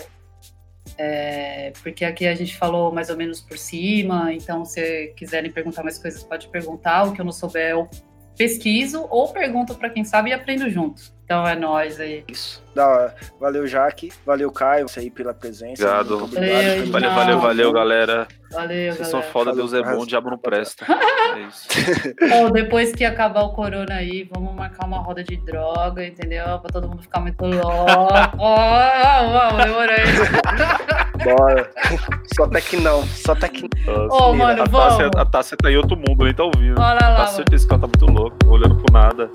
É, 0.98 1.72
porque 1.84 2.04
aqui 2.04 2.28
a 2.28 2.36
gente 2.36 2.58
falou 2.58 2.92
mais 2.92 3.10
ou 3.10 3.18
menos 3.18 3.42
por 3.42 3.58
cima, 3.58 4.34
então 4.34 4.66
se 4.66 5.14
quiserem 5.16 5.52
perguntar 5.52 5.84
mais 5.84 5.98
coisas, 5.98 6.24
pode 6.24 6.48
perguntar. 6.50 7.04
O 7.04 7.14
que 7.14 7.22
eu 7.22 7.26
não 7.26 7.32
souber, 7.32 7.72
eu 7.72 7.90
pesquiso 8.40 9.06
ou 9.10 9.34
pergunto 9.34 9.76
para 9.76 9.90
quem 9.90 10.06
sabe 10.06 10.30
e 10.30 10.34
aprendo 10.34 10.70
junto. 10.70 11.02
Então 11.26 11.46
é 11.46 11.58
nós 11.58 12.00
aí. 12.00 12.24
Isso. 12.26 12.64
Da 12.74 12.88
hora. 12.88 13.16
Valeu, 13.38 13.68
Jaque. 13.68 14.12
Valeu, 14.26 14.50
Caio, 14.50 14.88
você 14.88 15.02
aí 15.02 15.12
pela 15.12 15.34
presença. 15.34 15.84
Obrigado. 15.84 16.24
obrigado. 16.24 16.90
Valeu, 16.90 17.12
valeu, 17.12 17.40
valeu, 17.40 17.74
galera. 17.74 18.28
Valeu, 18.50 18.94
Vocês 18.94 19.10
galera. 19.10 19.12
são 19.12 19.22
foda, 19.22 19.54
Deus 19.54 19.74
é 19.74 19.84
bom, 19.84 20.00
o 20.00 20.08
diabo 20.08 20.30
não 20.30 20.38
presta. 20.38 20.86
é 21.36 21.42
isso. 21.42 21.68
oh, 22.48 22.50
depois 22.50 22.94
que 22.94 23.04
acabar 23.04 23.42
o 23.42 23.52
corona 23.52 23.96
aí, 23.96 24.28
vamos 24.34 24.56
marcar 24.56 24.88
uma 24.88 25.00
roda 25.00 25.22
de 25.22 25.36
droga, 25.36 26.04
entendeu? 26.04 26.46
Pra 26.60 26.72
todo 26.72 26.88
mundo 26.88 27.02
ficar 27.02 27.20
muito 27.20 27.46
louco. 27.46 27.68
oh, 28.40 29.32
vamos, 29.34 29.66
demorei. 29.66 31.09
Bora. 31.24 31.70
Só 32.36 32.44
até 32.44 32.62
que 32.62 32.78
não. 32.78 33.04
Só 33.04 33.34
até 33.34 33.48
que 33.48 33.64
não. 33.64 34.08
Ô, 34.08 34.30
oh, 34.30 34.34
mano, 34.34 34.62
a 34.62 34.66
vamos. 34.66 34.98
Tássia, 34.98 35.12
a 35.16 35.26
Tássia 35.26 35.58
tá 35.58 35.72
em 35.72 35.78
outro 35.78 35.98
mundo, 35.98 36.24
nem 36.24 36.34
tá 36.34 36.44
ouvindo. 36.44 36.80
Olha 36.80 37.10
lá. 37.10 37.16
Tá 37.18 37.28
certeza 37.28 37.68
que 37.68 37.74
ela 37.74 37.82
tá 37.82 37.88
muito 37.88 38.20
louca, 38.20 38.48
olhando 38.48 38.76
pro 38.76 38.94
nada. 38.94 39.30